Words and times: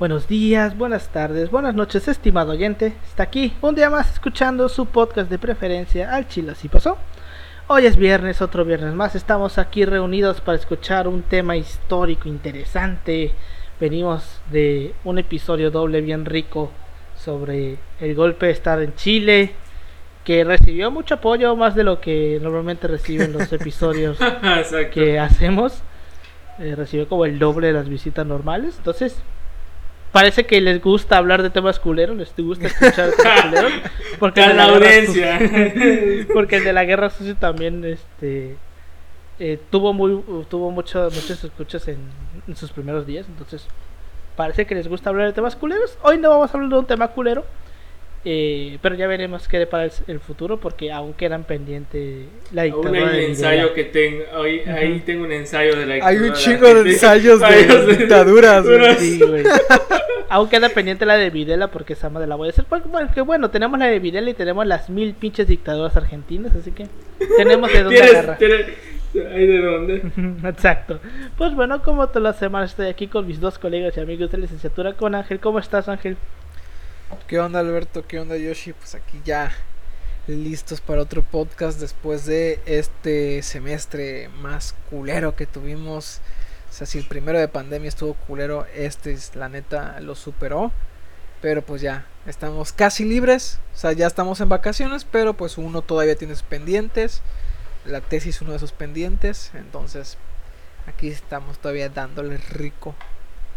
Buenos 0.00 0.26
días, 0.28 0.78
buenas 0.78 1.10
tardes, 1.10 1.50
buenas 1.50 1.74
noches, 1.74 2.08
estimado 2.08 2.52
oyente. 2.52 2.94
Está 3.04 3.24
aquí 3.24 3.52
un 3.60 3.74
día 3.74 3.90
más 3.90 4.10
escuchando 4.10 4.70
su 4.70 4.86
podcast 4.86 5.28
de 5.28 5.38
preferencia 5.38 6.14
al 6.14 6.26
Chile 6.26 6.52
así 6.52 6.70
pasó. 6.70 6.96
Hoy 7.66 7.84
es 7.84 7.96
viernes, 7.96 8.40
otro 8.40 8.64
viernes 8.64 8.94
más. 8.94 9.14
Estamos 9.14 9.58
aquí 9.58 9.84
reunidos 9.84 10.40
para 10.40 10.56
escuchar 10.56 11.06
un 11.06 11.20
tema 11.20 11.54
histórico 11.58 12.30
interesante. 12.30 13.32
Venimos 13.78 14.40
de 14.50 14.94
un 15.04 15.18
episodio 15.18 15.70
doble 15.70 16.00
bien 16.00 16.24
rico 16.24 16.70
sobre 17.14 17.76
el 18.00 18.14
golpe 18.14 18.46
de 18.46 18.52
Estado 18.52 18.80
en 18.80 18.94
Chile, 18.94 19.52
que 20.24 20.44
recibió 20.44 20.90
mucho 20.90 21.16
apoyo, 21.16 21.54
más 21.56 21.74
de 21.74 21.84
lo 21.84 22.00
que 22.00 22.38
normalmente 22.40 22.88
reciben 22.88 23.34
los 23.34 23.52
episodios 23.52 24.18
que 24.94 25.18
hacemos. 25.18 25.82
Eh, 26.58 26.74
recibió 26.74 27.06
como 27.06 27.26
el 27.26 27.38
doble 27.38 27.66
de 27.66 27.74
las 27.74 27.90
visitas 27.90 28.24
normales. 28.24 28.76
Entonces, 28.78 29.22
parece 30.12 30.46
que 30.46 30.60
les 30.60 30.80
gusta 30.80 31.16
hablar 31.16 31.42
de 31.42 31.50
temas 31.50 31.78
culeros, 31.78 32.16
les 32.16 32.34
gusta 32.36 32.66
escuchar 32.66 33.10
temas 33.16 33.42
culeros. 33.42 33.72
Porque 34.18 34.40
la 34.40 34.64
audiencia. 34.64 35.38
porque 36.32 36.56
el 36.56 36.64
de 36.64 36.72
la 36.72 36.84
guerra 36.84 37.10
sucia 37.10 37.34
también 37.34 37.84
este 37.84 38.56
eh, 39.38 39.58
tuvo 39.70 39.92
muy 39.92 40.22
tuvo 40.48 40.70
mucho, 40.70 41.04
muchos 41.04 41.44
escuchas 41.44 41.88
en, 41.88 41.98
en, 42.46 42.56
sus 42.56 42.70
primeros 42.72 43.06
días. 43.06 43.26
Entonces, 43.28 43.66
parece 44.36 44.66
que 44.66 44.74
les 44.74 44.88
gusta 44.88 45.10
hablar 45.10 45.26
de 45.26 45.32
temas 45.32 45.56
culeros. 45.56 45.96
Hoy 46.02 46.18
no 46.18 46.30
vamos 46.30 46.50
a 46.50 46.56
hablar 46.56 46.70
de 46.70 46.78
un 46.78 46.86
tema 46.86 47.08
culero. 47.08 47.44
Eh, 48.22 48.78
pero 48.82 48.96
ya 48.96 49.06
veremos 49.06 49.48
qué 49.48 49.66
para 49.66 49.84
el, 49.84 49.92
el, 50.06 50.20
futuro 50.20 50.60
porque 50.60 50.92
aún 50.92 51.14
quedan 51.14 51.44
pendiente 51.44 52.26
la 52.52 52.64
dictadura. 52.64 53.00
Aún 53.00 53.08
hay 53.08 53.24
un 53.24 53.30
ensayo 53.30 53.72
que 53.72 53.84
tengo, 53.84 54.24
hoy, 54.36 54.58
uh 54.58 54.68
-huh. 54.68 54.74
ahí 54.74 55.02
tengo 55.06 55.24
un 55.24 55.32
ensayo 55.32 55.74
de 55.74 55.86
la 55.86 56.06
Hay 56.06 56.18
un 56.18 56.32
chingo 56.34 56.74
de 56.74 56.90
ensayos 56.90 57.40
de, 57.40 57.46
de 57.86 57.96
dictaduras. 57.96 58.66
Sí, 58.98 59.20
aún 60.28 60.48
queda 60.50 60.68
pendiente 60.68 61.06
la 61.06 61.16
de 61.16 61.30
Videla 61.30 61.68
porque 61.68 61.94
esa 61.94 62.10
madre 62.10 62.26
la 62.26 62.36
voy 62.36 62.48
a 62.48 62.50
hacer. 62.50 62.66
Porque 62.66 63.22
bueno, 63.22 63.50
tenemos 63.50 63.78
la 63.78 63.86
de 63.86 63.98
Videla 63.98 64.28
y 64.28 64.34
tenemos 64.34 64.66
las 64.66 64.90
mil 64.90 65.14
pinches 65.14 65.48
dictaduras 65.48 65.96
argentinas, 65.96 66.54
así 66.54 66.72
que 66.72 66.88
tenemos 67.38 67.72
de 67.72 67.82
dónde 67.82 68.02
agarrar. 68.02 68.38
¿Hay 68.42 69.46
de 69.46 69.58
dónde? 69.58 70.02
Exacto. 70.48 71.00
Pues 71.38 71.54
bueno, 71.54 71.82
como 71.82 72.06
todas 72.08 72.22
las 72.22 72.38
semanas 72.38 72.70
estoy 72.70 72.88
aquí 72.88 73.08
con 73.08 73.26
mis 73.26 73.40
dos 73.40 73.58
colegas 73.58 73.96
y 73.96 74.00
amigos 74.00 74.30
de 74.30 74.38
licenciatura, 74.38 74.92
con 74.92 75.14
Ángel. 75.14 75.40
¿Cómo 75.40 75.58
estás, 75.58 75.88
Ángel? 75.88 76.16
¿Qué 77.30 77.38
onda 77.38 77.60
Alberto? 77.60 78.08
¿Qué 78.08 78.18
onda 78.18 78.36
Yoshi? 78.36 78.72
Pues 78.72 78.96
aquí 78.96 79.20
ya 79.24 79.52
listos 80.26 80.80
para 80.80 81.02
otro 81.02 81.22
podcast 81.22 81.78
después 81.78 82.26
de 82.26 82.60
este 82.66 83.42
semestre 83.42 84.28
más 84.40 84.74
culero 84.90 85.36
que 85.36 85.46
tuvimos. 85.46 86.20
O 86.68 86.72
sea, 86.72 86.88
si 86.88 86.98
el 86.98 87.06
primero 87.06 87.38
de 87.38 87.46
pandemia 87.46 87.88
estuvo 87.88 88.14
culero, 88.14 88.66
este 88.74 89.16
la 89.34 89.48
neta 89.48 90.00
lo 90.00 90.16
superó. 90.16 90.72
Pero 91.40 91.62
pues 91.62 91.80
ya, 91.80 92.04
estamos 92.26 92.72
casi 92.72 93.04
libres. 93.04 93.60
O 93.76 93.78
sea, 93.78 93.92
ya 93.92 94.08
estamos 94.08 94.40
en 94.40 94.48
vacaciones, 94.48 95.04
pero 95.04 95.34
pues 95.34 95.56
uno 95.56 95.82
todavía 95.82 96.16
tiene 96.16 96.34
sus 96.34 96.42
pendientes. 96.42 97.22
La 97.84 98.00
tesis 98.00 98.42
uno 98.42 98.50
de 98.50 98.56
esos 98.56 98.72
pendientes. 98.72 99.52
Entonces, 99.54 100.18
aquí 100.88 101.06
estamos 101.06 101.60
todavía 101.60 101.90
dándole 101.90 102.38
rico. 102.38 102.96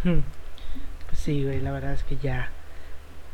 Pues 0.03 1.19
sí, 1.19 1.43
güey, 1.43 1.59
la 1.59 1.71
verdad 1.71 1.93
es 1.93 2.03
que 2.03 2.17
ya 2.17 2.51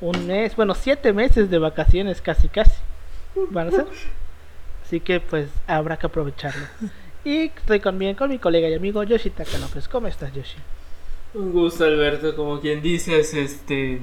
un 0.01 0.27
mes, 0.27 0.55
bueno, 0.55 0.75
siete 0.75 1.13
meses 1.13 1.49
de 1.49 1.57
vacaciones 1.59 2.21
casi 2.21 2.47
casi 2.47 2.75
van 3.49 3.67
a 3.67 3.71
ser. 3.71 3.87
Así 4.83 4.99
que 4.99 5.19
pues 5.19 5.49
habrá 5.67 5.97
que 5.97 6.07
aprovecharlo. 6.07 6.65
Y 7.23 7.51
estoy 7.55 7.81
bien 7.93 8.15
con 8.15 8.29
mi 8.29 8.39
colega 8.39 8.69
y 8.69 8.73
amigo 8.73 9.03
Yoshi 9.03 9.29
Takalopes. 9.29 9.87
¿Cómo 9.87 10.07
estás, 10.07 10.33
Yoshi? 10.33 10.57
Un 11.33 11.51
gusto, 11.51 11.83
Alberto. 11.83 12.35
Como 12.35 12.59
quien 12.59 12.81
dices, 12.81 13.33
este. 13.33 13.99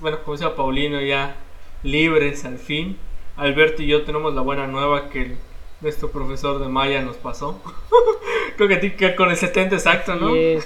Bueno, 0.00 0.18
como 0.22 0.36
decía 0.36 0.54
Paulino, 0.54 1.00
ya 1.00 1.36
libres 1.82 2.44
al 2.44 2.58
fin. 2.58 2.98
Alberto 3.36 3.82
y 3.82 3.86
yo 3.86 4.02
tenemos 4.02 4.34
la 4.34 4.42
buena 4.42 4.66
nueva 4.66 5.08
que 5.08 5.36
nuestro 5.80 6.10
profesor 6.10 6.60
de 6.60 6.68
Maya 6.68 7.02
nos 7.02 7.16
pasó. 7.16 7.60
Creo 8.56 8.68
que, 8.68 8.96
que 8.96 9.14
con 9.14 9.30
el 9.30 9.36
70 9.36 9.76
exacto, 9.76 10.14
¿no? 10.14 10.32
Sí, 10.32 10.58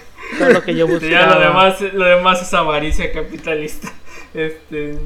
lo 0.53 0.63
que 0.63 0.75
yo 0.75 0.87
buscaba. 0.87 1.11
ya 1.11 1.27
lo 1.27 1.41
demás, 1.41 1.81
lo 1.81 2.05
demás 2.05 2.43
es 2.43 2.55
avaricia 2.55 3.13
capitalista. 3.13 3.93
Este, 4.35 4.99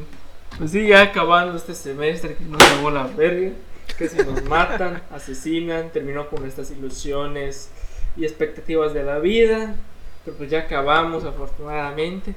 pues 0.59 0.73
sí, 0.73 0.89
ya 0.89 1.03
acabando 1.03 1.57
este 1.57 1.77
semestre, 1.77 2.35
que 2.35 2.45
nos 2.45 2.61
llevó 2.73 2.91
la 2.91 3.05
verga, 3.05 3.53
que 3.97 4.09
si 4.09 4.17
nos 4.17 4.43
matan, 4.47 5.01
asesinan, 5.13 5.91
terminó 5.91 6.29
con 6.29 6.43
nuestras 6.43 6.73
ilusiones 6.73 7.71
y 8.17 8.25
expectativas 8.25 8.93
de 8.95 9.05
la 9.05 9.21
vida, 9.21 9.77
pero 10.25 10.37
pues 10.37 10.51
ya 10.51 10.59
acabamos 10.59 11.25
afortunadamente. 11.25 12.35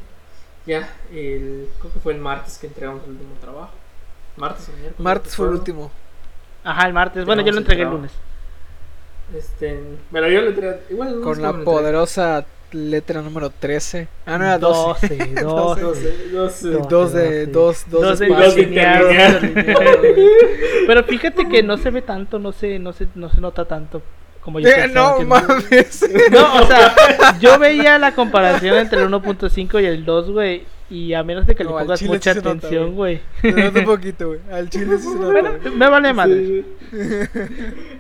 Ya, 0.68 0.96
el, 1.12 1.70
creo 1.80 1.92
que 1.92 2.00
fue 2.00 2.14
el 2.14 2.20
martes 2.20 2.60
que 2.60 2.68
entregamos 2.68 3.04
el 3.06 3.12
último 3.12 3.34
trabajo. 3.42 3.74
Martes 4.38 4.70
o 4.70 4.72
miércoles. 4.74 5.00
Martes 5.00 5.36
fue 5.36 5.48
el 5.48 5.54
último. 5.54 5.92
Ajá, 6.66 6.88
el 6.88 6.94
martes. 6.94 7.26
Bueno, 7.26 7.44
yo 7.44 7.52
lo 7.52 7.60
entregué 7.60 7.84
el 7.84 7.90
lunes. 7.90 8.12
Este, 9.36 9.80
pero 10.12 10.28
yo 10.30 10.42
lo 10.42 10.50
entregué 10.50 10.82
igual 10.90 11.20
Con 11.22 11.42
la 11.42 11.54
poderosa 11.54 12.46
letra 12.72 13.22
número 13.22 13.50
13. 13.50 14.08
Ah, 14.26 14.38
no 14.38 14.44
era 14.44 14.58
12. 14.58 15.18
12, 15.42 15.42
12, 15.42 16.28
12, 16.32 16.70
2 16.90 17.14
de 17.14 17.46
2 17.48 17.86
2 17.90 18.20
Pero 20.88 21.04
fíjate 21.04 21.48
que 21.48 21.64
no 21.64 21.78
se 21.78 21.92
ve 21.92 22.02
tanto, 22.02 22.40
no 22.40 22.52
se 22.52 22.80
no 22.80 22.92
se 22.94 23.08
no 23.16 23.30
se 23.30 23.40
nota 23.40 23.66
tanto 23.66 24.02
como 24.42 24.60
yo 24.60 24.70
eh, 24.70 24.88
No 24.88 25.20
mames. 25.22 26.06
No, 26.32 26.62
o 26.62 26.68
sea, 26.68 26.96
yo 27.40 27.58
veía 27.58 27.98
la 27.98 28.14
comparación 28.14 28.78
entre 28.78 29.02
el 29.02 29.10
1.5 29.10 29.82
y 29.82 29.86
el 29.86 30.06
2, 30.06 30.32
güey, 30.32 30.64
y 30.90 31.14
a 31.14 31.24
menos 31.24 31.46
de 31.48 31.56
que 31.56 31.64
No, 31.64 31.72
le 31.72 31.80
pongas 31.84 32.00
chile 32.00 32.12
mucha 32.12 32.34
sí 32.34 32.40
atención, 32.40 32.94
güey. 32.96 33.20
Se 33.42 33.52
nota 33.52 33.80
un 33.80 33.86
poquito, 33.86 34.28
güey. 34.28 34.40
Al 34.52 34.70
chile 34.70 34.98
sí 34.98 35.08
se 35.10 35.16
nota. 35.16 35.32
Bueno, 35.32 35.52
me 35.76 35.90
vale 35.90 36.14
madre. 36.14 36.46
Sí. 36.46 36.66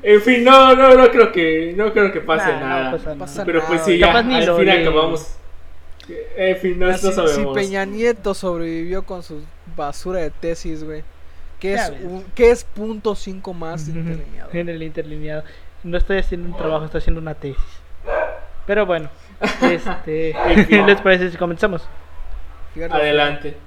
En 0.03 0.21
fin, 0.21 0.43
no, 0.43 0.75
no, 0.75 0.93
no 0.95 1.09
creo 1.09 1.31
que, 1.31 1.73
no 1.75 1.91
creo 1.93 2.11
que 2.11 2.21
pase 2.21 2.51
Nah, 2.51 2.59
no 2.59 2.65
nada. 2.67 2.91
pasa 2.91 3.05
nada. 3.05 3.19
Pasa 3.19 3.45
Pero 3.45 3.63
pues 3.65 3.81
sí, 3.81 3.91
güey. 3.91 3.99
ya, 3.99 4.07
Capaz 4.07 4.23
ni 4.23 4.35
al 4.35 4.45
lo 4.45 4.57
fin 4.57 4.65
lee. 4.65 4.71
acabamos. 4.71 5.35
En 6.37 6.57
fin, 6.57 6.77
no, 6.79 6.87
no 6.87 6.97
si, 6.97 7.07
si 7.07 7.13
sabemos. 7.13 7.55
Peña 7.55 7.85
Nieto 7.85 8.33
sobrevivió 8.35 9.03
con 9.03 9.23
su 9.23 9.41
basura 9.75 10.19
de 10.19 10.29
tesis, 10.29 10.83
güey. 10.83 11.03
¿Qué 11.59 11.73
es, 11.73 11.91
un- 12.03 12.23
¿Qué 12.35 12.51
es 12.51 12.63
punto 12.63 13.15
5 13.15 13.53
más 13.53 13.87
interlineado? 13.87 14.49
En 14.53 14.69
el 14.69 14.83
interlineado. 14.83 15.43
No 15.83 15.97
estoy 15.97 16.17
haciendo 16.19 16.47
un 16.49 16.55
trabajo, 16.57 16.85
estoy 16.85 16.99
haciendo 16.99 17.19
una 17.21 17.33
tesis. 17.33 17.63
Pero 18.67 18.85
bueno, 18.85 19.09
este. 19.61 20.35
¿les 20.85 21.01
parece 21.01 21.31
si 21.31 21.37
comenzamos? 21.37 21.81
Adelante. 22.83 23.57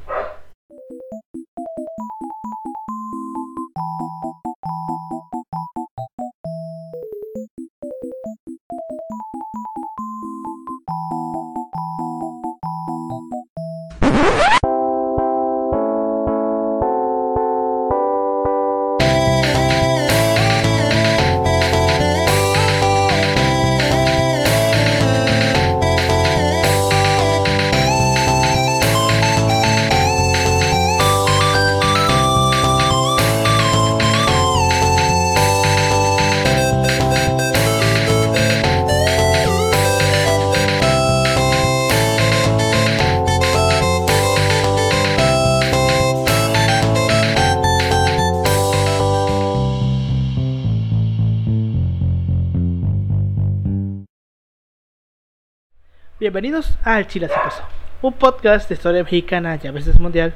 Bienvenidos 56.28 56.76
al 56.84 57.06
Chile 57.06 57.25
Así 57.25 57.36
Pasó, 57.42 57.62
un 58.02 58.12
podcast 58.12 58.69
de 58.69 58.75
historia 58.75 59.02
mexicana 59.02 59.58
y 59.62 59.66
a 59.66 59.72
veces 59.72 59.98
mundial, 59.98 60.34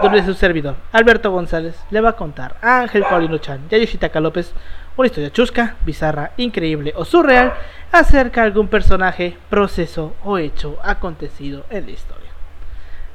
donde 0.00 0.24
su 0.24 0.34
servidor, 0.34 0.76
Alberto 0.92 1.32
González, 1.32 1.74
le 1.90 2.00
va 2.00 2.10
a 2.10 2.16
contar 2.16 2.58
a 2.62 2.78
Ángel 2.78 3.02
Paulino 3.02 3.38
Chan 3.38 3.66
y 3.68 3.74
a 3.74 3.78
Yoshitaka 3.78 4.20
López 4.20 4.52
una 4.96 5.06
historia 5.06 5.32
chusca, 5.32 5.74
bizarra, 5.84 6.30
increíble 6.36 6.92
o 6.94 7.04
surreal 7.04 7.54
acerca 7.90 8.42
de 8.42 8.46
algún 8.46 8.68
personaje, 8.68 9.36
proceso 9.50 10.14
o 10.22 10.38
hecho 10.38 10.78
acontecido 10.84 11.64
en 11.70 11.86
la 11.86 11.90
historia. 11.90 12.30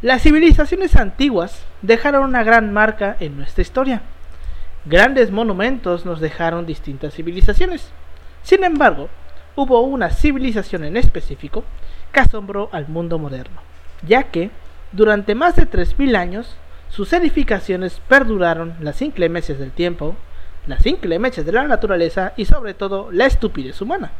Las 0.01 0.23
civilizaciones 0.23 0.97
antiguas 0.97 1.63
dejaron 1.81 2.25
una 2.25 2.43
gran 2.43 2.73
marca 2.73 3.15
en 3.21 3.37
nuestra 3.37 3.61
historia. 3.61 4.01
Grandes 4.83 5.31
monumentos 5.31 6.05
nos 6.05 6.19
dejaron 6.19 6.65
distintas 6.65 7.13
civilizaciones. 7.13 7.89
Sin 8.43 8.65
embargo, 8.65 9.07
hubo 9.55 9.79
una 9.79 10.09
civilización 10.09 10.83
en 10.83 10.97
específico 10.97 11.63
asombró 12.19 12.69
al 12.71 12.87
mundo 12.87 13.19
moderno. 13.19 13.61
ya 14.07 14.23
que 14.23 14.51
durante 14.91 15.33
más 15.33 15.55
de 15.55 15.67
3.000 15.67 16.15
años 16.15 16.55
sus 16.89 17.11
edificaciones 17.13 17.99
perduraron 18.07 18.75
las 18.79 19.01
inclemencias 19.01 19.59
del 19.59 19.71
tiempo, 19.71 20.15
las 20.67 20.85
inclemencias 20.85 21.45
de 21.45 21.51
la 21.51 21.67
naturaleza 21.67 22.33
y 22.37 22.45
sobre 22.45 22.73
todo 22.73 23.09
la 23.11 23.25
estupidez 23.25 23.81
humana. 23.81 24.11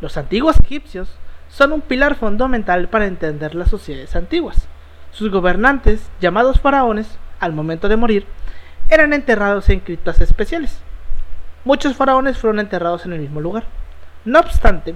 Los 0.00 0.16
antiguos 0.16 0.56
egipcios 0.62 1.08
son 1.48 1.72
un 1.72 1.80
pilar 1.80 2.16
fundamental 2.16 2.88
para 2.88 3.06
entender 3.06 3.54
las 3.54 3.70
sociedades 3.70 4.14
antiguas. 4.16 4.68
Sus 5.12 5.30
gobernantes, 5.30 6.10
llamados 6.20 6.60
faraones, 6.60 7.18
al 7.40 7.52
momento 7.52 7.88
de 7.88 7.96
morir, 7.96 8.26
eran 8.90 9.12
enterrados 9.12 9.68
en 9.68 9.80
criptas 9.80 10.20
especiales. 10.20 10.80
Muchos 11.64 11.96
faraones 11.96 12.38
fueron 12.38 12.60
enterrados 12.60 13.06
en 13.06 13.12
el 13.12 13.20
mismo 13.20 13.40
lugar. 13.40 13.64
No 14.24 14.40
obstante, 14.40 14.94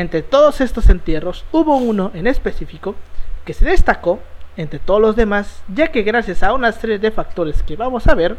entre 0.00 0.22
todos 0.22 0.60
estos 0.60 0.88
entierros 0.88 1.44
hubo 1.50 1.76
uno 1.76 2.12
en 2.14 2.26
específico 2.26 2.94
que 3.44 3.52
se 3.52 3.64
destacó 3.64 4.20
entre 4.56 4.78
todos 4.78 5.00
los 5.00 5.16
demás, 5.16 5.62
ya 5.72 5.88
que 5.88 6.02
gracias 6.02 6.42
a 6.42 6.52
una 6.52 6.72
serie 6.72 6.98
de 6.98 7.10
factores 7.10 7.62
que 7.62 7.76
vamos 7.76 8.06
a 8.06 8.14
ver, 8.14 8.36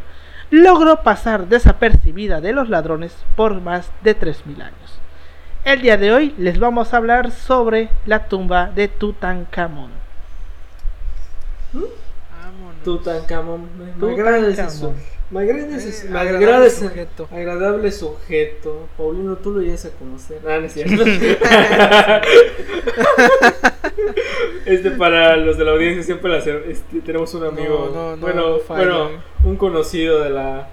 logró 0.50 1.02
pasar 1.02 1.48
desapercibida 1.48 2.40
de 2.40 2.52
los 2.52 2.68
ladrones 2.68 3.14
por 3.36 3.60
más 3.60 3.90
de 4.02 4.18
3.000 4.18 4.62
años. 4.62 5.00
El 5.64 5.82
día 5.82 5.96
de 5.96 6.12
hoy 6.12 6.34
les 6.38 6.58
vamos 6.58 6.92
a 6.92 6.96
hablar 6.96 7.30
sobre 7.30 7.90
la 8.06 8.24
tumba 8.24 8.66
de 8.66 8.88
Tutankamón. 8.88 9.90
Tutankamón. 12.84 13.68
Me, 13.98 14.12
agrada 14.12 14.70
su- 14.70 14.92
me 15.30 15.40
agrada 15.42 15.76
ese- 15.76 16.06
Eh, 16.06 16.10
me 16.10 16.18
agradable 16.18 16.46
agrada 16.46 16.66
ese 16.66 16.88
sujeto. 16.88 17.28
agradable 17.30 17.92
sujeto. 17.92 18.88
Paulino, 18.96 19.36
tú 19.36 19.52
lo 19.52 19.60
llegas 19.60 19.84
a 19.84 19.90
conocer. 19.90 20.40
Ah, 20.46 20.58
no 20.58 20.66
es 20.66 20.72
cierto. 20.72 21.04
este 24.66 24.90
para 24.92 25.36
los 25.36 25.58
de 25.58 25.64
la 25.64 25.72
audiencia 25.72 26.02
siempre 26.02 26.30
la 26.30 26.38
este, 26.38 27.00
tenemos 27.04 27.32
un 27.34 27.44
amigo, 27.44 27.90
No, 27.92 28.10
no, 28.10 28.16
no, 28.16 28.22
bueno, 28.22 28.48
no 28.50 28.58
falla, 28.58 28.80
bueno, 28.80 29.08
eh. 29.10 29.18
un 29.44 29.56
conocido 29.56 30.20
de 30.20 30.30
la 30.30 30.68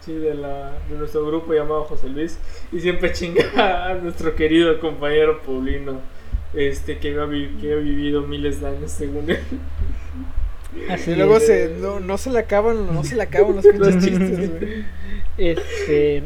sí, 0.00 0.14
de 0.14 0.34
la 0.34 0.72
de 0.88 0.96
nuestro 0.96 1.26
grupo 1.26 1.52
llamado 1.52 1.84
José 1.84 2.08
Luis 2.08 2.38
y 2.72 2.80
siempre 2.80 3.12
chinga 3.12 3.44
a 3.90 3.94
nuestro 3.94 4.34
querido 4.34 4.78
compañero 4.80 5.40
Paulino. 5.42 6.00
Este 6.52 6.98
que 6.98 7.16
ha, 7.16 7.26
vi- 7.26 7.56
que 7.60 7.74
ha 7.74 7.76
vivido 7.76 8.22
miles 8.22 8.60
de 8.60 8.66
años 8.66 8.90
según 8.90 9.30
él. 9.30 9.38
Así 10.88 11.12
Y 11.12 11.14
luego 11.14 11.38
es. 11.38 11.40
se, 11.40 11.68
no, 11.68 12.00
no 12.00 12.18
se 12.18 12.30
le 12.30 12.38
acaban, 12.38 12.94
no 12.94 13.04
se 13.04 13.16
le 13.16 13.22
acaban 13.22 13.56
los 13.56 13.66
pinches 13.66 13.98
chistes, 14.04 14.48
güey. 14.50 14.86
Este, 15.36 16.24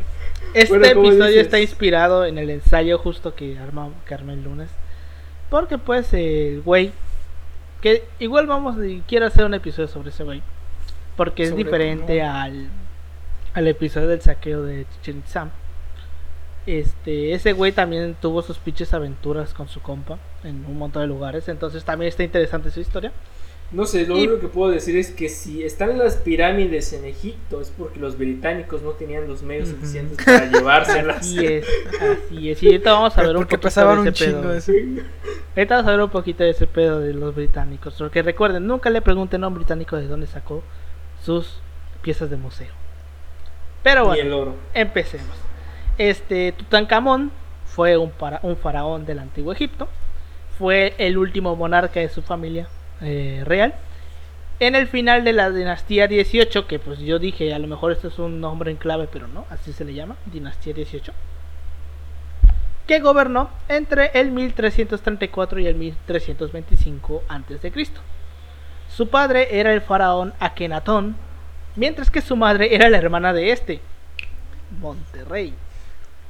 este 0.54 0.78
Bueno, 0.78 0.86
¿cómo 0.92 1.10
episodio 1.10 1.26
dices? 1.32 1.42
está 1.42 1.60
inspirado 1.60 2.24
en 2.26 2.38
el 2.38 2.50
ensayo 2.50 2.98
justo 2.98 3.34
que 3.34 3.58
arma 3.58 3.90
Carmen 4.04 4.44
Lunes. 4.44 4.70
Porque 5.50 5.78
pues 5.78 6.12
el 6.14 6.62
güey, 6.62 6.92
que 7.80 8.04
igual 8.18 8.46
vamos, 8.46 8.76
y 8.84 9.02
quiero 9.06 9.26
hacer 9.26 9.44
un 9.44 9.54
episodio 9.54 9.88
sobre 9.88 10.10
ese 10.10 10.24
güey. 10.24 10.42
Porque 11.16 11.44
es 11.44 11.54
diferente 11.56 12.22
al, 12.22 12.68
al 13.54 13.68
episodio 13.68 14.08
del 14.08 14.20
saqueo 14.20 14.62
de 14.62 14.86
Chichen 14.94 15.18
Itza. 15.18 15.48
Este, 16.66 17.34
ese 17.34 17.52
güey 17.52 17.72
también 17.72 18.16
tuvo 18.20 18.42
sus 18.42 18.58
pinches 18.58 18.94
aventuras 18.94 19.52
con 19.54 19.68
su 19.68 19.80
compa 19.80 20.18
en 20.42 20.64
un 20.66 20.78
montón 20.78 21.02
de 21.02 21.08
lugares. 21.08 21.48
Entonces 21.48 21.84
también 21.84 22.08
está 22.08 22.24
interesante 22.24 22.70
su 22.70 22.80
historia. 22.80 23.12
No 23.74 23.86
sé, 23.86 24.06
lo 24.06 24.16
Y- 24.16 24.26
único 24.28 24.40
que 24.40 24.46
puedo 24.48 24.70
decir 24.70 24.96
es 24.96 25.10
que 25.10 25.28
si 25.28 25.64
están 25.64 25.98
las 25.98 26.14
pirámides 26.16 26.92
en 26.92 27.04
Egipto 27.04 27.60
es 27.60 27.70
porque 27.76 27.98
los 27.98 28.16
británicos 28.16 28.82
no 28.82 28.90
tenían 28.90 29.26
los 29.26 29.42
medios 29.42 29.68
suficientes 29.70 30.16
para 30.24 30.46
llevárselas. 30.50 31.16
Así 31.18 31.44
es, 31.44 31.66
así 32.00 32.50
es. 32.50 32.62
Y 32.62 32.66
ahorita 32.68 32.92
vamos 32.92 33.18
a 33.18 33.22
ver 33.22 33.36
un 33.36 33.42
poquito 33.42 33.60
pesaban 33.60 33.96
de 33.96 34.00
un 34.02 34.08
ese 34.08 34.24
pedo. 34.26 34.54
ese. 34.54 35.02
Ahorita 35.56 35.74
vamos 35.76 35.88
a 35.88 35.90
ver 35.90 36.00
un 36.04 36.10
poquito 36.10 36.44
de 36.44 36.50
ese 36.50 36.66
pedo 36.68 37.00
de 37.00 37.14
los 37.14 37.34
británicos. 37.34 37.94
Porque 37.98 38.22
recuerden, 38.22 38.66
nunca 38.66 38.90
le 38.90 39.02
pregunten 39.02 39.42
a 39.42 39.48
un 39.48 39.54
británico 39.54 39.96
de 39.96 40.06
dónde 40.06 40.26
sacó 40.28 40.62
sus 41.22 41.58
piezas 42.02 42.30
de 42.30 42.36
museo. 42.36 42.72
Pero 43.82 44.04
bueno, 44.06 44.22
el 44.22 44.32
oro. 44.32 44.54
empecemos. 44.72 45.36
Este 45.98 46.52
Tutankamón 46.52 47.32
fue 47.66 47.96
un, 47.96 48.10
para- 48.10 48.40
un 48.44 48.56
faraón 48.56 49.04
del 49.04 49.18
antiguo 49.18 49.52
Egipto. 49.52 49.88
Fue 50.58 50.94
el 50.98 51.18
último 51.18 51.56
monarca 51.56 51.98
de 52.00 52.08
su 52.08 52.22
familia 52.22 52.68
eh, 53.00 53.42
real. 53.44 53.74
En 54.60 54.74
el 54.76 54.86
final 54.86 55.24
de 55.24 55.32
la 55.32 55.50
dinastía 55.50 56.06
18, 56.06 56.66
que 56.66 56.78
pues 56.78 57.00
yo 57.00 57.18
dije, 57.18 57.52
a 57.52 57.58
lo 57.58 57.66
mejor 57.66 57.92
esto 57.92 58.08
es 58.08 58.18
un 58.18 58.40
nombre 58.40 58.70
en 58.70 58.76
clave, 58.76 59.08
pero 59.12 59.26
no, 59.26 59.44
así 59.50 59.72
se 59.72 59.84
le 59.84 59.94
llama, 59.94 60.16
dinastía 60.26 60.72
18 60.72 61.12
que 62.86 63.00
gobernó 63.00 63.50
entre 63.68 64.10
el 64.14 64.30
1334 64.30 65.60
y 65.60 65.66
el 65.66 65.74
1325 65.76 67.22
a.C. 67.28 67.72
Su 68.88 69.08
padre 69.08 69.58
era 69.58 69.72
el 69.72 69.80
faraón 69.80 70.34
Akenatón, 70.38 71.16
mientras 71.76 72.10
que 72.10 72.20
su 72.20 72.36
madre 72.36 72.74
era 72.74 72.90
la 72.90 72.98
hermana 72.98 73.32
de 73.32 73.50
este, 73.50 73.80
Monterrey. 74.80 75.54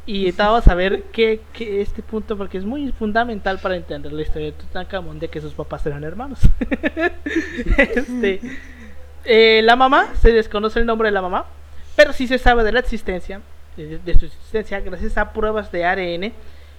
Y 0.07 0.31
vamos 0.33 0.69
a 0.69 0.75
ver 0.75 1.05
que, 1.05 1.41
este 1.59 2.03
punto, 2.03 2.37
porque 2.37 2.59
es 2.59 2.65
muy 2.65 2.93
fundamental 2.93 3.59
para 3.59 3.77
entender 3.77 4.13
la 4.13 4.23
historia 4.23 4.49
de 4.49 4.53
Tutankamón, 4.53 5.19
de 5.19 5.29
que 5.29 5.41
sus 5.41 5.55
papás 5.55 5.87
eran 5.87 6.05
hermanos. 6.05 6.41
este, 7.79 8.41
eh, 9.25 9.63
la 9.65 9.77
mamá, 9.77 10.09
se 10.21 10.33
desconoce 10.33 10.79
el 10.81 10.87
nombre 10.87 11.09
de 11.09 11.13
la 11.13 11.23
mamá, 11.23 11.47
pero 11.97 12.13
sí 12.13 12.27
se 12.27 12.37
sabe 12.39 12.65
de 12.65 12.73
la 12.73 12.81
existencia, 12.81 13.41
de, 13.77 13.99
de 13.99 14.15
su 14.19 14.27
existencia, 14.27 14.81
gracias 14.81 15.17
a 15.17 15.33
pruebas 15.33 15.73
de 15.73 15.85
ARN 15.85 16.33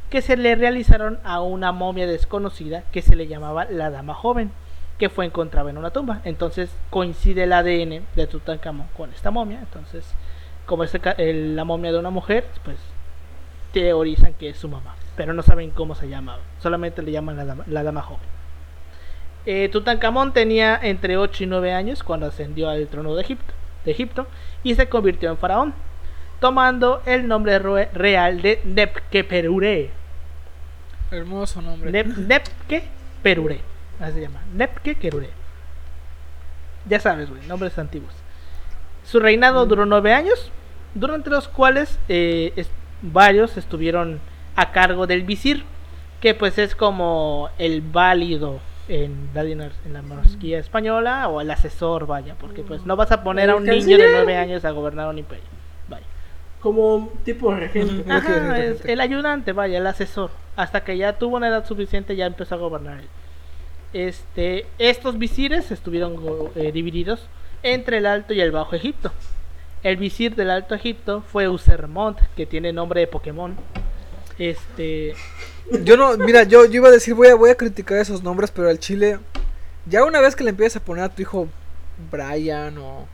que 0.09 0.21
se 0.21 0.37
le 0.37 0.53
realizaron 0.55 1.19
a 1.23 1.41
una 1.41 1.71
momia 1.71 2.05
desconocida 2.05 2.83
que 2.91 3.01
se 3.01 3.15
le 3.15 3.27
llamaba 3.27 3.65
la 3.65 3.89
Dama 3.89 4.13
Joven, 4.13 4.51
que 4.99 5.09
fue 5.09 5.25
encontrada 5.25 5.71
en 5.71 5.77
una 5.79 5.89
tumba. 5.89 6.21
Entonces 6.25 6.69
coincide 6.91 7.43
el 7.43 7.53
ADN 7.53 8.05
de 8.15 8.27
Tutankamón 8.27 8.87
con 8.95 9.11
esta 9.11 9.31
momia. 9.31 9.59
Entonces, 9.59 10.05
como 10.67 10.83
es 10.83 10.93
el- 11.17 11.55
la 11.55 11.63
momia 11.63 11.91
de 11.91 11.97
una 11.99 12.11
mujer, 12.11 12.45
pues 12.63 12.77
teorizan 13.83 14.33
que 14.35 14.49
es 14.49 14.57
su 14.57 14.69
mamá, 14.69 14.95
pero 15.17 15.33
no 15.33 15.41
saben 15.43 15.69
cómo 15.71 15.95
se 15.95 16.07
llama. 16.07 16.37
Solamente 16.59 17.01
le 17.01 17.11
llaman 17.11 17.35
la 17.35 17.43
Dama, 17.43 17.63
la 17.67 17.83
dama 17.83 18.01
Joven. 18.01 18.23
Eh, 19.45 19.67
Tutankamón 19.69 20.31
tenía 20.33 20.79
entre 20.81 21.17
8 21.17 21.43
y 21.43 21.47
9 21.47 21.73
años 21.73 22.01
cuando 22.01 22.25
ascendió 22.25 22.69
al 22.69 22.87
trono 22.87 23.13
de 23.15 23.21
Egipto, 23.21 23.53
de 23.83 23.91
Egipto 23.91 24.27
y 24.63 24.75
se 24.75 24.87
convirtió 24.87 25.29
en 25.29 25.37
faraón, 25.37 25.73
tomando 26.39 27.01
el 27.05 27.27
nombre 27.27 27.59
real 27.59 28.41
de 28.41 28.61
Nepkeperure. 28.63 29.89
Hermoso 31.11 31.61
nombre. 31.61 31.91
Nep- 31.91 32.15
Nepkeperure, 32.15 33.59
así 33.99 34.13
se 34.13 34.21
llama, 34.21 34.39
Nepkeperure. 34.53 35.29
Ya 36.87 36.99
sabes, 37.01 37.29
güey, 37.29 37.45
nombres 37.45 37.77
antiguos. 37.77 38.13
Su 39.03 39.19
reinado 39.19 39.65
duró 39.65 39.85
9 39.85 40.13
años, 40.13 40.49
durante 40.93 41.29
los 41.29 41.47
cuales 41.49 41.99
eh, 42.07 42.53
varios 43.01 43.57
estuvieron 43.57 44.19
a 44.55 44.71
cargo 44.71 45.07
del 45.07 45.23
visir, 45.23 45.63
que 46.21 46.33
pues 46.33 46.57
es 46.57 46.75
como 46.75 47.49
el 47.57 47.81
válido 47.81 48.59
en 48.87 49.29
la, 49.33 49.41
en 49.41 49.93
la 49.93 50.01
monarquía 50.01 50.59
española 50.59 51.27
o 51.27 51.41
el 51.41 51.49
asesor, 51.51 52.05
vaya, 52.05 52.35
porque 52.39 52.61
pues 52.63 52.85
no 52.85 52.95
vas 52.95 53.11
a 53.11 53.23
poner 53.23 53.49
a 53.49 53.55
un 53.55 53.65
niño 53.65 53.97
de. 53.97 54.11
9 54.11 54.37
años 54.37 54.65
a 54.65 54.71
gobernar 54.71 55.09
un 55.09 55.17
imperio. 55.17 55.45
Vaya. 55.87 56.05
Como 56.61 57.11
tipo 57.23 57.53
regente. 57.53 58.11
Ajá, 58.11 58.59
es 58.59 58.85
el 58.85 59.01
ayudante, 59.01 59.51
vaya, 59.51 59.77
el 59.77 59.87
asesor. 59.87 60.31
Hasta 60.55 60.83
que 60.83 60.97
ya 60.97 61.17
tuvo 61.17 61.37
una 61.37 61.49
edad 61.49 61.65
suficiente 61.65 62.15
ya 62.15 62.25
empezó 62.25 62.55
a 62.55 62.59
gobernar 62.59 62.99
él. 62.99 63.07
Este, 63.93 64.65
estos 64.77 65.17
visires 65.17 65.71
estuvieron 65.71 66.17
eh, 66.55 66.71
divididos 66.71 67.27
entre 67.63 67.97
el 67.97 68.05
Alto 68.05 68.33
y 68.33 68.41
el 68.41 68.51
Bajo 68.51 68.75
Egipto. 68.75 69.11
El 69.85 69.97
visir 69.97 70.35
del 70.35 70.49
Alto 70.49 70.73
Egipto 70.73 71.21
fue 71.31 71.47
Usermont, 71.47 72.17
que 72.35 72.47
tiene 72.47 72.73
nombre 72.73 73.01
de 73.01 73.07
Pokémon. 73.07 73.55
Este, 74.39 75.13
Yo 75.83 75.95
no, 75.95 76.17
mira, 76.17 76.41
yo, 76.43 76.65
yo 76.65 76.73
iba 76.77 76.87
a 76.87 76.91
decir, 76.91 77.13
voy 77.13 77.27
a, 77.27 77.35
voy 77.35 77.51
a 77.51 77.55
criticar 77.55 77.99
esos 77.99 78.23
nombres, 78.23 78.49
pero 78.49 78.67
al 78.67 78.79
chile, 78.79 79.19
ya 79.85 80.03
una 80.03 80.21
vez 80.21 80.35
que 80.35 80.43
le 80.43 80.49
empiezas 80.49 80.81
a 80.81 80.85
poner 80.85 81.03
a 81.03 81.09
tu 81.09 81.21
hijo 81.21 81.47
Brian 82.11 82.77
o 82.79 83.07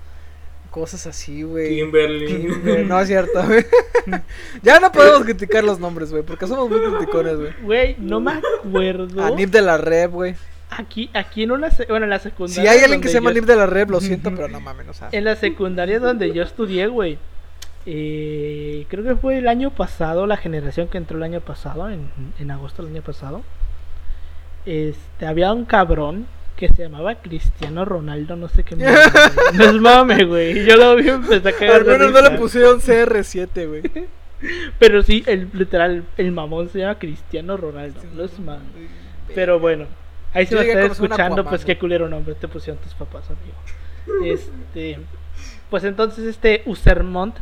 cosas 0.72 1.06
así, 1.08 1.44
güey. 1.44 1.75
Kimberly. 1.75 2.28
Kimber- 2.28 2.86
No 2.88 3.01
es 3.01 3.08
cierto, 3.08 3.44
güey. 3.46 3.66
ya 4.63 4.80
no 4.80 4.94
podemos 4.94 5.24
criticar 5.24 5.66
los 5.66 5.78
nombres, 5.78 6.10
güey, 6.12 6.24
porque 6.24 6.48
somos 6.48 6.70
muy 6.70 6.80
criticones, 6.80 7.36
güey. 7.38 7.51
güey, 7.63 7.96
no 8.00 8.22
me 8.22 8.32
acuerdo. 8.32 9.22
A 9.25 9.32
Nip 9.32 9.50
de 9.50 9.62
la 9.62 9.78
Rep, 9.78 10.12
güey. 10.12 10.36
Aquí, 10.72 11.10
aquí 11.13 11.44
en 11.44 11.51
una, 11.51 11.70
bueno, 11.90 12.06
en 12.06 12.10
la 12.10 12.20
secundaria. 12.20 12.63
Si 12.63 12.68
hay 12.68 12.84
alguien 12.84 13.01
que 13.01 13.10
se 13.10 13.16
llama 13.16 13.34
yo 13.34 13.42
de 13.42 13.56
la 13.56 13.66
Rep, 13.66 13.90
lo 13.90 14.00
siento, 14.00 14.32
pero 14.34 14.48
no 14.48 14.60
mames, 14.62 14.88
o 14.88 14.94
sea. 14.94 15.10
En 15.12 15.25
la 15.25 15.36
secundaria 15.36 16.00
donde 16.00 16.32
yo 16.34 16.44
estudié, 16.44 16.88
güey. 16.88 17.18
eh, 17.86 18.86
creo 18.90 19.04
que 19.04 19.16
fue 19.16 19.38
el 19.40 19.48
año 19.48 19.72
pasado, 19.72 20.25
la 20.28 20.38
generación 20.38 20.88
que 20.88 20.98
entró 20.98 21.18
el 21.18 21.24
año 21.24 21.42
pasado, 21.42 21.90
en, 21.90 22.10
en 22.40 22.51
agosto 22.51 22.84
del 22.84 22.94
año 22.94 23.01
pasado. 23.01 23.44
Este, 24.66 25.25
había 25.25 25.51
un 25.51 25.66
cabrón 25.66 26.28
que 26.56 26.70
se 26.70 26.84
llamaba 26.84 27.16
Cristiano 27.16 27.84
Ronaldo, 27.86 28.36
no 28.36 28.48
sé 28.48 28.63
qué 28.63 28.75
güey. 28.75 28.88
No 29.56 29.63
es 29.66 29.74
mame, 29.74 30.24
güey. 30.25 30.63
Yo 30.66 30.78
lo 30.78 30.96
vi 30.96 31.10
empecé 31.10 31.50
a 31.50 31.54
cagar 31.54 31.75
Al 31.78 31.86
menos 31.86 32.12
no 32.12 32.22
le 32.22 32.38
pusieron 32.38 32.80
CR7, 32.80 33.68
güey. 33.68 33.82
Pero 34.80 35.04
sí, 35.04 35.24
el 35.28 35.50
literal, 35.54 36.04
el 36.18 36.32
mamón 36.32 36.70
se 36.70 36.80
llama 36.80 36.98
Cristiano 36.98 37.58
Ronaldo, 37.58 38.00
no 38.16 38.24
es 38.24 38.40
mame. 38.40 38.62
Pero 39.36 39.60
bueno, 39.60 39.86
Ahí 40.34 40.46
se 40.46 40.56
va 40.56 40.62
a 40.62 40.66
estar 40.66 40.84
escuchando, 40.84 41.44
pues 41.44 41.66
qué 41.66 41.78
culero 41.78 42.08
nombre 42.08 42.36
te 42.36 42.48
pusieron 42.48 42.82
tus 42.82 42.94
papás, 42.94 43.26
amigo. 43.30 44.26
Este, 44.26 45.00
pues 45.70 45.84
entonces 45.84 46.26
este 46.26 46.64
Usermont 46.66 47.36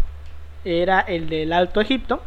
era 0.65 0.99
el 0.99 1.29
del 1.29 1.53
Alto 1.53 1.81
Egipto. 1.81 2.21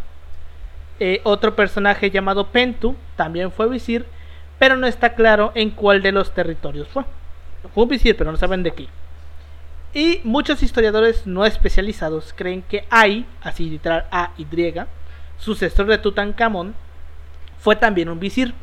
Eh, 1.00 1.20
otro 1.24 1.56
personaje 1.56 2.10
llamado 2.10 2.48
Pentu 2.48 2.94
también 3.16 3.50
fue 3.50 3.68
visir, 3.68 4.06
pero 4.58 4.76
no 4.76 4.86
está 4.86 5.14
claro 5.14 5.50
en 5.54 5.70
cuál 5.70 6.02
de 6.02 6.12
los 6.12 6.32
territorios 6.32 6.88
fue. 6.88 7.04
Fue 7.74 7.84
un 7.84 7.88
visir, 7.88 8.16
pero 8.16 8.30
no 8.30 8.38
saben 8.38 8.62
de 8.62 8.72
qué. 8.72 8.88
Y 9.94 10.20
muchos 10.24 10.62
historiadores 10.62 11.26
no 11.26 11.44
especializados 11.44 12.32
creen 12.34 12.62
que 12.62 12.86
Ai, 12.88 13.26
así 13.42 13.68
literal 13.68 14.06
A 14.10 14.30
y, 14.38 14.46
sucesor 15.38 15.86
de 15.86 15.98
Tutankamón, 15.98 16.74
fue 17.58 17.76
también 17.76 18.08
un 18.08 18.20
visir. 18.20 18.54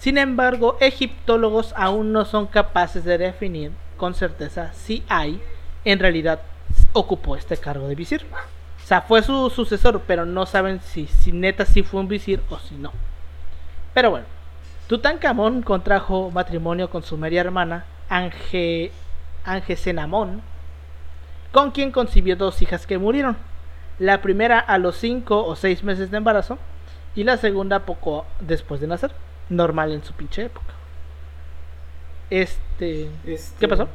Sin 0.00 0.16
embargo, 0.16 0.78
egiptólogos 0.80 1.74
aún 1.76 2.10
no 2.10 2.24
son 2.24 2.46
capaces 2.46 3.04
de 3.04 3.18
definir 3.18 3.70
con 3.98 4.14
certeza 4.14 4.72
si 4.72 5.04
Ai 5.10 5.42
en 5.84 5.98
realidad 5.98 6.40
ocupó 6.94 7.36
este 7.36 7.58
cargo 7.58 7.86
de 7.86 7.94
visir. 7.94 8.24
O 8.82 8.86
sea, 8.86 9.02
fue 9.02 9.22
su 9.22 9.50
sucesor, 9.50 10.00
pero 10.06 10.24
no 10.24 10.46
saben 10.46 10.80
si, 10.80 11.06
si 11.06 11.32
neta 11.32 11.66
sí 11.66 11.82
fue 11.82 12.00
un 12.00 12.08
visir 12.08 12.40
o 12.48 12.58
si 12.58 12.76
no. 12.76 12.92
Pero 13.92 14.10
bueno, 14.10 14.24
Tutankamón 14.86 15.60
contrajo 15.60 16.30
matrimonio 16.30 16.88
con 16.88 17.02
su 17.02 17.18
media 17.18 17.42
hermana, 17.42 17.84
Ange, 18.08 18.92
Angesenamón, 19.44 20.40
con 21.52 21.72
quien 21.72 21.92
concibió 21.92 22.36
dos 22.36 22.62
hijas 22.62 22.86
que 22.86 22.96
murieron. 22.96 23.36
La 23.98 24.22
primera 24.22 24.60
a 24.60 24.78
los 24.78 24.96
5 24.96 25.44
o 25.44 25.56
6 25.56 25.84
meses 25.84 26.10
de 26.10 26.16
embarazo 26.16 26.56
y 27.14 27.24
la 27.24 27.36
segunda 27.36 27.80
poco 27.80 28.24
después 28.40 28.80
de 28.80 28.86
nacer. 28.86 29.12
Normal 29.50 29.92
en 29.92 30.02
su 30.02 30.12
pinche 30.14 30.44
época. 30.46 30.72
Este... 32.30 33.10
Este, 33.26 33.58
¿Qué 33.58 33.68
pasó? 33.68 33.88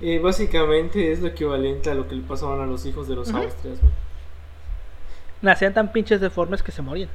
eh, 0.00 0.18
básicamente 0.20 1.10
es 1.12 1.20
lo 1.20 1.28
equivalente 1.28 1.90
a 1.90 1.94
lo 1.94 2.06
que 2.06 2.14
le 2.14 2.22
pasaban 2.22 2.60
a 2.60 2.66
los 2.66 2.84
hijos 2.86 3.08
de 3.08 3.14
los 3.16 3.28
Ujú. 3.28 3.38
austrias. 3.38 3.78
Nacían 5.42 5.72
tan 5.74 5.92
pinches 5.92 6.20
deformes 6.20 6.62
que 6.62 6.72
se 6.72 6.82
morían. 6.82 7.08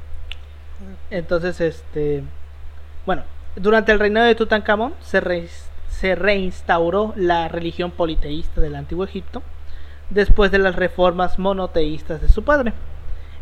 Entonces, 1.09 1.59
este... 1.61 2.23
Bueno, 3.05 3.23
durante 3.55 3.91
el 3.91 3.99
reinado 3.99 4.25
de 4.27 4.35
Tutankamón 4.35 4.93
se, 5.01 5.19
re- 5.21 5.49
se 5.89 6.15
reinstauró 6.15 7.13
la 7.17 7.47
religión 7.49 7.91
politeísta 7.91 8.61
del 8.61 8.75
antiguo 8.75 9.03
Egipto 9.03 9.43
después 10.09 10.51
de 10.51 10.59
las 10.59 10.75
reformas 10.75 11.37
monoteístas 11.39 12.21
de 12.21 12.29
su 12.29 12.43
padre. 12.43 12.73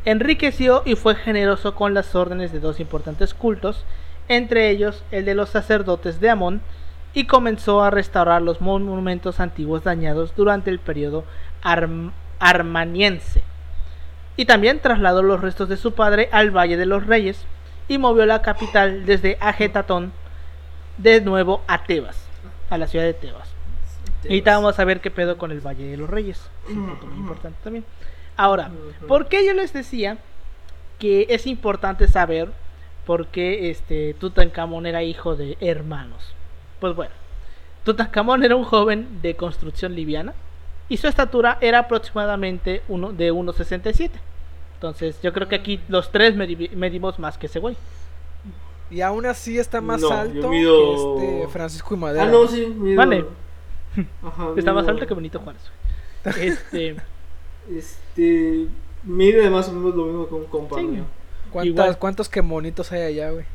Enriqueció 0.06 0.82
y 0.86 0.96
fue 0.96 1.16
generoso 1.16 1.76
con 1.76 1.94
las 1.94 2.16
órdenes 2.16 2.52
de 2.52 2.60
dos 2.60 2.80
importantes 2.80 3.34
cultos, 3.34 3.86
entre 4.28 4.70
ellos 4.70 5.04
el 5.12 5.26
de 5.26 5.36
los 5.36 5.50
sacerdotes 5.50 6.20
de 6.20 6.30
Amón, 6.30 6.62
y 7.14 7.26
comenzó 7.26 7.84
a 7.84 7.90
restaurar 7.90 8.42
los 8.42 8.62
monumentos 8.62 9.40
antiguos 9.40 9.84
dañados 9.84 10.34
durante 10.36 10.70
el 10.70 10.80
periodo 10.80 11.26
arm- 11.62 12.14
armaniense. 12.40 13.44
Y 14.38 14.46
también 14.46 14.80
trasladó 14.80 15.22
los 15.22 15.42
restos 15.42 15.68
de 15.68 15.78
su 15.78 15.94
padre 15.94 16.30
al 16.32 16.52
Valle 16.56 16.78
de 16.78 16.86
los 16.86 17.06
Reyes 17.06 17.46
y 17.90 17.98
movió 17.98 18.26
la 18.26 18.42
capital 18.42 19.06
desde 19.06 19.38
Ajetatón 19.42 20.14
de 20.98 21.20
nuevo 21.20 21.62
a 21.68 21.84
Tebas, 21.84 22.26
a 22.70 22.78
la 22.78 22.88
ciudad 22.88 23.06
de 23.06 23.14
Tebas. 23.14 23.50
Y 24.24 24.28
ahorita 24.28 24.56
vamos 24.56 24.80
a 24.80 24.86
ver 24.86 25.02
qué 25.02 25.12
pedo 25.12 25.38
con 25.38 25.52
el 25.52 25.60
Valle 25.60 25.92
de 25.92 25.98
los 25.98 26.10
Reyes. 26.10 26.50
Es 26.70 26.76
un 26.76 26.88
punto 26.88 27.08
muy 27.08 27.18
importante 27.18 27.60
también. 27.64 27.84
Ahora. 28.44 28.72
¿por 29.08 29.28
qué 29.28 29.46
yo 29.46 29.54
les 29.54 29.74
decía 29.74 30.18
que 31.00 31.28
es 31.30 31.48
importante 31.48 32.08
saber 32.08 32.50
por 33.06 33.28
qué 33.28 33.70
este 33.72 34.14
Tutankamón 34.16 34.86
era 34.86 35.04
hijo 35.04 35.36
de 35.36 35.58
hermanos? 35.62 36.34
Pues 36.80 36.96
bueno, 36.96 37.14
Tutankamón 37.84 38.44
era 38.44 38.56
un 38.56 38.64
joven 38.64 39.22
de 39.22 39.36
construcción 39.36 39.96
liviana 39.96 40.34
y 40.90 40.98
su 40.98 41.08
estatura 41.08 41.58
era 41.62 41.80
aproximadamente 41.80 42.82
uno, 42.88 43.12
de 43.14 43.32
1,67. 43.32 44.10
Entonces, 44.76 45.20
yo 45.22 45.32
creo 45.34 45.48
que 45.48 45.56
aquí 45.56 45.80
los 45.88 46.12
tres 46.12 46.36
medi- 46.36 46.72
medimos 46.72 47.20
más 47.20 47.38
que 47.38 47.46
ese 47.48 47.60
güey. 47.60 47.76
Y 48.90 49.02
aún 49.02 49.26
así 49.26 49.58
está 49.58 49.80
más 49.80 50.02
No, 50.02 50.12
alto 50.12 50.50
mido- 50.50 51.18
que 51.18 51.42
este 51.44 51.48
Francisco 51.54 51.94
y 51.94 51.98
Madera. 51.98 52.24
Ah, 52.26 52.28
no, 52.28 52.48
sí. 52.48 52.66
mido- 52.66 52.98
Vale. 52.98 53.26
Ajá, 54.24 54.50
Está 54.58 54.74
más 54.74 54.88
alto 54.88 55.06
que 55.08 55.14
Benito 55.14 55.40
Juárez. 55.40 55.62
Este, 56.40 56.96
Este. 57.70 58.68
Mide 59.04 59.50
más 59.50 59.68
o 59.70 59.74
menos 59.74 59.96
lo 59.96 60.06
mismo 60.06 60.28
que 60.28 60.36
un 60.36 60.46
compa 60.46 60.78
Sí. 60.80 60.86
mío. 60.86 61.04
¿Cuántas- 61.52 61.68
igual. 61.74 61.98
¿Cuántos 61.98 62.30
quemonitos 62.30 62.92
hay 62.92 63.02
allá, 63.02 63.32
güey? 63.32 63.46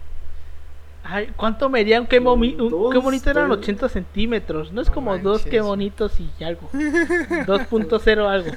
ay, 1.08 1.28
¿cuánto 1.36 1.68
medía 1.68 2.00
un 2.00 2.08
qué, 2.08 2.20
momi- 2.20 2.58
un 2.60 2.68
Dos, 2.68 2.92
qué 2.92 2.98
bonito 2.98 3.30
eran 3.30 3.46
tres. 3.48 3.58
80 3.60 3.88
centímetros? 3.88 4.72
No 4.72 4.80
es 4.82 4.88
No 4.88 4.94
como 4.94 5.16
dos 5.18 5.44
qué 5.44 5.60
bonitos 5.60 6.18
y 6.18 6.42
algo. 6.42 6.68
2.0 7.46 8.28
algo. 8.28 8.50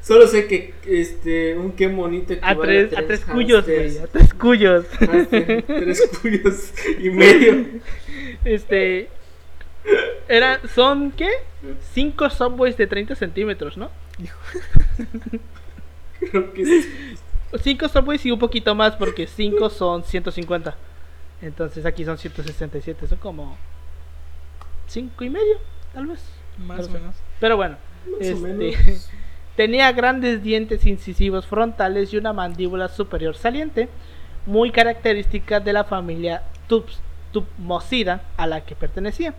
Solo 0.00 0.26
sé 0.26 0.46
que 0.46 0.72
este 0.86 1.56
un 1.58 1.72
qué 1.72 1.88
bonito 1.88 2.34
A 2.40 2.56
tres, 2.56 2.96
a 2.96 3.02
tres 3.06 3.28
a 3.28 3.32
cuyos, 3.32 3.66
güey. 3.66 3.98
A 3.98 4.06
tres 4.06 4.32
cuyos. 4.34 4.86
a 4.94 5.06
tres- 5.26 5.64
tres 5.66 6.10
cuyos 6.22 6.72
y 6.98 7.10
medio. 7.10 7.66
Este. 8.44 9.08
Era, 10.28 10.60
son, 10.74 11.12
¿qué? 11.12 11.30
5 11.92 12.30
subways 12.30 12.76
de 12.76 12.86
30 12.86 13.14
centímetros, 13.14 13.76
¿no? 13.76 13.90
Creo 16.30 16.52
que 16.52 16.64
sí. 16.64 17.16
5 17.62 17.88
subways 17.88 18.26
y 18.26 18.30
un 18.30 18.38
poquito 18.38 18.74
más 18.74 18.96
porque 18.96 19.26
5 19.26 19.70
son 19.70 20.02
150. 20.02 20.74
Entonces 21.42 21.86
aquí 21.86 22.04
son 22.04 22.18
167. 22.18 23.06
Son 23.06 23.18
como 23.18 23.56
5 24.88 25.24
y 25.24 25.30
medio, 25.30 25.58
tal 25.92 26.06
vez. 26.06 26.24
Más 26.58 26.78
Pero 26.78 26.88
o 26.88 26.92
menos. 26.92 27.16
Pero 27.38 27.56
bueno, 27.56 27.76
este, 28.20 28.34
menos. 28.34 29.10
tenía 29.56 29.92
grandes 29.92 30.42
dientes 30.42 30.86
incisivos 30.86 31.46
frontales 31.46 32.12
y 32.12 32.16
una 32.16 32.32
mandíbula 32.32 32.88
superior 32.88 33.36
saliente, 33.36 33.88
muy 34.44 34.70
característica 34.70 35.60
de 35.60 35.72
la 35.72 35.84
familia 35.84 36.42
Tutmosida 37.32 38.22
a 38.36 38.46
la 38.46 38.64
que 38.64 38.74
pertenecía. 38.74 39.34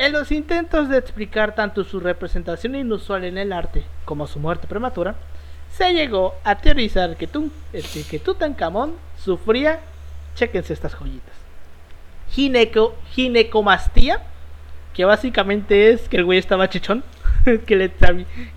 En 0.00 0.12
los 0.12 0.32
intentos 0.32 0.88
de 0.88 0.96
explicar 0.96 1.54
tanto 1.54 1.84
su 1.84 2.00
representación 2.00 2.74
inusual 2.74 3.22
en 3.24 3.36
el 3.36 3.52
arte 3.52 3.84
como 4.06 4.26
su 4.26 4.38
muerte 4.38 4.66
prematura, 4.66 5.14
se 5.76 5.92
llegó 5.92 6.36
a 6.42 6.56
teorizar 6.56 7.18
que, 7.18 7.28
este, 7.74 8.04
que 8.04 8.18
Tutankamón 8.18 8.94
sufría, 9.22 9.80
chequense 10.36 10.72
estas 10.72 10.94
joyitas, 10.94 11.34
gineco, 12.30 12.94
ginecomastía, 13.10 14.22
que 14.94 15.04
básicamente 15.04 15.90
es 15.90 16.08
que 16.08 16.16
el 16.16 16.24
güey 16.24 16.38
estaba 16.38 16.70
chichón, 16.70 17.04
que 17.66 17.76
le 17.76 17.90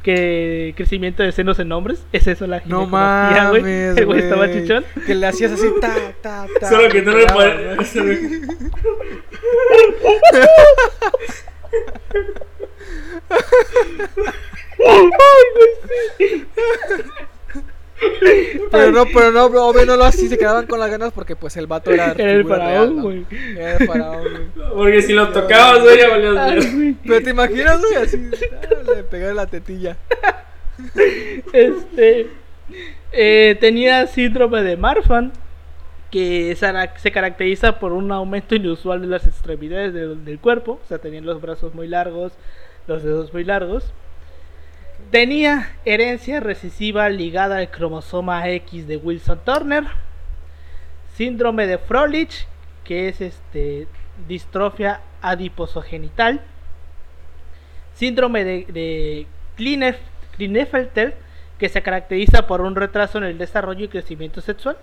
que 0.04 0.74
crecimiento 0.76 1.24
de 1.24 1.32
senos 1.32 1.60
en 1.60 1.72
hombres, 1.72 2.06
es 2.14 2.28
eso 2.28 2.48
la 2.48 2.58
No 2.66 2.86
ginecomastía, 2.86 3.50
güey. 3.50 3.62
mames, 3.62 3.98
El 3.98 4.06
güey 4.06 4.20
estaba 4.20 4.46
güey. 4.48 4.62
chichón. 4.62 4.86
Que 5.06 5.16
le 5.16 5.28
hacías 5.28 5.52
así, 5.52 5.68
ta, 5.82 5.94
ta, 6.22 6.46
ta. 6.60 6.70
Solo 6.70 6.90
que 6.90 7.02
no 7.02 7.12
le 7.18 7.28
solo- 7.86 8.14
Pero 18.72 18.92
no, 18.92 19.06
pero 19.06 19.32
no, 19.32 19.50
bro, 19.50 19.68
obvio 19.68 19.86
no 19.86 19.96
lo 19.96 20.04
así, 20.04 20.28
se 20.28 20.38
quedaban 20.38 20.66
con 20.66 20.80
las 20.80 20.90
ganas 20.90 21.14
porque 21.14 21.36
pues 21.36 21.56
el 21.58 21.68
vato 21.68 21.92
era 21.92 22.12
Era 22.18 22.32
el 22.32 22.46
faraón, 22.46 22.70
real, 22.72 22.96
¿no? 22.96 23.02
güey. 23.04 23.26
Era 23.56 23.78
el 23.78 23.88
faraón, 23.88 24.24
güey. 24.24 24.70
Porque 24.76 25.02
si 25.04 25.14
lo 25.14 25.30
tocabas, 25.30 25.82
güey, 25.84 25.98
ya 26.00 26.10
valías 26.10 26.74
güey. 26.74 26.96
Pero 27.06 27.24
te 27.24 27.30
imaginas, 27.30 27.80
güey, 27.82 27.96
así, 27.96 28.18
pegar 29.14 29.36
la 29.36 29.46
tetilla. 29.46 29.96
Este 31.54 32.32
eh, 33.12 33.56
tenía 33.60 34.08
síndrome 34.08 34.64
de 34.64 34.76
Marfan, 34.76 35.32
que 36.10 36.58
se 36.98 37.12
caracteriza 37.12 37.78
por 37.78 37.94
un 37.94 38.12
aumento 38.12 38.56
inusual 38.56 39.02
de 39.02 39.06
las 39.06 39.28
extremidades 39.28 39.94
del, 39.94 40.26
del 40.26 40.40
cuerpo, 40.40 40.80
o 40.84 40.88
sea, 40.88 40.98
tenía 40.98 41.22
los 41.22 41.40
brazos 41.40 41.76
muy 41.76 41.88
largos, 41.88 42.34
los 42.88 43.04
dedos 43.04 43.32
muy 43.34 43.44
largos. 43.44 43.94
Tenía 45.12 45.76
herencia 45.86 46.40
recesiva 46.40 47.08
ligada 47.10 47.58
al 47.58 47.70
cromosoma 47.70 48.50
X 48.50 48.88
de 48.88 48.98
Wilson 48.98 49.42
Turner, 49.46 49.84
síndrome 51.14 51.68
de 51.68 51.78
Froelich, 51.78 52.48
que 52.84 53.10
es 53.10 53.22
este 53.22 53.88
distrofia 54.28 55.02
adiposogenital, 55.22 56.42
síndrome 58.04 58.44
de, 58.44 58.66
de 58.68 59.28
Klinef- 59.58 59.96
Klinefelter, 60.36 61.16
que 61.58 61.70
se 61.70 61.82
caracteriza 61.82 62.48
por 62.48 62.60
un 62.60 62.76
retraso 62.76 63.18
en 63.18 63.24
el 63.24 63.38
desarrollo 63.38 63.86
y 63.86 63.88
crecimiento 63.88 64.42
sexual, 64.42 64.76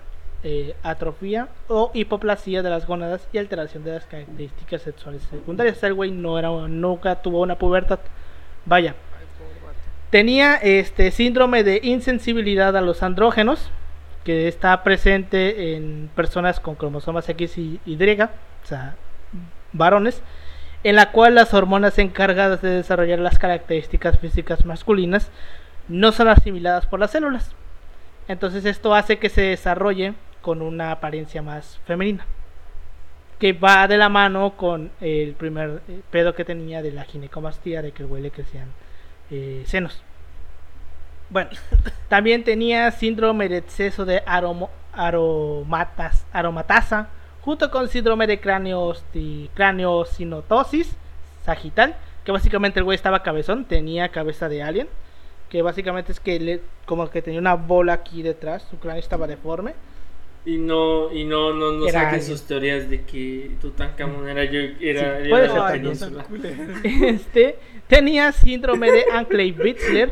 eh, 0.43 0.73
atrofia 0.81 1.49
o 1.67 1.91
hipoplasia 1.93 2.63
de 2.63 2.69
las 2.71 2.87
gónadas 2.87 3.27
y 3.31 3.37
alteración 3.37 3.83
de 3.83 3.91
las 3.91 4.05
características 4.05 4.81
sexuales 4.81 5.21
secundarias. 5.29 5.83
El 5.83 5.93
güey 5.93 6.09
no 6.09 6.39
era, 6.39 6.49
nunca 6.67 7.21
tuvo 7.21 7.41
una 7.41 7.59
pubertad. 7.59 7.99
Vaya. 8.65 8.95
Tenía 10.09 10.55
este 10.55 11.11
síndrome 11.11 11.63
de 11.63 11.79
insensibilidad 11.83 12.75
a 12.75 12.81
los 12.81 13.03
andrógenos, 13.03 13.69
que 14.23 14.47
está 14.47 14.81
presente 14.83 15.75
en 15.75 16.09
personas 16.15 16.59
con 16.59 16.73
cromosomas 16.73 17.29
X 17.29 17.57
y 17.59 17.79
Y, 17.85 18.21
o 18.21 18.29
sea, 18.65 18.95
varones, 19.73 20.23
en 20.83 20.95
la 20.95 21.11
cual 21.11 21.35
las 21.35 21.53
hormonas 21.53 21.97
encargadas 21.99 22.61
de 22.61 22.69
desarrollar 22.69 23.19
las 23.19 23.37
características 23.39 24.17
físicas 24.19 24.65
masculinas 24.65 25.29
no 25.87 26.11
son 26.11 26.27
asimiladas 26.27 26.85
por 26.87 26.99
las 26.99 27.11
células. 27.11 27.51
Entonces 28.27 28.65
esto 28.65 28.95
hace 28.95 29.19
que 29.19 29.29
se 29.29 29.41
desarrolle 29.41 30.13
con 30.41 30.61
una 30.61 30.91
apariencia 30.91 31.41
más 31.41 31.79
femenina. 31.85 32.25
Que 33.39 33.53
va 33.53 33.87
de 33.87 33.97
la 33.97 34.09
mano 34.09 34.51
con 34.55 34.91
el 35.01 35.33
primer 35.33 35.81
eh, 35.87 36.01
pedo 36.11 36.35
que 36.35 36.45
tenía 36.45 36.81
de 36.81 36.91
la 36.91 37.03
ginecomastía, 37.05 37.81
de 37.81 37.91
que 37.91 38.03
el 38.03 38.09
güey 38.09 38.21
le 38.21 38.31
crecían 38.31 38.67
eh, 39.31 39.63
senos. 39.65 40.01
Bueno, 41.29 41.49
también 42.09 42.43
tenía 42.43 42.89
síndrome 42.91 43.49
de 43.49 43.57
exceso 43.57 44.05
de 44.05 44.23
aromo- 44.25 44.69
aromatas, 44.93 46.25
aromatasa, 46.33 47.07
junto 47.41 47.71
con 47.71 47.87
síndrome 47.89 48.27
de 48.27 48.41
craneosti- 48.41 49.49
craneosinotosis 49.53 50.95
sagital, 51.45 51.95
que 52.23 52.31
básicamente 52.31 52.79
el 52.79 52.83
güey 52.85 52.95
estaba 52.95 53.23
cabezón, 53.23 53.65
tenía 53.65 54.09
cabeza 54.09 54.47
de 54.47 54.63
alien, 54.63 54.87
que 55.49 55.61
básicamente 55.61 56.11
es 56.11 56.19
que 56.19 56.39
le, 56.39 56.61
como 56.85 57.09
que 57.09 57.21
tenía 57.21 57.39
una 57.39 57.55
bola 57.55 57.93
aquí 57.93 58.21
detrás, 58.21 58.65
su 58.69 58.77
cráneo 58.77 58.99
estaba 58.99 59.27
deforme. 59.27 59.73
Y 60.43 60.57
no, 60.57 61.11
y 61.13 61.23
no, 61.23 61.53
no, 61.53 61.71
no 61.73 61.87
Era 61.87 62.05
saquen 62.05 62.23
sus 62.23 62.43
teorías 62.43 62.89
de 62.89 63.03
que 63.03 63.51
Tutankamón 63.61 64.27
era 64.27 64.43
yo, 64.45 64.59
era, 64.79 65.21
Sí, 65.23 65.31
era 65.31 65.53
la 65.53 65.71
península. 65.71 66.25
este 66.83 67.59
tenía 67.87 68.31
síndrome 68.31 68.91
de 68.91 69.05
Anclay-Bitzler 69.11 70.11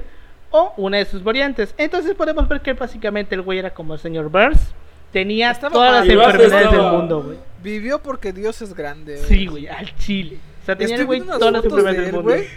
o 0.51 0.73
una 0.77 0.97
de 0.97 1.05
sus 1.05 1.23
variantes. 1.23 1.73
Entonces 1.77 2.13
podemos 2.13 2.47
ver 2.47 2.61
que 2.61 2.73
básicamente 2.73 3.33
el 3.33 3.41
güey 3.41 3.57
era 3.57 3.73
como 3.73 3.93
el 3.93 3.99
señor 3.99 4.29
Burns. 4.29 4.73
Tenía 5.11 5.51
Estaba 5.51 5.73
todas 5.73 6.07
las 6.07 6.15
mal. 6.15 6.25
Enfermedades 6.35 6.71
del 6.71 6.81
mundo, 6.81 7.23
güey. 7.23 7.37
Vivió 7.63 7.99
porque 8.01 8.31
Dios 8.33 8.61
es 8.61 8.73
grande. 8.73 9.15
güey. 9.17 9.27
Sí, 9.27 9.47
güey, 9.47 9.67
al 9.67 9.95
chile. 9.97 10.37
O 10.61 10.65
sea, 10.65 10.77
tenía 10.77 11.03
güey 11.03 11.21
todas 11.21 11.51
las 11.51 11.63
enfermedades 11.63 11.97
de 11.97 12.01
del 12.05 12.09
él, 12.09 12.15
mundo. 12.15 12.29
güey. 12.31 12.47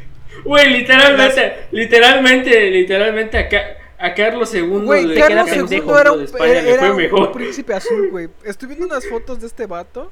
Güey, 0.45 0.71
literalmente, 0.79 1.67
literalmente, 1.73 2.71
literalmente 2.71 3.39
a, 3.39 3.49
Ca- 3.49 3.77
a 3.99 4.15
Carlos 4.15 4.55
II 4.55 4.63
Güey, 4.63 5.05
le 5.07 5.15
Carlos 5.21 5.45
queda 5.45 5.55
II 5.57 5.61
pendejo 5.63 5.99
era 5.99 6.11
de 6.11 6.17
un, 6.19 6.25
España, 6.25 6.45
era, 6.53 6.61
era 6.71 6.91
un 6.91 6.97
mejor. 6.97 7.33
príncipe 7.33 7.75
azul, 7.75 8.09
güey. 8.11 8.29
Estoy 8.45 8.69
viendo 8.69 8.87
unas 8.87 9.07
fotos 9.09 9.41
de 9.41 9.47
este 9.47 9.67
vato. 9.67 10.11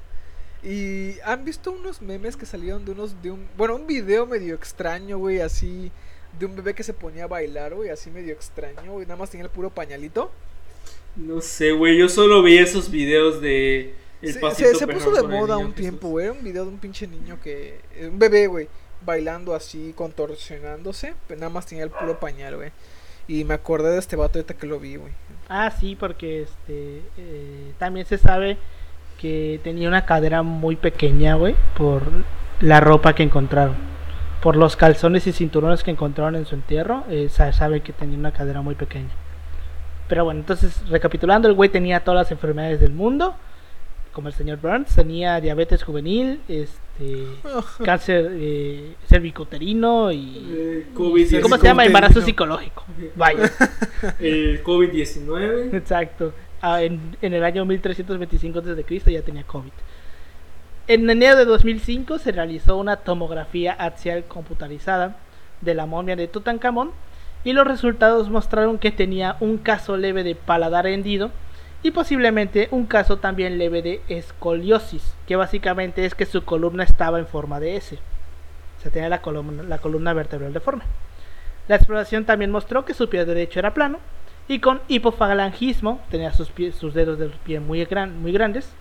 Y 0.63 1.19
han 1.25 1.45
visto 1.47 1.73
unos 1.73 2.03
memes 2.03 2.37
que 2.37 2.45
salieron 2.45 2.85
de 2.85 2.93
unos. 2.93 3.23
de 3.23 3.31
un 3.31 3.47
Bueno, 3.57 3.77
un 3.77 3.87
video 3.87 4.27
medio 4.27 4.55
extraño, 4.55 5.17
güey, 5.19 5.41
así. 5.41 5.91
De 6.39 6.45
un 6.47 6.55
bebé 6.55 6.75
que 6.75 6.83
se 6.83 6.93
ponía 6.93 7.25
a 7.25 7.27
bailar, 7.27 7.75
güey, 7.75 7.89
así 7.91 8.11
medio 8.11 8.33
extraño, 8.35 8.93
güey. 8.93 9.07
Nada 9.07 9.17
más 9.17 9.31
tenía 9.31 9.45
el 9.45 9.51
puro 9.51 9.71
pañalito. 9.71 10.31
No 11.17 11.41
sé, 11.41 11.73
güey, 11.73 11.99
yo 11.99 12.09
solo 12.09 12.43
vi 12.43 12.59
esos 12.59 12.91
videos 12.91 13.41
de 13.41 13.95
el 14.23 14.33
Se, 14.35 14.41
pasito 14.41 14.69
se- 14.71 14.75
se 14.77 14.87
puso 14.87 15.11
de 15.13 15.23
moda 15.23 15.57
un 15.57 15.69
Jesús. 15.73 15.75
tiempo, 15.81 16.09
güey. 16.09 16.27
Era 16.27 16.33
un 16.35 16.45
video 16.45 16.65
de 16.65 16.71
un 16.71 16.79
pinche 16.79 17.07
niño 17.07 17.39
que. 17.43 17.81
Un 18.03 18.19
bebé, 18.19 18.47
güey. 18.47 18.69
Bailando 19.05 19.55
así, 19.55 19.93
contorsionándose. 19.97 21.15
Pero 21.27 21.41
nada 21.41 21.51
más 21.51 21.67
tenía 21.67 21.85
el 21.85 21.91
puro 21.91 22.19
pañal, 22.21 22.57
güey. 22.57 22.71
Y 23.29 23.45
me 23.45 23.55
acordé 23.55 23.91
de 23.91 23.99
este 23.99 24.17
vato 24.17 24.39
ahorita 24.39 24.55
que 24.55 24.67
lo 24.67 24.79
vi, 24.81 24.97
güey. 24.97 25.13
Ah, 25.49 25.71
sí, 25.71 25.97
porque 25.99 26.43
este 26.43 27.03
eh, 27.17 27.73
también 27.79 28.07
se 28.07 28.19
sabe 28.19 28.57
que 29.21 29.61
tenía 29.63 29.89
una 29.89 30.05
cadera 30.07 30.43
muy 30.43 30.77
pequeña, 30.77 31.35
güey, 31.35 31.55
por 31.77 32.03
la 32.61 32.81
ropa 32.81 33.15
que 33.15 33.23
encontraron. 33.23 33.77
Por 34.43 34.57
los 34.57 34.77
calzones 34.77 35.27
y 35.27 35.33
cinturones 35.33 35.83
que 35.83 35.91
encontraron 35.91 36.35
en 36.37 36.47
su 36.47 36.55
entierro, 36.55 37.05
eh, 37.11 37.29
se 37.31 37.53
sabe 37.53 37.83
que 37.83 37.93
tenía 37.93 38.19
una 38.19 38.33
cadera 38.33 38.63
muy 38.63 38.75
pequeña. 38.75 39.11
Pero 40.11 40.25
bueno, 40.25 40.41
entonces, 40.41 40.83
recapitulando, 40.89 41.47
el 41.47 41.55
güey 41.55 41.71
tenía 41.71 42.01
todas 42.01 42.25
las 42.25 42.33
enfermedades 42.33 42.81
del 42.81 42.93
mundo, 42.93 43.37
como 44.13 44.27
el 44.27 44.35
señor 44.35 44.59
Burns, 44.59 44.93
tenía 44.93 45.41
diabetes 45.41 45.85
juvenil, 45.85 46.41
este, 46.49 47.27
cáncer 47.85 48.29
eh, 48.33 48.97
cervicuterino 49.07 50.11
y... 50.11 50.49
Eh, 50.51 50.87
COVID-19. 50.97 51.41
¿Cómo 51.43 51.57
se 51.59 51.63
llama? 51.65 51.87
Embarazo 51.87 52.21
psicológico. 52.23 52.85
Vaya. 53.15 53.53
El 54.19 54.65
COVID-19. 54.65 55.75
Exacto. 55.75 56.33
Ah, 56.61 56.83
en, 56.83 57.17
en 57.23 57.33
el 57.33 57.45
año 57.45 57.65
1325 57.65 58.63
Cristo 58.85 59.13
ya 59.13 59.23
tenía 59.23 59.45
COVID. 59.45 59.71
En 60.89 61.09
enero 61.09 61.37
de 61.37 61.45
2005 61.45 62.19
se 62.19 62.33
realizó 62.33 62.77
una 62.79 62.97
tomografía 62.97 63.75
axial 63.75 64.25
computarizada 64.25 65.19
de 65.61 65.75
la 65.75 65.87
momia 65.87 66.17
de 66.17 66.27
Tutankamón 66.27 66.91
y 67.45 67.53
los 67.53 67.67
resultados 67.67 68.29
mostraron 68.31 68.79
que 68.79 68.91
tenía 68.91 69.37
un 69.41 69.59
caso 69.59 69.97
leve 69.97 70.23
de 70.23 70.35
paladar 70.35 70.87
hendido 70.87 71.31
y 71.83 71.93
posiblemente 71.93 72.69
un 72.71 72.87
caso 72.87 73.19
también 73.19 73.59
leve 73.59 73.83
de 73.83 74.03
escoliosis, 74.09 75.15
que 75.27 75.37
básicamente 75.37 76.05
es 76.05 76.15
que 76.15 76.27
su 76.27 76.45
columna 76.45 76.85
estaba 76.85 77.19
en 77.19 77.27
forma 77.27 77.59
de 77.59 77.77
S. 77.77 77.99
O 78.79 78.83
sea, 78.83 78.91
tenía 78.91 79.09
la 79.09 79.23
columna, 79.23 79.63
la 79.63 79.79
columna 79.79 80.13
vertebral 80.13 80.53
deforme. 80.53 80.85
La 81.69 81.77
exploración 81.77 82.25
también 82.25 82.51
mostró 82.51 82.85
que 82.85 82.95
su 82.95 83.09
pie 83.09 83.25
derecho 83.25 83.59
era 83.59 83.73
plano 83.73 83.99
y 84.49 84.59
con 84.59 84.81
hipofalangismo, 84.89 86.01
tenía 86.11 86.33
sus, 86.33 86.51
pies, 86.51 86.81
dedos 86.93 87.19
del 87.19 87.31
pie 87.31 87.61
muy, 87.61 87.85
gran, 87.85 88.21
muy 88.21 88.33
grandes, 88.33 88.73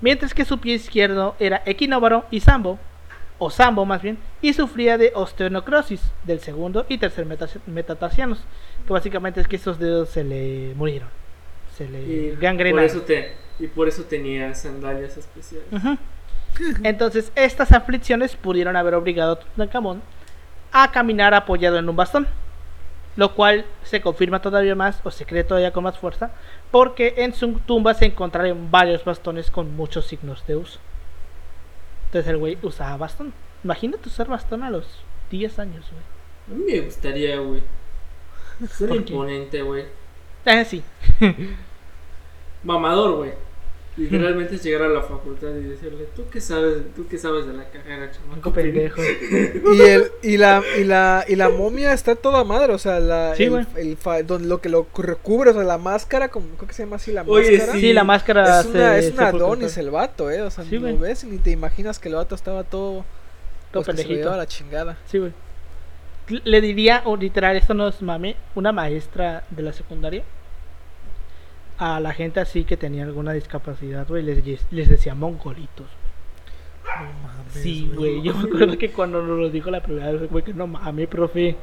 mientras 0.00 0.34
que 0.34 0.44
su 0.44 0.58
pie 0.58 0.74
izquierdo 0.74 1.36
era 1.38 1.62
equinóvaro 1.64 2.24
y 2.30 2.40
sambo, 2.40 2.78
o 3.38 3.50
sambo 3.50 3.84
más 3.84 4.02
bien, 4.02 4.18
y 4.40 4.52
sufría 4.52 4.96
de 4.96 5.12
osteonecrosis 5.14 6.00
del 6.24 6.40
segundo 6.40 6.86
y 6.88 6.98
tercer 6.98 7.26
metatarsianos, 7.66 8.44
que 8.86 8.92
básicamente 8.92 9.40
es 9.40 9.48
que 9.48 9.56
esos 9.56 9.78
dedos 9.78 10.08
se 10.10 10.24
le 10.24 10.72
murieron, 10.76 11.08
se 11.76 11.88
le 11.88 12.02
Y 12.02 12.30
por, 12.30 12.40
gangrenaron. 12.40 12.84
eso 12.84 13.02
te, 13.02 13.34
y 13.58 13.66
por 13.66 13.88
eso 13.88 14.04
tenía 14.04 14.54
sandalias 14.54 15.16
especiales. 15.16 15.66
Entonces, 16.84 17.32
estas 17.34 17.72
aflicciones 17.72 18.36
pudieron 18.36 18.76
haber 18.76 18.94
obligado 18.94 19.32
a 19.32 19.40
Tutankamón 19.40 20.02
a 20.72 20.90
caminar 20.90 21.34
apoyado 21.34 21.78
en 21.78 21.88
un 21.88 21.96
bastón, 21.96 22.26
lo 23.16 23.34
cual 23.34 23.64
se 23.82 24.00
confirma 24.00 24.42
todavía 24.42 24.74
más 24.74 25.00
o 25.04 25.10
se 25.10 25.24
cree 25.24 25.44
todavía 25.44 25.72
con 25.72 25.84
más 25.84 25.98
fuerza, 25.98 26.32
porque 26.70 27.14
en 27.18 27.32
su 27.32 27.52
tumba 27.60 27.94
se 27.94 28.06
encontraron 28.06 28.70
varios 28.70 29.04
bastones 29.04 29.50
con 29.50 29.74
muchos 29.76 30.06
signos 30.06 30.44
de 30.46 30.56
uso. 30.56 30.78
Entonces 32.14 32.30
el 32.30 32.38
güey 32.38 32.56
usaba 32.62 32.96
bastón. 32.96 33.32
Imagínate 33.64 34.08
usar 34.08 34.28
bastón 34.28 34.62
a 34.62 34.70
los 34.70 34.86
10 35.32 35.58
años, 35.58 35.84
güey. 35.90 36.04
A 36.46 36.60
mí 36.60 36.72
me 36.72 36.80
gustaría, 36.82 37.40
güey. 37.40 37.60
Ser 38.70 38.94
imponente, 38.94 39.62
güey. 39.62 39.86
Eh, 40.44 40.64
sí. 40.64 40.84
Mamador, 42.62 43.16
güey. 43.16 43.32
Literalmente 43.96 44.56
es 44.56 44.62
llegar 44.64 44.82
a 44.82 44.88
la 44.88 45.02
facultad 45.02 45.50
y 45.54 45.62
decirle, 45.68 46.08
¿tú 46.16 46.24
qué 46.28 46.40
sabes, 46.40 46.78
tú 46.96 47.06
qué 47.06 47.16
sabes 47.16 47.46
de 47.46 47.52
la 47.52 47.64
carrera, 47.70 48.10
chamaco? 48.10 48.34
Cinco 48.34 48.52
pendejos. 48.52 49.04
Y, 49.72 49.80
el, 49.82 50.10
y, 50.20 50.36
la, 50.36 50.62
y, 50.76 50.82
la, 50.82 51.24
y 51.28 51.36
la 51.36 51.48
momia 51.48 51.92
está 51.92 52.16
toda 52.16 52.42
madre, 52.42 52.72
o 52.72 52.78
sea, 52.78 52.98
la, 52.98 53.36
Sí, 53.36 53.44
el- 53.76 53.96
fa- 53.96 54.22
donde 54.24 54.48
lo 54.48 54.60
que 54.60 54.68
lo 54.68 54.86
recubre, 54.98 55.50
o 55.50 55.54
sea, 55.54 55.62
la 55.62 55.78
máscara, 55.78 56.28
como, 56.28 56.48
creo 56.56 56.66
que 56.66 56.74
se 56.74 56.82
llama 56.82 56.96
así 56.96 57.12
la 57.12 57.22
Oye, 57.22 57.52
máscara. 57.52 57.72
sí. 57.74 57.80
Sí, 57.80 57.92
la 57.92 58.02
máscara 58.04 58.60
Es 58.60 58.66
una, 58.66 58.72
se- 58.94 58.98
es 58.98 59.06
se 59.06 59.12
una 59.12 59.28
Adonis 59.28 59.76
el 59.76 59.90
vato, 59.92 60.28
eh, 60.28 60.42
o 60.42 60.50
sea, 60.50 60.64
Sí, 60.64 60.76
lo 60.78 60.98
ves 60.98 61.22
ni 61.22 61.38
te 61.38 61.52
imaginas 61.52 62.00
que 62.00 62.08
el 62.08 62.16
vato 62.16 62.34
estaba 62.34 62.64
todo, 62.64 63.04
Todo 63.70 63.84
pues, 63.84 63.86
pendejito. 63.96 64.32
a 64.32 64.36
la 64.36 64.46
chingada. 64.48 64.98
Sí, 65.06 65.18
güey. 65.18 65.32
Le 66.42 66.60
diría, 66.60 67.02
o 67.04 67.16
literal, 67.16 67.54
esto 67.56 67.74
no 67.74 67.86
es 67.86 68.02
mame, 68.02 68.34
una 68.56 68.72
maestra 68.72 69.44
de 69.50 69.62
la 69.62 69.72
secundaria 69.72 70.24
a 71.78 72.00
la 72.00 72.12
gente 72.12 72.40
así 72.40 72.64
que 72.64 72.76
tenía 72.76 73.04
alguna 73.04 73.32
discapacidad, 73.32 74.06
güey, 74.08 74.22
les, 74.22 74.44
les 74.70 74.88
decía 74.88 75.14
mongolitos. 75.14 75.86
No 76.84 77.06
mames, 77.22 77.52
Sí, 77.52 77.90
güey, 77.94 78.22
yo 78.22 78.34
me 78.34 78.48
acuerdo 78.48 78.76
que 78.78 78.90
cuando 78.90 79.22
nos 79.22 79.38
lo 79.38 79.50
dijo 79.50 79.70
la 79.70 79.82
primera 79.82 80.12
vez, 80.12 80.30
güey, 80.30 80.44
que 80.44 80.52
no 80.54 80.66
mames, 80.66 81.08
profe. 81.08 81.56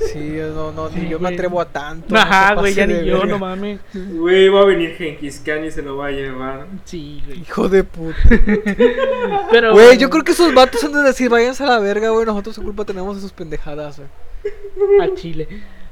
Sí, 0.00 0.34
yo 0.36 0.48
no, 0.54 0.72
no, 0.72 0.88
Sí, 0.88 1.00
ni 1.02 1.08
yo 1.10 1.18
me 1.20 1.26
güey. 1.28 1.34
atrevo 1.34 1.60
a 1.60 1.66
tanto. 1.66 2.16
Ajá, 2.16 2.54
güey, 2.54 2.74
ya 2.74 2.84
ni 2.86 2.94
yo, 3.04 3.18
verga. 3.18 3.26
no 3.26 3.38
mames. 3.38 3.78
Güey, 3.94 4.48
va 4.48 4.62
a 4.62 4.64
venir 4.64 4.96
Genghis 4.96 5.40
Khan 5.44 5.64
y 5.64 5.70
se 5.70 5.82
lo 5.82 5.96
va 5.98 6.06
a 6.06 6.10
llevar. 6.10 6.66
Sí, 6.84 7.22
güey. 7.26 7.40
Hijo 7.42 7.68
de 7.68 7.84
puta. 7.84 8.16
Pero, 9.52 9.72
Güey, 9.74 9.96
yo 9.98 10.10
creo 10.10 10.24
que 10.24 10.32
esos 10.32 10.52
vatos 10.52 10.82
han 10.82 10.92
de 10.94 11.02
decir, 11.02 11.28
váyanse 11.28 11.62
a 11.62 11.66
la 11.66 11.78
verga, 11.78 12.08
güey, 12.10 12.26
nosotros 12.26 12.56
su 12.56 12.62
culpa 12.62 12.84
tenemos 12.84 13.14
de 13.16 13.22
sus 13.22 13.32
pendejadas, 13.32 14.00
güey. 14.00 15.00
a 15.00 15.14
Chile. 15.14 15.46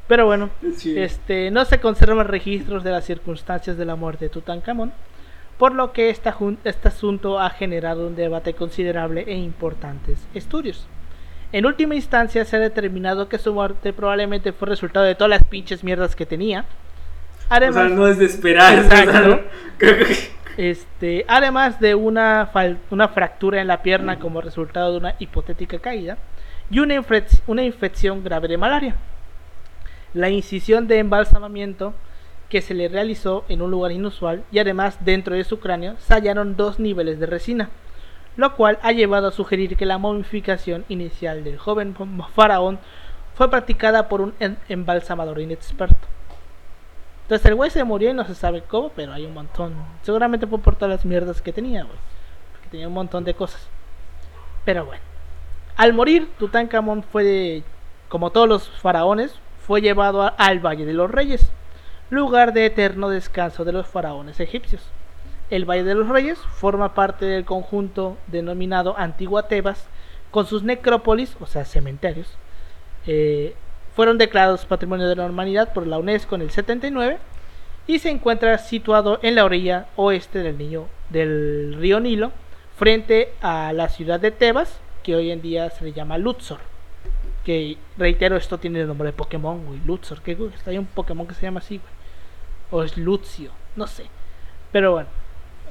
Pero 0.09 0.27
bueno, 0.27 0.51
Sí. 0.77 0.99
este, 0.99 1.51
no 1.51 1.64
se 1.64 1.81
conservan 1.81 2.29
registros 2.29 2.85
de 2.85 2.90
las 2.92 3.05
circunstancias 3.05 3.77
de 3.77 3.85
la 3.85 3.97
muerte 3.97 4.27
de 4.27 4.29
Tutankamón, 4.31 4.92
por 5.59 5.75
lo 5.75 5.92
que 5.92 6.11
esta 6.11 6.37
este 6.64 6.88
asunto 6.88 7.40
ha 7.40 7.51
generado 7.51 8.07
un 8.07 8.14
debate 8.14 8.55
considerable 8.55 9.25
e 9.27 9.35
importantes 9.35 10.25
estudios. 10.35 10.87
En 11.53 11.64
última 11.64 11.95
instancia 11.95 12.45
se 12.45 12.57
ha 12.57 12.61
determinado 12.61 13.29
que 13.29 13.38
su 13.38 13.55
muerte 13.55 13.92
probablemente 13.92 14.53
fue 14.53 14.69
resultado 14.69 15.07
de 15.07 15.14
todas 15.14 15.31
las 15.31 15.45
pinches 15.45 15.83
mierdas 15.83 16.14
que 16.14 16.27
tenía. 16.27 16.61
O 16.61 16.64
Además, 17.49 17.75
sea, 17.88 17.97
no 17.97 18.07
es 18.09 18.19
de 18.19 18.25
esperar. 18.27 18.75
Exacto. 18.79 19.40
Este, 20.57 21.25
además 21.29 21.81
de 21.81 21.95
una, 21.95 22.51
fractura 23.14 23.61
en 23.61 23.66
la 23.69 23.83
pierna 23.83 24.19
como 24.19 24.40
resultado 24.40 24.92
de 24.92 24.99
una 24.99 25.14
hipotética 25.19 25.79
caída 25.79 26.16
y 26.71 26.79
una, 26.81 26.95
infec- 26.97 27.40
una 27.47 27.62
infección 27.62 28.25
grave 28.25 28.49
de 28.49 28.57
malaria. 28.57 28.97
La 30.16 30.31
incisión 30.31 30.88
de 30.88 30.98
embalsamamiento 30.98 31.92
que 32.48 32.62
se 32.62 32.72
le 32.72 32.88
realizó 32.88 33.44
en 33.50 33.61
un 33.61 33.70
lugar 33.70 33.92
inusual 33.92 34.44
y 34.50 34.61
además 34.61 34.96
dentro 35.05 35.35
de 35.35 35.44
su 35.44 35.61
cráneo 35.61 35.96
se 35.98 36.14
hallaron 36.14 36.57
dos 36.57 36.79
niveles 36.79 37.20
de 37.20 37.26
resina, 37.26 37.68
lo 38.37 38.55
cual 38.57 38.79
ha 38.81 38.92
llevado 38.92 39.29
a 39.29 39.33
sugerir 39.33 39.76
que 39.76 39.85
la 39.85 39.98
momificación 39.98 40.87
inicial 40.88 41.44
del 41.44 41.59
joven 41.59 41.94
faraón 42.35 42.79
fue 43.35 43.50
practicada 43.50 44.09
por 44.09 44.22
un 44.22 44.33
em- 44.40 44.57
embalsamador 44.70 45.38
inexperto. 45.38 46.09
Entonces 47.24 47.44
el 47.44 47.55
güey 47.57 47.70
se 47.70 47.85
murió 47.85 48.09
y 48.09 48.14
no 48.14 48.24
se 48.24 48.35
sabe 48.35 48.62
cómo, 48.62 48.88
pero 48.96 49.12
hay 49.12 49.26
un 49.26 49.35
montón. 49.35 49.74
Seguramente 50.00 50.46
por 50.46 50.76
todas 50.76 50.96
las 50.96 51.05
mierdas 51.05 51.42
que 51.42 51.52
tenía, 51.52 51.83
güey. 51.83 51.98
Porque 52.52 52.68
tenía 52.70 52.88
un 52.88 52.94
montón 52.94 53.22
de 53.24 53.35
cosas. 53.35 53.68
Pero 54.64 54.87
bueno. 54.87 55.02
Al 55.76 55.92
morir, 55.92 56.31
Tutankamón 56.38 57.02
fue, 57.02 57.22
de- 57.22 57.62
como 58.09 58.31
todos 58.31 58.48
los 58.48 58.68
faraones, 58.81 59.35
fue 59.66 59.81
llevado 59.81 60.33
al 60.38 60.61
Valle 60.61 60.87
de 60.87 60.92
los 60.92 61.11
Reyes, 61.11 61.50
lugar 62.09 62.52
de 62.52 62.66
eterno 62.66 63.09
descanso 63.09 63.64
de 63.64 63.72
los 63.72 63.87
faraones 63.88 64.38
egipcios. 64.38 64.83
El 65.50 65.64
Valle 65.64 65.83
de 65.83 65.96
los 65.96 66.09
Reyes 66.09 66.38
forma 66.38 66.94
parte 66.94 67.24
del 67.24 67.44
conjunto 67.44 68.16
denominado 68.29 68.96
Antigua 68.96 69.48
Tebas, 69.48 69.88
con 70.31 70.46
sus 70.46 70.62
necrópolis, 70.62 71.37
o 71.40 71.46
sea, 71.46 71.64
cementerios, 71.64 72.38
eh, 73.07 73.55
fueron 73.96 74.18
declarados 74.18 74.66
Patrimonio 74.66 75.09
de 75.09 75.16
la 75.16 75.26
Humanidad 75.26 75.72
por 75.72 75.87
la 75.87 75.98
UNESCO 75.98 76.37
en 76.37 76.42
el 76.42 76.50
79 76.50 77.18
y 77.88 77.98
se 77.98 78.11
encuentra 78.11 78.59
situado 78.59 79.18
en 79.22 79.35
la 79.35 79.44
orilla 79.44 79.87
oeste 79.96 80.40
del, 80.40 80.59
del 81.11 81.74
río 81.79 81.98
Nilo, 81.98 82.31
frente 82.76 83.33
a 83.40 83.72
la 83.72 83.88
ciudad 83.88 84.20
de 84.20 84.31
Tebas, 84.31 84.81
que 85.02 85.16
hoy 85.16 85.31
en 85.31 85.42
día 85.42 85.70
se 85.70 85.85
le 85.85 85.92
llama 85.92 86.18
Luxor. 86.18 86.75
Que 87.46 87.76
reitero, 87.96 88.37
esto 88.37 88.59
tiene 88.59 88.80
el 88.80 88.88
nombre 88.88 89.06
de 89.06 89.12
Pokémon, 89.12 89.64
güey. 89.64 89.78
Luxor, 89.87 90.20
que 90.20 90.37
hay 90.66 90.78
un 90.78 90.87
Pokémon 90.87 91.28
que 91.28 91.35
se 91.35 91.42
llama 91.42 91.61
así, 91.61 91.78
güey. 91.78 91.92
O 92.72 92.82
es 92.82 92.96
Lucio, 92.96 93.52
no 93.76 93.87
sé. 93.87 94.06
Pero 94.72 94.90
bueno. 94.90 95.09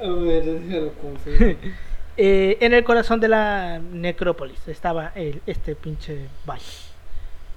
A 0.02 0.08
ver, 0.08 0.46
déjalo. 0.46 0.94
Eh, 2.18 2.60
en 2.62 2.74
el 2.74 2.86
corazón 2.86 3.20
de 3.20 3.28
la 3.28 3.78
necrópolis 3.92 4.66
estaba 4.70 5.12
el, 5.16 5.42
este 5.48 5.76
pinche 5.76 6.30
valle. 6.48 6.64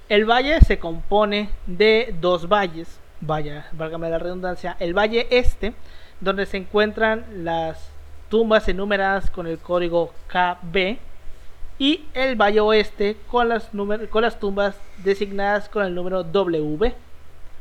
El 0.08 0.24
valle 0.24 0.60
se 0.62 0.80
compone 0.80 1.50
de 1.68 2.12
dos 2.20 2.48
valles, 2.48 2.98
vaya, 3.20 3.68
válgame 3.70 4.10
la 4.10 4.18
redundancia, 4.18 4.76
el 4.80 4.98
valle 4.98 5.28
este, 5.30 5.74
donde 6.20 6.44
se 6.44 6.56
encuentran 6.56 7.24
las 7.44 7.88
tumbas 8.30 8.66
enumeradas 8.66 9.30
con 9.30 9.46
el 9.46 9.58
código 9.58 10.12
KB, 10.26 10.98
y 11.78 12.04
el 12.14 12.34
valle 12.36 12.60
oeste 12.60 13.16
con 13.30 13.48
las, 13.48 13.72
numer- 13.72 14.08
con 14.08 14.22
las 14.22 14.38
tumbas 14.40 14.76
designadas 15.04 15.68
con 15.68 15.84
el 15.84 15.94
número 15.94 16.22
W. 16.24 16.94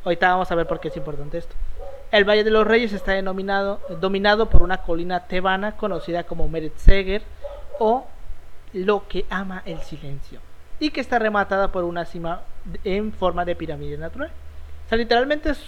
Ahorita 0.04 0.30
vamos 0.30 0.52
a 0.52 0.56
ver 0.56 0.66
por 0.68 0.80
qué 0.80 0.88
es 0.88 0.98
importante 0.98 1.38
esto. 1.38 1.56
El 2.12 2.24
Valle 2.24 2.46
de 2.46 2.52
los 2.52 2.66
Reyes 2.66 2.94
está 2.94 3.12
denominado, 3.12 3.82
dominado 4.00 4.50
por 4.50 4.64
una 4.64 4.78
colina 4.78 5.26
tebana 5.28 5.76
conocida 5.76 6.24
como 6.24 6.48
Meretseger 6.48 7.22
o 7.80 8.08
lo 8.74 9.08
que 9.10 9.26
ama 9.30 9.62
el 9.66 9.80
silencio 9.82 10.40
y 10.80 10.92
que 10.92 11.02
está 11.02 11.20
rematada 11.20 11.72
por 11.72 11.84
una 11.84 12.06
cima 12.06 12.42
en 12.86 13.12
forma 13.12 13.44
de 13.44 13.56
pirámide 13.58 13.98
natural. 13.98 14.32
O 14.86 14.90
sea, 14.90 14.98
literalmente 14.98 15.50
es 15.50 15.60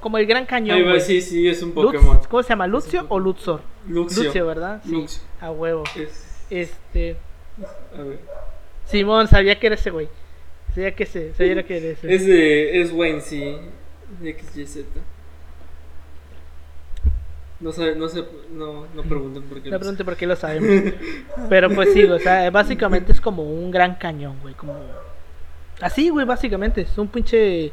como 0.00 0.18
el 0.18 0.26
gran 0.26 0.44
cañón. 0.44 0.76
Ahí 0.76 0.82
va, 0.82 0.98
sí, 0.98 1.20
sí, 1.22 1.46
es 1.48 1.62
un 1.62 1.72
Lutz- 1.72 1.84
Pokémon. 1.84 2.20
¿Cómo 2.28 2.42
se 2.42 2.48
llama? 2.50 2.66
¿Lucio 2.66 3.06
o 3.08 3.18
Luxor? 3.20 3.60
Luxio. 3.86 4.44
¿verdad? 4.44 4.80
Sí, 4.84 4.90
Luxio. 4.90 5.22
a 5.40 5.50
huevo. 5.52 5.84
Es, 5.96 6.42
Este. 6.50 7.16
A 7.96 8.02
ver. 8.02 8.18
Simón, 8.84 9.28
sabía 9.28 9.58
que 9.58 9.66
era 9.66 9.74
ese 9.74 9.90
güey. 9.90 10.08
Sabía 10.74 10.94
que 10.94 11.02
ese, 11.04 11.34
sabía 11.34 11.62
que 11.62 11.76
era 11.76 11.86
ese. 11.88 12.14
Es 12.14 12.26
de. 12.26 12.80
Es 12.80 12.92
Wayne, 12.92 13.20
sí. 13.20 13.56
XYZ. 14.22 14.86
No 17.60 17.72
sé, 17.72 17.96
no 17.96 18.08
sé, 18.08 18.24
no, 18.52 18.86
no 18.94 19.02
pregunten 19.02 19.42
por 19.42 19.60
qué. 19.60 19.68
No 19.68 19.74
lo 19.74 19.78
sé. 19.78 19.80
pregunte 19.80 20.04
por 20.04 20.16
qué 20.16 20.26
lo 20.26 20.36
sabemos. 20.36 20.92
Pero 21.48 21.70
pues 21.70 21.92
sí, 21.92 22.04
o 22.04 22.18
sea, 22.18 22.50
básicamente 22.52 23.12
es 23.12 23.20
como 23.20 23.42
un 23.42 23.70
gran 23.70 23.96
cañón, 23.96 24.38
güey. 24.40 24.54
Como. 24.54 24.74
Así, 25.80 26.08
güey, 26.08 26.24
básicamente. 26.24 26.82
Es 26.82 26.96
un 26.96 27.08
pinche 27.08 27.72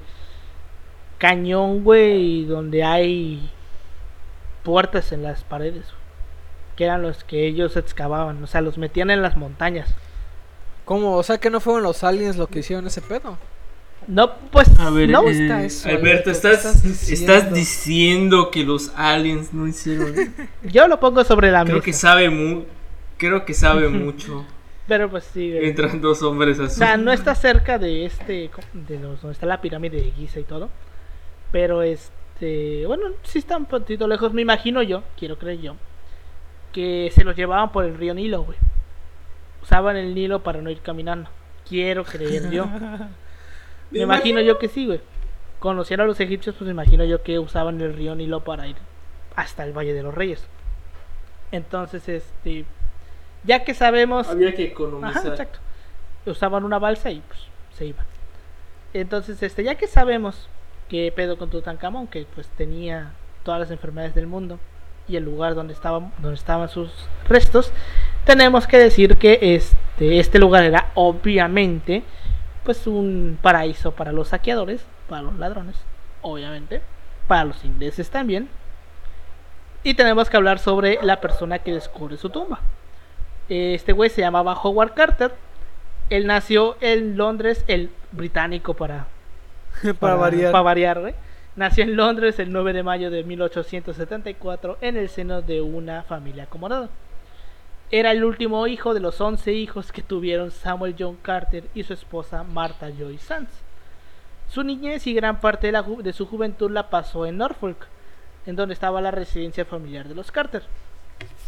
cañón, 1.18 1.84
güey, 1.84 2.46
donde 2.46 2.84
hay 2.84 3.52
puertas 4.64 5.12
en 5.12 5.24
las 5.24 5.44
paredes, 5.44 5.86
güey, 5.86 6.05
Que 6.76 6.84
eran 6.86 7.02
los 7.02 7.24
que 7.24 7.46
ellos 7.48 7.78
excavaban. 7.78 8.44
O 8.44 8.48
sea, 8.48 8.62
los 8.62 8.78
metían 8.78 9.10
en 9.10 9.22
las 9.22 9.38
montañas. 9.38 9.94
¿Cómo? 10.84 11.16
O 11.18 11.24
sea 11.24 11.38
que 11.38 11.50
no 11.50 11.60
fueron 11.60 11.84
los 11.84 12.04
aliens 12.04 12.38
lo 12.38 12.48
que 12.48 12.60
hicieron 12.60 12.86
ese 12.88 13.02
pedo. 13.02 13.38
No, 14.08 14.36
pues. 14.52 14.68
A 14.80 14.90
ver, 14.92 15.10
no. 15.10 15.24
eh, 15.28 15.32
está 15.32 15.64
eso, 15.64 15.90
Alberto, 15.90 16.30
estás, 16.30 16.58
estás 16.66 16.84
diciendo? 16.84 17.34
estás 17.34 17.54
diciendo 17.54 18.52
que 18.52 18.64
los 18.64 18.92
aliens 18.96 19.52
no 19.54 19.68
hicieron. 19.68 20.14
Yo 20.64 20.88
lo 20.88 21.00
pongo 21.00 21.24
sobre 21.24 21.50
la 21.52 21.64
creo 21.64 21.76
mesa. 21.78 21.86
que 21.86 21.94
sabe 21.94 22.30
mu 22.30 22.66
creo 23.18 23.46
que 23.46 23.54
sabe 23.56 23.90
mucho. 23.90 24.46
Pero 24.88 25.10
pues 25.10 25.24
sí, 25.34 25.52
güey. 25.52 25.70
Entran 25.70 26.00
dos 26.02 26.22
hombres 26.22 26.60
O 26.60 26.66
así. 26.66 26.76
sea, 26.78 26.98
no 26.98 27.12
está 27.12 27.34
cerca 27.34 27.80
de 27.80 28.06
este, 28.06 28.52
de 28.74 29.00
los, 29.00 29.22
donde 29.22 29.34
está 29.34 29.48
la 29.48 29.60
pirámide 29.60 29.98
de 30.00 30.12
Giza 30.12 30.40
y 30.40 30.44
todo. 30.44 30.70
Pero 31.52 31.82
este, 31.82 32.86
bueno, 32.86 33.06
sí 33.24 33.40
está 33.40 33.58
un 33.58 33.66
poquito 33.66 34.08
lejos, 34.08 34.34
me 34.34 34.44
imagino 34.44 34.84
yo, 34.84 35.02
quiero 35.18 35.40
creer 35.40 35.62
yo, 35.62 35.76
que 36.76 37.10
se 37.16 37.24
los 37.24 37.38
llevaban 37.38 37.72
por 37.72 37.86
el 37.86 37.98
río 37.98 38.14
Nilo, 38.14 38.44
güey. 38.44 38.58
Usaban 39.64 39.96
el 39.96 40.14
Nilo 40.14 40.44
para 40.44 40.62
no 40.62 40.70
ir 40.70 40.82
caminando. 40.82 41.30
Quiero 41.66 42.04
creer 42.04 42.52
yo. 42.52 42.68
Me 43.92 44.00
imagino 44.00 44.42
yo 44.42 44.60
que 44.60 44.68
sí, 44.68 44.86
güey. 44.86 45.00
Conociera 45.60 46.04
a 46.04 46.06
los 46.06 46.20
egipcios, 46.20 46.54
pues 46.58 46.66
me 46.66 46.74
imagino 46.74 47.06
yo 47.06 47.24
que 47.24 47.40
usaban 47.40 47.80
el 47.80 47.94
río 47.94 48.14
Nilo 48.14 48.42
para 48.42 48.68
ir 48.68 48.76
hasta 49.38 49.64
el 49.64 49.72
Valle 49.72 49.94
de 49.94 50.04
los 50.04 50.14
Reyes. 50.14 50.46
Entonces, 51.54 52.10
este, 52.10 52.66
ya 53.46 53.64
que 53.64 53.74
sabemos 53.74 54.28
Había 54.28 54.54
que 54.54 54.64
Ajá, 54.64 54.72
economizar. 54.74 55.28
exacto. 55.28 55.60
Usaban 56.26 56.66
una 56.66 56.78
balsa 56.78 57.10
y 57.10 57.22
pues 57.22 57.40
se 57.78 57.86
iban. 57.86 58.06
Entonces, 58.94 59.42
este, 59.42 59.64
ya 59.64 59.76
que 59.76 59.88
sabemos 59.88 60.50
qué 60.90 61.12
pedo 61.16 61.38
con 61.38 61.50
Tutankamón, 61.50 62.08
que 62.08 62.28
pues 62.36 62.48
tenía 62.50 63.14
todas 63.44 63.62
las 63.62 63.72
enfermedades 63.72 64.14
del 64.14 64.28
mundo 64.28 64.60
y 65.08 65.16
el 65.18 65.24
lugar 65.24 65.56
donde 65.56 65.74
estaban, 65.74 66.12
donde 66.20 66.36
estaban 66.36 66.70
sus 66.70 66.92
restos, 67.28 67.72
tenemos 68.26 68.68
que 68.68 68.78
decir 68.78 69.18
que 69.18 69.40
este, 69.56 70.20
este 70.20 70.40
lugar 70.40 70.64
era 70.64 70.92
obviamente 70.96 72.04
pues 72.64 72.88
un 72.88 73.38
paraíso 73.42 73.92
para 73.92 74.12
los 74.12 74.30
saqueadores, 74.30 74.84
para 75.08 75.22
los 75.22 75.38
ladrones, 75.38 75.76
obviamente, 76.22 76.82
para 77.28 77.46
los 77.46 77.64
ingleses 77.64 78.10
también. 78.10 78.50
Y 79.84 79.94
tenemos 79.94 80.30
que 80.32 80.38
hablar 80.38 80.58
sobre 80.58 80.98
la 81.04 81.22
persona 81.22 81.60
que 81.60 81.72
descubre 81.72 82.18
su 82.18 82.30
tumba. 82.30 82.60
Este 83.50 83.94
güey 83.94 84.10
se 84.10 84.22
llamaba 84.22 84.60
Howard 84.60 84.96
Carter. 84.96 85.32
Él 86.10 86.26
nació 86.26 86.76
en 86.82 87.18
Londres, 87.18 87.64
el 87.68 87.92
británico 88.12 88.74
para, 88.74 89.06
Para 90.00 90.16
variar. 90.16 90.52
para 90.52 90.64
variar, 90.64 91.00
güey. 91.02 91.14
Nació 91.56 91.86
en 91.86 91.96
Londres 91.96 92.38
el 92.40 92.52
9 92.52 92.74
de 92.74 92.84
mayo 92.84 93.10
de 93.10 93.24
1874 93.24 94.78
en 94.82 94.98
el 94.98 95.08
seno 95.08 95.42
de 95.42 95.62
una 95.62 96.04
familia 96.04 96.44
acomodada. 96.44 96.90
Era 97.92 98.12
el 98.12 98.26
último 98.26 98.68
hijo 98.68 98.94
de 98.94 99.00
los 99.00 99.22
11 99.22 99.54
hijos 99.54 99.94
que 99.94 100.02
tuvieron 100.02 100.52
Samuel 100.52 100.98
John 101.00 101.16
Carter 101.22 101.64
y 101.74 101.84
su 101.84 101.94
esposa 101.94 102.44
Martha 102.44 102.90
Joy 102.90 103.18
Sands. 103.20 103.52
Su 104.50 104.64
niñez 104.64 105.08
y 105.08 105.14
gran 105.14 105.40
parte 105.40 105.72
de, 105.72 106.14
su 106.14 106.26
juventud 106.26 106.72
la 106.72 106.90
pasó 106.90 107.26
en 107.26 107.38
Norfolk, 107.38 107.88
en 108.46 108.58
donde 108.58 108.74
estaba 108.74 109.00
la 109.00 109.12
residencia 109.12 109.64
familiar 109.64 110.10
de 110.10 110.16
los 110.16 110.32
Carter. 110.32 110.64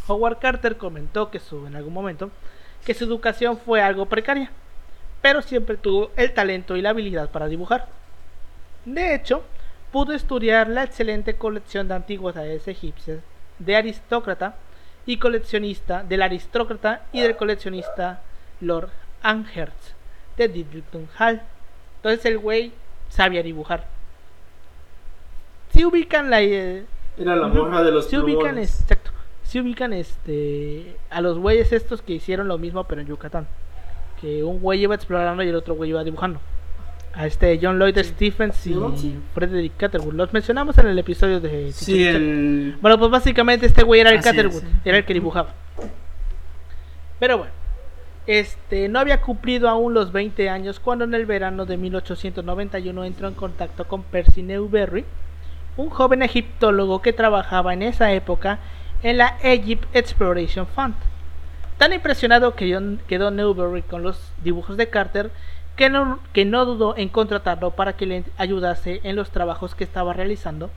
Howard 0.07 0.39
Carter 0.39 0.77
comentó 0.77 1.29
que 1.29 1.39
su, 1.39 1.67
en 1.67 1.75
algún 1.75 1.93
momento 1.93 2.31
que 2.85 2.93
su 2.93 3.03
educación 3.03 3.57
fue 3.57 3.81
algo 3.81 4.05
precaria, 4.05 4.51
pero 5.21 5.41
siempre 5.41 5.75
tuvo 5.75 6.11
el 6.15 6.33
talento 6.33 6.77
y 6.77 6.81
la 6.81 6.91
habilidad 6.91 7.29
para 7.29 7.49
dibujar. 7.49 7.89
De 8.85 9.13
hecho, 9.13 9.43
pudo 9.91 10.13
estudiar 10.13 10.67
la 10.67 10.83
excelente 10.83 11.35
colección 11.35 11.87
de 11.87 11.95
antigüedades 11.95 12.67
egipcias 12.67 13.19
de 13.59 13.75
aristócrata 13.75 14.55
y 15.05 15.17
coleccionista 15.17 16.03
del 16.03 16.21
aristócrata 16.21 17.05
y 17.11 17.21
del 17.21 17.35
coleccionista 17.37 18.21
Lord 18.61 18.89
Amherst 19.21 19.93
de 20.35 20.47
Diddington 20.47 21.07
Hall. 21.17 21.41
Entonces 21.97 22.25
el 22.25 22.37
güey 22.37 22.71
sabía 23.09 23.41
dibujar. 23.41 23.85
Si 25.73 25.85
ubican 25.85 26.29
la 26.29 26.41
eh, 26.41 26.85
Era 27.17 27.35
la 27.35 27.47
monja 27.47 27.83
de 27.83 27.91
los 27.91 28.09
se 28.09 28.19
ubican, 28.19 28.57
exacto, 28.57 29.11
se 29.43 29.61
ubican 29.61 29.93
este 29.93 30.97
a 31.09 31.21
los 31.21 31.39
güeyes 31.39 31.71
estos 31.71 32.01
que 32.01 32.13
hicieron 32.13 32.47
lo 32.47 32.57
mismo 32.57 32.83
pero 32.83 33.01
en 33.01 33.07
Yucatán. 33.07 33.47
Que 34.19 34.43
un 34.43 34.59
güey 34.59 34.81
iba 34.81 34.95
explorando 34.95 35.43
y 35.43 35.49
el 35.49 35.55
otro 35.55 35.75
güey 35.75 35.91
iba 35.91 36.03
dibujando. 36.03 36.39
A 37.17 37.25
este 37.25 37.59
John 37.59 37.79
Lloyd 37.79 37.97
Stephens 37.97 38.67
y. 38.67 38.75
Frederick 39.33 39.75
Catherwood. 39.75 40.13
Los 40.13 40.33
mencionamos 40.33 40.77
en 40.77 40.87
el 40.87 40.99
episodio 40.99 41.39
de 41.39 41.71
Sí, 41.73 42.03
el. 42.05 42.77
Bueno, 42.79 42.99
pues 42.99 43.09
básicamente 43.09 43.65
este 43.65 43.83
güey 43.83 44.01
era 44.01 44.11
el 44.11 44.19
Así 44.19 44.29
es, 44.29 44.35
Catherwood, 44.35 44.61
sí. 44.61 44.67
era 44.85 44.97
el 44.99 45.05
que 45.05 45.13
dibujaba. 45.15 45.49
Pero 47.19 47.39
bueno, 47.39 47.51
este 48.27 48.87
no 48.87 48.99
había 48.99 49.21
cumplido 49.21 49.67
aún 49.67 49.95
los 49.95 50.11
20 50.11 50.47
años 50.49 50.79
cuando 50.79 51.05
en 51.05 51.15
el 51.15 51.25
verano 51.25 51.65
de 51.65 51.77
1891 51.77 53.03
entró 53.03 53.27
en 53.27 53.33
contacto 53.33 53.87
con 53.87 54.03
Percy 54.03 54.43
Newberry, 54.43 55.03
un 55.75 55.89
joven 55.89 56.21
egiptólogo 56.21 57.01
que 57.01 57.13
trabajaba 57.13 57.73
en 57.73 57.81
esa 57.81 58.11
época 58.11 58.59
en 59.01 59.17
la 59.17 59.37
Egypt 59.41 59.85
Exploration 59.93 60.67
Fund. 60.67 60.93
Tan 61.77 61.93
impresionado 61.93 62.55
quedó, 62.55 62.81
quedó 63.07 63.31
Newberry 63.31 63.81
con 63.81 64.03
los 64.03 64.31
dibujos 64.43 64.77
de 64.77 64.89
Carter 64.89 65.31
que 65.77 65.89
no, 65.89 66.19
que 66.33 66.45
no 66.45 66.65
dudó 66.65 66.97
en 66.97 67.09
contratarlo 67.09 67.71
para 67.71 67.93
que 67.95 68.05
le 68.07 68.23
ayudase 68.37 68.99
en 69.03 69.15
los 69.15 69.31
trabajos 69.31 69.75
que 69.75 69.83
estaba 69.85 70.13
realizando 70.13 70.69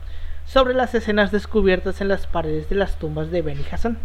sobre 0.45 0.73
las 0.73 0.93
escenas 0.95 1.31
descubiertas 1.31 2.01
en 2.01 2.07
las 2.09 2.27
paredes 2.27 2.69
de 2.69 2.75
las 2.75 2.97
tumbas 2.99 3.31
de 3.31 3.41
Beni 3.41 3.65
Hassan. 3.71 3.97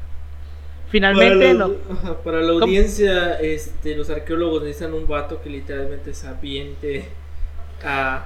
Finalmente, 0.89 1.55
para 1.55 1.59
la, 1.69 1.69
no. 1.69 1.75
ajá, 1.91 2.23
para 2.23 2.41
la 2.43 2.53
audiencia, 2.53 3.41
este, 3.41 3.97
los 3.97 4.09
arqueólogos 4.11 4.63
necesitan 4.63 4.95
un 4.95 5.07
vato 5.09 5.41
que 5.43 5.51
literalmente 5.51 6.15
se 6.15 6.29
aviente 6.29 7.09
a, 7.85 8.17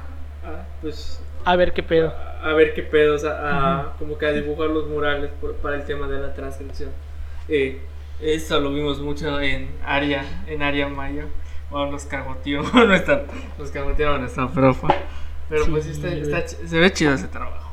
a, 0.45 0.67
pues, 0.83 1.23
A 1.45 1.57
ver 1.57 1.73
qué 1.73 1.83
pedo. 1.83 2.13
a, 2.43 2.51
a 2.51 2.53
ver 2.55 2.75
qué 2.75 2.83
pedos, 2.83 3.25
a, 3.25 3.95
como 3.99 4.19
que 4.19 4.27
a 4.27 4.33
dibujar 4.33 4.69
los 4.71 4.87
murales 4.89 5.31
por- 5.41 5.57
para 5.57 5.77
el 5.77 5.85
tema 5.85 6.07
de 6.09 6.21
la 6.21 6.35
transcripción. 6.35 6.91
Eh, 7.49 7.81
eso 8.21 8.61
lo 8.61 8.73
vimos 8.73 9.01
mucho 9.01 9.41
en 9.41 9.71
área, 9.85 10.25
en 10.47 10.63
área 10.63 10.89
maya. 10.89 11.25
Bueno, 11.71 11.93
nos 11.93 12.05
cagoteó 12.05 12.63
nuestra, 12.87 13.25
nos 13.59 13.71
cagotearon 13.71 14.21
nuestra 14.21 14.49
profa. 14.49 14.89
Pero 15.49 15.67
pues 15.67 15.85
sí 15.85 15.95
Sí, 15.95 16.07
está, 16.07 16.39
está 16.39 16.67
se 16.67 16.79
ve 16.79 16.93
chido 16.93 17.15
ese 17.15 17.29
trabajo. 17.29 17.71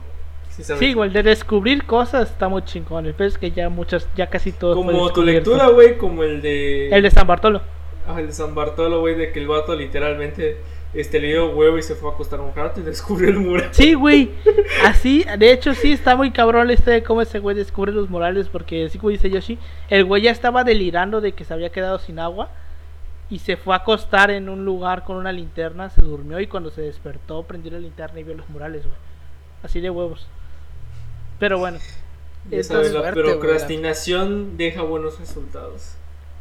Sí, 0.49 0.63
Sí, 0.63 0.85
igual 0.85 1.13
de 1.13 1.21
descubrir 1.21 1.85
cosas 1.85 2.31
está 2.31 2.47
muy 2.49 2.63
chingón. 2.63 3.05
El 3.05 3.15
es 3.19 3.37
que 3.37 3.51
ya 3.51 3.69
muchas, 3.69 4.07
ya 4.15 4.27
casi 4.27 4.51
todo 4.51 4.75
Como 4.75 5.13
tu 5.13 5.21
lectura, 5.21 5.67
güey, 5.67 5.97
como 5.97 6.23
el 6.23 6.41
de. 6.41 6.89
El 6.89 7.03
de 7.03 7.11
San 7.11 7.27
Bartolo. 7.27 7.61
Ah, 8.07 8.19
el 8.19 8.27
de 8.27 8.33
San 8.33 8.55
Bartolo, 8.55 9.01
güey, 9.01 9.15
de 9.15 9.31
que 9.31 9.39
el 9.39 9.47
vato 9.47 9.75
literalmente 9.75 10.57
este, 10.93 11.19
le 11.19 11.27
dio 11.27 11.51
huevo 11.51 11.77
y 11.77 11.83
se 11.83 11.93
fue 11.93 12.09
a 12.09 12.13
acostar 12.13 12.39
un 12.39 12.55
rato 12.55 12.79
y 12.79 12.83
descubrió 12.85 13.29
el 13.29 13.37
mural. 13.37 13.69
Sí, 13.71 13.93
güey. 13.93 14.31
Así, 14.83 15.25
de 15.37 15.51
hecho, 15.51 15.75
sí 15.75 15.91
está 15.91 16.15
muy 16.15 16.31
cabrón 16.31 16.65
la 16.65 16.73
historia 16.73 16.95
de 16.95 17.03
cómo 17.03 17.21
ese 17.21 17.37
güey 17.37 17.55
descubre 17.55 17.91
los 17.91 18.09
murales. 18.09 18.49
Porque, 18.49 18.85
así 18.85 18.97
como 18.97 19.11
dice 19.11 19.29
Yoshi, 19.29 19.59
el 19.89 20.05
güey 20.05 20.23
ya 20.23 20.31
estaba 20.31 20.63
delirando 20.63 21.21
de 21.21 21.33
que 21.33 21.43
se 21.43 21.53
había 21.53 21.69
quedado 21.69 21.99
sin 21.99 22.17
agua. 22.17 22.49
Y 23.29 23.39
se 23.39 23.57
fue 23.57 23.73
a 23.73 23.79
acostar 23.79 24.31
en 24.31 24.47
un 24.47 24.63
lugar 24.63 25.03
con 25.03 25.17
una 25.17 25.31
linterna. 25.33 25.89
Se 25.89 26.01
durmió 26.01 26.39
y 26.39 26.47
cuando 26.47 26.71
se 26.71 26.81
despertó, 26.81 27.43
prendió 27.43 27.71
la 27.71 27.79
linterna 27.79 28.19
y 28.19 28.23
vio 28.23 28.35
los 28.35 28.49
murales, 28.49 28.83
güey. 28.83 28.95
Así 29.63 29.81
de 29.81 29.89
huevos. 29.89 30.27
Pero 31.39 31.57
bueno. 31.59 31.79
Sabes, 32.49 32.69
la 32.93 33.01
suerte, 33.01 33.21
güey. 33.21 33.33
procrastinación 33.39 34.55
deja 34.57 34.81
buenos 34.81 35.19
resultados. 35.19 35.95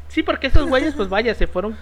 sí, 0.09 0.23
porque 0.23 0.47
esos 0.47 0.69
güeyes, 0.69 0.95
pues 0.95 1.09
vaya, 1.09 1.35
se 1.35 1.47
fueron 1.49 1.77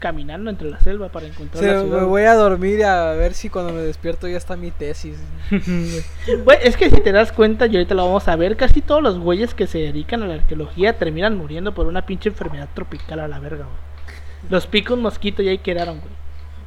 caminando 0.00 0.50
entre 0.50 0.68
la 0.70 0.80
selva 0.80 1.10
para 1.10 1.26
encontrar 1.26 1.62
Se- 1.62 1.72
la 1.74 1.82
me 1.84 2.04
voy 2.04 2.22
a 2.22 2.34
dormir 2.34 2.82
a 2.84 3.12
ver 3.12 3.34
si 3.34 3.50
cuando 3.50 3.72
me 3.72 3.80
despierto 3.82 4.26
ya 4.26 4.38
está 4.38 4.56
mi 4.56 4.70
tesis. 4.72 5.16
Güey, 6.44 6.58
es 6.62 6.76
que 6.76 6.90
si 6.90 7.00
te 7.02 7.12
das 7.12 7.30
cuenta, 7.32 7.66
y 7.66 7.76
ahorita 7.76 7.94
lo 7.94 8.06
vamos 8.06 8.26
a 8.26 8.34
ver, 8.34 8.56
casi 8.56 8.80
todos 8.80 9.02
los 9.02 9.18
güeyes 9.18 9.54
que 9.54 9.66
se 9.66 9.78
dedican 9.78 10.22
a 10.22 10.26
la 10.26 10.34
arqueología 10.34 10.98
terminan 10.98 11.36
muriendo 11.36 11.72
por 11.74 11.86
una 11.86 12.06
pinche 12.06 12.30
enfermedad 12.30 12.68
tropical 12.74 13.20
a 13.20 13.28
la 13.28 13.38
verga, 13.38 13.64
güey. 13.66 13.89
Los 14.50 14.66
picos 14.66 14.98
mosquito 14.98 15.42
ya 15.42 15.52
ahí 15.52 15.58
quedaron, 15.58 16.00
güey. 16.00 16.12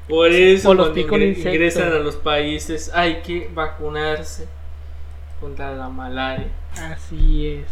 Por 0.08 0.32
eso 0.32 0.72
O 0.72 0.74
los 0.74 0.90
pica 0.90 1.16
un 1.16 1.22
insecto. 1.22 1.50
ingresan 1.50 1.94
a 1.94 2.00
los 2.00 2.16
países 2.16 2.92
hay 2.94 3.22
que 3.22 3.50
vacunarse 3.54 4.48
contra 5.40 5.74
la 5.76 5.90
malaria. 5.90 6.48
Así 6.78 7.48
es. 7.48 7.68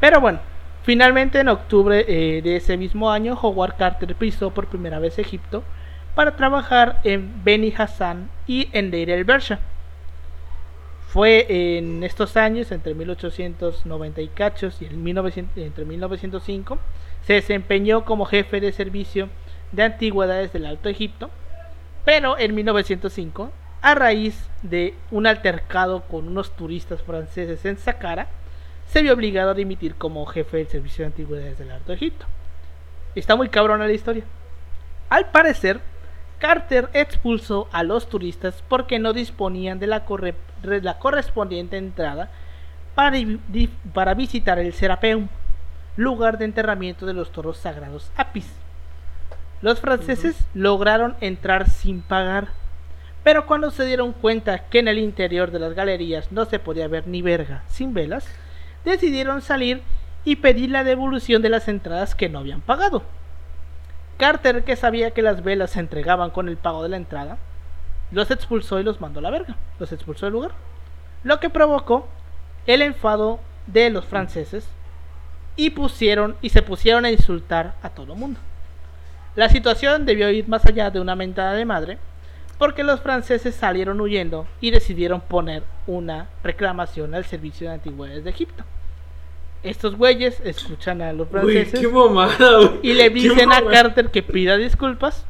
Pero 0.00 0.20
bueno, 0.20 0.40
finalmente 0.82 1.40
en 1.40 1.48
octubre 1.48 2.04
eh, 2.06 2.42
de 2.42 2.56
ese 2.56 2.76
mismo 2.76 3.10
año, 3.10 3.38
Howard 3.40 3.76
Carter 3.76 4.14
pisó 4.14 4.50
por 4.50 4.66
primera 4.66 4.98
vez 4.98 5.18
Egipto 5.18 5.62
para 6.14 6.36
trabajar 6.36 7.00
en 7.04 7.42
Beni 7.44 7.72
Hassan 7.76 8.30
y 8.46 8.68
en 8.72 8.90
Deir 8.90 9.10
el 9.10 9.24
Bersha. 9.24 9.58
Fue 11.08 11.46
en 11.78 12.02
estos 12.02 12.36
años, 12.36 12.72
entre 12.72 12.94
1890 12.94 14.20
y 14.20 14.28
cachos 14.28 14.82
y 14.82 14.86
el 14.86 14.96
1900 14.96 15.56
entre 15.58 15.84
1905, 15.84 16.78
se 17.26 17.34
desempeñó 17.34 18.04
como 18.04 18.26
jefe 18.26 18.60
de 18.60 18.72
servicio 18.72 19.28
de 19.72 19.82
antigüedades 19.82 20.52
del 20.52 20.66
Alto 20.66 20.88
Egipto, 20.88 21.30
pero 22.04 22.38
en 22.38 22.54
1905, 22.54 23.50
a 23.80 23.94
raíz 23.94 24.48
de 24.62 24.94
un 25.10 25.26
altercado 25.26 26.02
con 26.02 26.28
unos 26.28 26.54
turistas 26.54 27.02
franceses 27.02 27.64
en 27.64 27.78
Saqqara, 27.78 28.28
se 28.86 29.02
vio 29.02 29.14
obligado 29.14 29.50
a 29.50 29.54
dimitir 29.54 29.94
como 29.94 30.26
jefe 30.26 30.58
del 30.58 30.68
servicio 30.68 31.02
de 31.02 31.06
antigüedades 31.06 31.58
del 31.58 31.70
Alto 31.70 31.92
Egipto. 31.92 32.26
Está 33.14 33.36
muy 33.36 33.48
cabrona 33.48 33.86
la 33.86 33.92
historia. 33.92 34.24
Al 35.08 35.30
parecer, 35.30 35.80
Carter 36.38 36.90
expulsó 36.92 37.68
a 37.72 37.82
los 37.82 38.08
turistas 38.08 38.62
porque 38.68 38.98
no 38.98 39.12
disponían 39.12 39.78
de 39.78 39.86
la, 39.86 40.04
correspondiente 40.98 41.78
entrada 41.78 42.30
para 42.94 44.14
visitar 44.14 44.58
el 44.58 44.74
Serapeum, 44.74 45.28
lugar 45.96 46.38
de 46.38 46.44
enterramiento 46.44 47.06
de 47.06 47.14
los 47.14 47.30
toros 47.30 47.58
sagrados 47.58 48.10
Apis. 48.16 48.50
Los 49.60 49.80
franceses 49.80 50.36
lograron 50.52 51.16
entrar 51.20 51.70
sin 51.70 52.02
pagar, 52.02 52.48
pero 53.22 53.46
cuando 53.46 53.70
se 53.70 53.86
dieron 53.86 54.12
cuenta 54.12 54.68
que 54.68 54.80
en 54.80 54.88
el 54.88 54.98
interior 54.98 55.50
de 55.50 55.58
las 55.58 55.74
galerías 55.74 56.30
no 56.32 56.44
se 56.44 56.58
podía 56.58 56.88
ver 56.88 57.06
ni 57.06 57.22
verga 57.22 57.62
sin 57.68 57.94
velas, 57.94 58.26
decidieron 58.84 59.40
salir 59.40 59.82
y 60.24 60.36
pedir 60.36 60.70
la 60.70 60.84
devolución 60.84 61.42
de 61.42 61.48
las 61.48 61.68
entradas 61.68 62.14
que 62.14 62.28
no 62.28 62.40
habían 62.40 62.60
pagado. 62.60 63.02
Carter, 64.18 64.64
que 64.64 64.76
sabía 64.76 65.12
que 65.12 65.22
las 65.22 65.42
velas 65.42 65.70
se 65.70 65.80
entregaban 65.80 66.30
con 66.30 66.48
el 66.48 66.56
pago 66.56 66.82
de 66.82 66.88
la 66.90 66.96
entrada, 66.96 67.38
los 68.10 68.30
expulsó 68.30 68.78
y 68.78 68.84
los 68.84 69.00
mandó 69.00 69.18
a 69.18 69.22
la 69.22 69.30
verga. 69.30 69.56
Los 69.78 69.92
expulsó 69.92 70.26
del 70.26 70.34
lugar. 70.34 70.52
Lo 71.24 71.40
que 71.40 71.50
provocó 71.50 72.06
el 72.66 72.82
enfado 72.82 73.40
de 73.66 73.90
los 73.90 74.04
franceses 74.04 74.68
y 75.56 75.70
pusieron 75.70 76.36
y 76.42 76.50
se 76.50 76.62
pusieron 76.62 77.04
a 77.04 77.10
insultar 77.10 77.74
a 77.82 77.90
todo 77.90 78.14
mundo. 78.14 78.40
La 79.36 79.48
situación 79.48 80.06
debió 80.06 80.30
ir 80.30 80.48
más 80.48 80.64
allá 80.66 80.90
de 80.90 81.00
una 81.00 81.16
mentada 81.16 81.54
de 81.54 81.64
madre, 81.64 81.98
porque 82.58 82.84
los 82.84 83.00
franceses 83.00 83.54
salieron 83.54 84.00
huyendo 84.00 84.46
y 84.60 84.70
decidieron 84.70 85.20
poner 85.20 85.64
una 85.86 86.28
reclamación 86.42 87.14
al 87.14 87.24
servicio 87.24 87.68
de 87.68 87.74
antigüedades 87.74 88.24
de 88.24 88.30
Egipto. 88.30 88.64
Estos 89.64 89.96
güeyes 89.96 90.40
escuchan 90.44 91.02
a 91.02 91.12
los 91.12 91.28
franceses 91.28 91.82
mamada, 91.90 92.74
y 92.82 92.92
le 92.92 93.10
dicen 93.10 93.50
a. 93.50 93.64
Carter 93.64 94.10
que 94.10 94.22
pida 94.22 94.56
disculpas. 94.56 95.26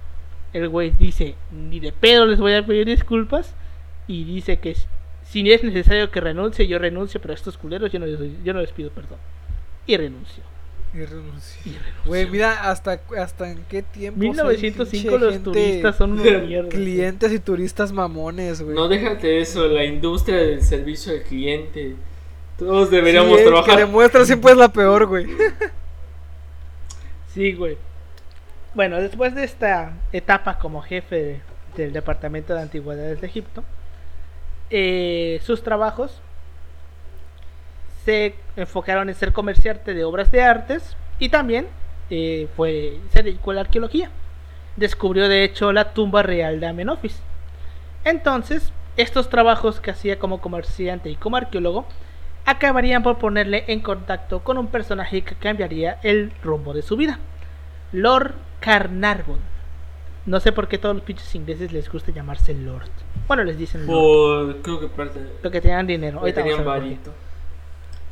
El 0.52 0.68
güey 0.68 0.90
dice, 0.90 1.36
ni 1.50 1.80
de 1.80 1.92
pedo 1.92 2.26
les 2.26 2.38
voy 2.38 2.54
a 2.54 2.64
pedir 2.64 2.86
disculpas. 2.86 3.54
Y 4.06 4.24
dice 4.24 4.58
que 4.58 4.76
si 5.22 5.50
es 5.50 5.64
necesario 5.64 6.10
que 6.10 6.20
renuncie, 6.20 6.66
yo 6.66 6.78
renuncio, 6.78 7.20
pero 7.20 7.32
a 7.32 7.36
estos 7.36 7.56
culeros 7.56 7.90
yo 7.90 7.98
no 7.98 8.06
yo 8.06 8.52
no 8.52 8.60
les 8.60 8.72
pido 8.72 8.90
perdón. 8.90 9.18
Y 9.86 9.96
renunció. 9.96 10.42
Y 10.94 11.04
renuncio. 11.04 11.60
Y 11.64 11.70
renunció. 11.70 12.02
Güey, 12.06 12.26
mira 12.30 12.70
hasta, 12.70 13.00
hasta 13.18 13.50
en 13.50 13.64
qué 13.68 13.82
tiempo. 13.82 14.20
soy 14.20 14.28
1905 14.30 14.90
pinche 14.90 15.18
los 15.18 15.32
gente- 15.34 15.44
turistas 15.50 15.96
son 15.96 16.12
una 16.12 16.22
mierda. 16.46 16.68
Clientes 16.68 17.32
y 17.32 17.38
turistas 17.40 17.92
mamones, 17.92 18.62
güey. 18.62 18.76
No 18.76 18.88
déjate 18.88 19.40
eso, 19.40 19.66
la 19.66 19.84
industria 19.84 20.36
del 20.36 20.62
servicio 20.62 21.12
al 21.12 21.22
cliente. 21.22 21.96
Todos 22.58 22.88
Sí, 22.88 22.94
deberíamos 22.96 23.32
eh, 23.38 23.42
Que 23.42 23.48
trabajar. 23.50 23.76
demuestra 23.78 24.24
siempre 24.24 24.52
es 24.52 24.56
la 24.58 24.68
peor, 24.72 25.06
güey. 25.06 25.26
Sí, 27.32 27.52
güey. 27.52 27.76
Bueno, 28.74 29.00
después 29.00 29.34
de 29.34 29.44
esta 29.44 29.92
etapa 30.12 30.58
como 30.58 30.82
jefe 30.82 31.16
de- 31.16 31.40
del 31.76 31.92
Departamento 31.92 32.54
de 32.54 32.62
Antigüedades 32.62 33.20
de 33.20 33.26
Egipto, 33.26 33.64
eh, 34.70 35.40
sus 35.42 35.62
trabajos 35.64 36.20
se 38.04 38.34
enfocaron 38.56 39.08
en 39.08 39.14
ser 39.14 39.32
comerciante 39.32 39.94
de 39.94 40.04
obras 40.04 40.30
de 40.30 40.42
artes 40.42 40.96
y 41.18 41.28
también 41.28 41.66
eh, 42.10 42.48
fue, 42.56 42.98
se 43.10 43.22
dedicó 43.22 43.52
a 43.52 43.54
la 43.54 43.60
arqueología. 43.62 44.10
Descubrió 44.76 45.28
de 45.28 45.44
hecho 45.44 45.72
la 45.72 45.92
tumba 45.92 46.22
real 46.22 46.60
de 46.60 46.66
Amenofis. 46.66 47.20
Entonces, 48.04 48.72
estos 48.96 49.28
trabajos 49.28 49.80
que 49.80 49.90
hacía 49.90 50.18
como 50.18 50.40
comerciante 50.40 51.10
y 51.10 51.16
como 51.16 51.36
arqueólogo 51.36 51.86
acabarían 52.44 53.02
por 53.02 53.18
ponerle 53.18 53.64
en 53.68 53.80
contacto 53.80 54.40
con 54.40 54.58
un 54.58 54.66
personaje 54.66 55.22
que 55.22 55.34
cambiaría 55.34 55.98
el 56.02 56.32
rumbo 56.42 56.74
de 56.74 56.82
su 56.82 56.96
vida. 56.96 57.18
Lord 57.92 58.34
Carnarvon. 58.60 59.38
No 60.26 60.40
sé 60.40 60.52
por 60.52 60.68
qué 60.68 60.78
todos 60.78 60.94
los 60.94 61.04
pinches 61.04 61.34
ingleses 61.34 61.72
les 61.72 61.90
gusta 61.90 62.12
llamarse 62.12 62.54
Lord. 62.54 62.90
Bueno, 63.28 63.44
les 63.44 63.58
dicen 63.58 63.86
Lord. 63.86 64.52
Por, 64.54 64.62
creo 64.62 64.80
que 64.80 64.86
parte. 64.88 65.20
Lo 65.42 65.50
que 65.50 65.60
tenían 65.60 65.86
dinero. 65.86 66.20
Ahorita 66.20 66.42
tenían 66.42 66.64
varito. 66.64 67.12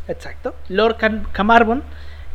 Exacto. 0.09 0.55
Lord 0.69 0.97
Cam- 0.97 1.27
Carnarvon 1.33 1.83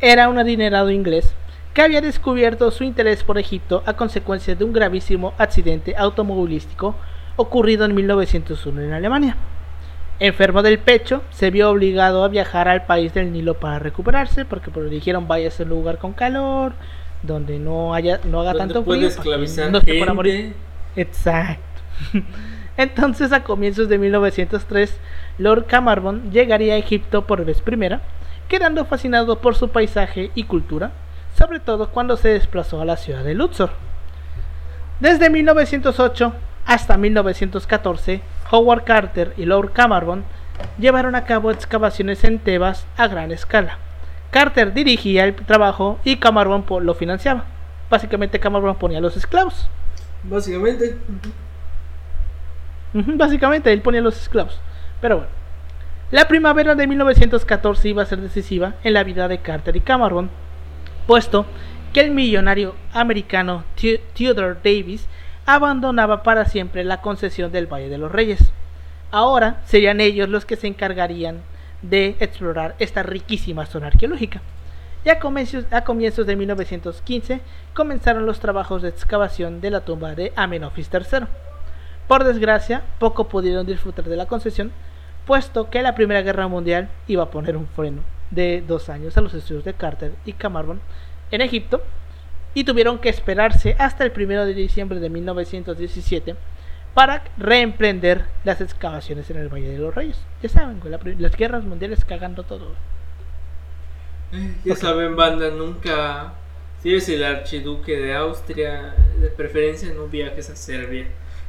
era 0.02 0.30
un 0.30 0.38
adinerado 0.38 0.92
inglés 0.92 1.34
que 1.74 1.82
había 1.82 2.02
descubierto 2.02 2.72
su 2.72 2.84
interés 2.84 3.24
por 3.24 3.38
Egipto 3.38 3.84
a 3.86 3.94
consecuencia 3.94 4.56
de 4.56 4.64
un 4.64 4.74
gravísimo 4.74 5.34
accidente 5.38 5.96
automovilístico 5.96 6.96
ocurrido 7.36 7.86
en 7.86 7.94
1901 7.94 8.82
en 8.82 8.94
Alemania. 8.94 9.38
Enfermo 10.20 10.64
del 10.64 10.80
pecho, 10.80 11.22
se 11.30 11.52
vio 11.52 11.70
obligado 11.70 12.24
a 12.24 12.28
viajar 12.30 12.68
al 12.68 12.86
país 12.88 13.14
del 13.14 13.32
Nilo 13.32 13.54
para 13.60 13.78
recuperarse, 13.78 14.46
porque 14.46 14.72
pues, 14.72 14.86
le 14.86 14.92
dijeron 14.92 15.28
vayas 15.28 15.60
a 15.60 15.64
un 15.64 15.70
lugar 15.70 16.00
con 16.00 16.14
calor, 16.14 16.74
donde 17.22 17.60
no 17.60 17.94
haya 17.94 18.20
no 18.24 18.42
haga 18.42 18.54
tanto 18.58 18.84
frío, 18.84 19.10
no 19.72 19.80
se 19.82 19.86
pueda 20.00 20.14
morir. 20.16 20.54
Exacto. 20.96 21.62
Entonces, 22.78 23.32
a 23.32 23.44
comienzos 23.44 23.90
de 23.90 23.98
1903, 24.00 24.98
Lord 25.38 25.66
Cameron 25.66 26.32
llegaría 26.32 26.74
a 26.74 26.78
Egipto 26.78 27.26
por 27.26 27.46
vez 27.46 27.62
primera, 27.62 28.02
quedando 28.48 28.86
fascinado 28.86 29.40
por 29.40 29.56
su 29.56 29.70
paisaje 29.70 30.32
y 30.36 30.44
cultura, 30.44 30.92
sobre 31.38 31.60
todo 31.60 31.90
cuando 31.90 32.18
se 32.18 32.30
desplazó 32.30 32.82
a 32.82 32.86
la 32.86 32.98
ciudad 32.98 33.24
de 33.24 33.36
Luxor. 33.36 33.72
Desde 35.00 35.30
1908 35.30 36.34
hasta 36.66 36.98
1914, 36.98 38.22
Howard 38.52 38.84
Carter 38.84 39.34
y 39.38 39.46
Lord 39.46 39.72
Cameron 39.74 40.26
llevaron 40.80 41.16
a 41.16 41.26
cabo 41.26 41.52
excavaciones 41.52 42.24
en 42.24 42.40
Tebas 42.40 42.86
a 42.98 43.08
gran 43.08 43.32
escala. 43.32 43.78
Carter 44.32 44.74
dirigía 44.74 45.26
el 45.26 45.36
trabajo 45.36 46.00
y 46.04 46.18
Cameron 46.18 46.66
lo 46.82 46.94
financiaba. 46.94 47.46
Básicamente 47.90 48.40
Cameron 48.40 48.76
ponía 48.76 49.00
los 49.00 49.16
esclavos. 49.16 49.70
Básicamente. 50.24 50.98
Básicamente 52.94 53.72
él 53.72 53.82
ponía 53.82 54.02
los 54.02 54.20
esclavos. 54.20 54.60
Pero 55.02 55.18
bueno. 55.18 55.38
La 56.10 56.30
primavera 56.30 56.74
de 56.74 56.88
1914 56.88 57.90
iba 57.90 58.02
a 58.02 58.06
ser 58.06 58.22
decisiva 58.22 58.76
en 58.84 58.94
la 58.94 59.04
vida 59.04 59.28
de 59.28 59.40
Carter 59.40 59.76
y 59.76 59.82
Cameron, 59.82 60.30
puesto 61.06 61.46
que 61.92 62.00
el 62.00 62.12
millonario 62.12 62.76
americano 62.94 63.66
Theodore 63.76 64.60
Davis 64.64 65.06
abandonaba 65.46 66.24
para 66.24 66.46
siempre 66.46 66.86
la 66.86 67.02
concesión 67.02 67.52
del 67.52 67.68
Valle 67.68 67.90
de 67.90 67.98
los 67.98 68.12
Reyes. 68.12 68.52
Ahora 69.12 69.62
serían 69.66 70.00
ellos 70.00 70.30
los 70.30 70.46
que 70.46 70.56
se 70.56 70.68
encargarían 70.68 71.42
de 71.82 72.16
explorar 72.20 72.76
esta 72.80 73.04
riquísima 73.04 73.66
zona 73.66 73.88
arqueológica. 73.88 74.42
Y 75.04 75.10
a 75.10 75.20
comienzos, 75.20 75.66
a 75.72 75.84
comienzos 75.84 76.26
de 76.26 76.36
1915 76.36 77.42
comenzaron 77.74 78.26
los 78.26 78.40
trabajos 78.40 78.82
de 78.82 78.90
excavación 78.90 79.60
de 79.60 79.72
la 79.72 79.82
tumba 79.82 80.16
de 80.16 80.32
Amenofis 80.36 80.90
III. 80.92 81.28
Por 82.08 82.24
desgracia, 82.24 82.84
poco 83.00 83.28
pudieron 83.28 83.66
disfrutar 83.66 84.06
de 84.06 84.16
la 84.16 84.28
concesión, 84.28 84.72
puesto 85.26 85.70
que 85.70 85.82
la 85.82 85.96
Primera 85.96 86.22
Guerra 86.22 86.48
Mundial 86.48 86.90
iba 87.08 87.24
a 87.24 87.32
poner 87.32 87.58
un 87.58 87.68
freno 87.68 88.02
de 88.32 88.64
dos 88.66 88.90
años 88.90 89.18
a 89.18 89.22
los 89.22 89.34
estudios 89.34 89.64
de 89.64 89.74
Carter 89.74 90.14
y 90.26 90.34
Cameron 90.34 90.82
en 91.32 91.42
Egipto 91.42 91.82
y 92.54 92.64
tuvieron 92.64 93.00
que 93.00 93.10
esperarse 93.10 93.76
hasta 93.78 94.04
el 94.06 94.14
1 94.16 94.46
de 94.46 94.54
diciembre 94.54 95.00
de 95.00 95.10
1917 95.10 96.36
para 96.94 97.24
reemprender 97.38 98.26
las 98.44 98.62
excavaciones 98.62 99.30
en 99.30 99.38
el 99.38 99.50
Valle 99.50 99.70
de 99.70 99.78
los 99.78 99.94
Reyes. 99.94 100.18
Ya 100.42 100.50
saben, 100.50 100.82
las 101.20 101.36
guerras 101.36 101.64
mundiales 101.64 102.04
cagando 102.06 102.44
todo. 102.44 102.72
Ya 104.66 104.76
saben, 104.76 105.16
banda, 105.16 105.52
nunca. 105.52 106.34
Si 106.82 106.90
eres 106.90 107.08
el 107.10 107.24
archiduque 107.24 107.98
de 107.98 108.16
Austria, 108.16 108.96
de 109.20 109.28
preferencia 109.28 109.94
no 109.94 110.08
viajes 110.08 110.50
a 110.50 110.56
Serbia. 110.56 111.08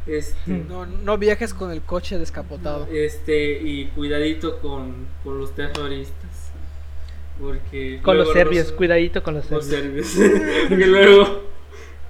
Este, 0.08 0.64
no, 0.68 0.86
no 0.86 1.18
viajes 1.18 1.52
con 1.52 1.70
el 1.70 1.82
coche 1.82 2.18
descapotado. 2.18 2.88
Este, 2.90 3.60
y 3.60 3.86
cuidadito 3.94 4.58
con, 4.58 5.06
con 5.22 5.38
los 5.38 5.54
terroristas. 5.54 6.50
Porque 7.40 8.00
con 8.02 8.16
los 8.16 8.32
serbios, 8.32 8.72
cuidadito 8.72 9.22
con 9.22 9.34
los 9.34 9.44
serbios. 9.46 10.16
porque 10.68 10.86
luego, 10.86 11.42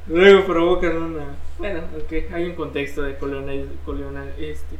luego 0.06 0.46
provocan 0.46 0.96
una. 0.96 1.24
Bueno, 1.58 1.80
aunque 1.92 2.28
hay 2.32 2.44
un 2.44 2.54
contexto 2.54 3.02
de 3.02 3.16
colonialismo, 3.16 3.72
este, 4.38 4.76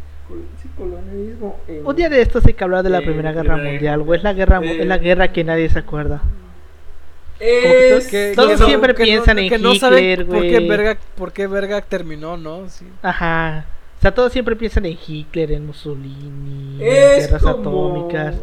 colonialismo 0.76 1.61
un 1.85 1.96
día 1.96 2.09
de 2.09 2.20
esto 2.22 2.40
sí 2.40 2.52
que 2.52 2.64
hablar 2.64 2.85
de 2.85 2.90
la 2.90 3.00
Primera 3.00 3.33
Guerra 3.33 3.57
Mundial, 3.57 4.02
o 4.07 4.14
es 4.14 4.22
la 4.22 4.33
guerra, 4.33 4.61
es 4.64 4.87
la 4.87 4.98
guerra 4.98 5.33
que 5.33 5.42
nadie 5.42 5.68
se 5.68 5.81
acuerda. 5.81 6.22
Todos, 8.35 8.59
siempre 8.61 8.94
piensan 8.94 9.38
en 9.38 9.44
Hitler, 9.53 10.27
¿por 10.27 10.42
qué, 10.42 10.61
verga, 10.61 10.98
por 11.16 11.33
qué 11.33 11.46
verga 11.46 11.81
terminó, 11.81 12.37
no? 12.37 12.66
Ajá. 13.03 13.66
O 13.98 14.01
sea, 14.01 14.14
todos 14.14 14.33
siempre 14.33 14.55
piensan 14.57 14.87
en 14.87 14.98
Hitler, 15.07 15.53
en 15.53 15.66
Mussolini, 15.66 16.79
en 16.81 17.20
guerras 17.20 17.44
atómicas. 17.44 18.37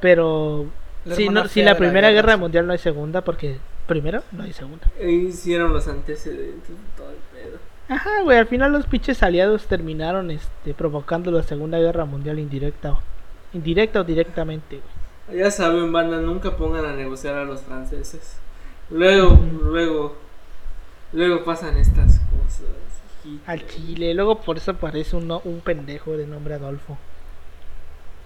Pero 0.00 0.66
si, 1.14 1.28
no, 1.28 1.48
si 1.48 1.62
la 1.62 1.76
Primera 1.76 2.10
Guerra, 2.10 2.36
Mundial 2.36 2.66
no 2.66 2.72
hay 2.72 2.78
segunda, 2.78 3.22
porque 3.22 3.58
primero 3.86 4.22
no 4.32 4.44
hay 4.44 4.52
segunda. 4.52 4.86
hicieron 5.02 5.72
los 5.72 5.86
antecedentes 5.88 6.68
de 6.68 6.96
todo 6.96 7.10
el 7.10 7.16
pedo. 7.32 7.58
Ajá, 7.88 8.22
güey, 8.22 8.38
al 8.38 8.46
final 8.46 8.72
los 8.72 8.86
pinches 8.86 9.22
aliados 9.22 9.66
terminaron 9.66 10.30
este, 10.30 10.74
provocando 10.74 11.30
la 11.30 11.42
Segunda 11.42 11.78
Guerra 11.78 12.04
Mundial 12.04 12.38
indirecta. 12.38 12.98
Indirecta 13.52 14.00
o 14.00 14.04
directamente, 14.04 14.76
güey. 14.76 15.05
Ya 15.32 15.50
saben, 15.50 15.92
banda, 15.92 16.20
nunca 16.20 16.56
pongan 16.56 16.84
a 16.84 16.92
negociar 16.92 17.34
a 17.34 17.44
los 17.44 17.62
franceses. 17.62 18.36
Luego, 18.90 19.40
luego, 19.62 20.16
luego 21.12 21.44
pasan 21.44 21.76
estas 21.76 22.20
cosas. 22.20 22.70
Al 23.46 23.66
Chile, 23.66 24.14
luego 24.14 24.40
por 24.40 24.56
eso 24.56 24.74
parece 24.74 25.16
un, 25.16 25.30
un 25.30 25.60
pendejo 25.60 26.16
de 26.16 26.26
nombre 26.26 26.54
Adolfo. 26.54 26.96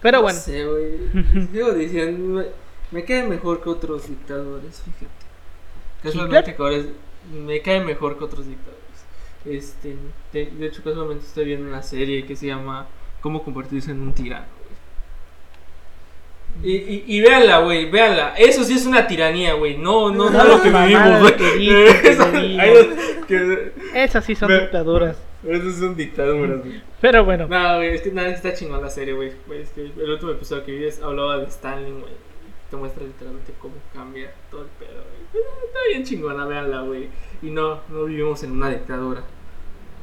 Pero 0.01 0.17
no 0.17 0.23
bueno. 0.23 0.39
Sé, 0.39 0.65
güey. 0.65 1.47
Sigo 1.51 1.71
diciendo, 1.73 2.43
me, 2.91 3.03
cae 3.03 3.27
mejor 3.27 3.63
que 3.63 3.69
otros 3.69 4.07
dictadores, 4.07 4.81
fíjate. 4.81 5.07
Casualmente, 6.03 6.55
me 7.31 7.61
cae 7.61 7.83
mejor 7.83 8.17
que 8.17 8.23
otros 8.23 8.47
dictadores. 8.47 8.81
Este, 9.45 9.95
de, 10.33 10.67
hecho, 10.67 10.83
casualmente 10.83 11.25
estoy 11.25 11.45
viendo 11.45 11.67
una 11.67 11.81
serie 11.81 12.25
que 12.25 12.35
se 12.35 12.47
llama 12.47 12.87
Cómo 13.21 13.43
convertirse 13.43 13.91
en 13.91 14.01
un 14.01 14.13
tirano. 14.13 14.60
Y, 16.63 16.75
y, 16.75 17.03
y 17.07 17.21
véanla, 17.21 17.59
güey, 17.59 17.89
véanla. 17.89 18.35
Eso 18.37 18.63
sí 18.63 18.73
es 18.73 18.85
una 18.85 19.07
tiranía, 19.07 19.53
güey. 19.53 19.77
No, 19.77 20.11
no, 20.11 20.29
no, 20.29 20.43
lo 20.43 20.61
que 20.61 20.69
vivimos, 20.69 21.21
güey. 21.21 21.33
Esas 23.95 24.25
sí 24.25 24.35
son 24.35 24.49
dictaduras. 24.49 25.17
Esas 25.47 25.75
son 25.75 25.95
dictaduras, 25.95 26.59
güey. 26.59 26.81
Pero 26.99 27.25
bueno. 27.25 27.47
No, 27.47 27.77
güey, 27.77 27.95
es 27.95 28.01
que 28.01 28.11
nada, 28.11 28.29
está 28.29 28.53
chingón 28.53 28.81
la 28.81 28.89
serie, 28.89 29.13
güey. 29.13 29.31
Es 29.59 29.69
que 29.71 29.81
el 29.81 30.09
último 30.11 30.31
episodio 30.31 30.63
que 30.63 30.71
vi 30.71 30.87
hablaba 31.03 31.39
de 31.39 31.45
Stanley, 31.45 31.91
güey. 31.91 32.13
Te 32.69 32.77
muestra 32.77 33.03
literalmente 33.03 33.53
cómo 33.59 33.73
cambia 33.93 34.31
todo 34.49 34.61
el 34.61 34.67
pedo, 34.79 35.03
güey. 35.03 35.43
Está 35.65 35.79
bien 35.89 36.03
chingona, 36.03 36.45
véanla, 36.45 36.81
güey. 36.81 37.09
Y 37.41 37.47
no, 37.47 37.81
no 37.89 38.05
vivimos 38.05 38.43
en 38.43 38.51
una 38.51 38.69
dictadura. 38.69 39.23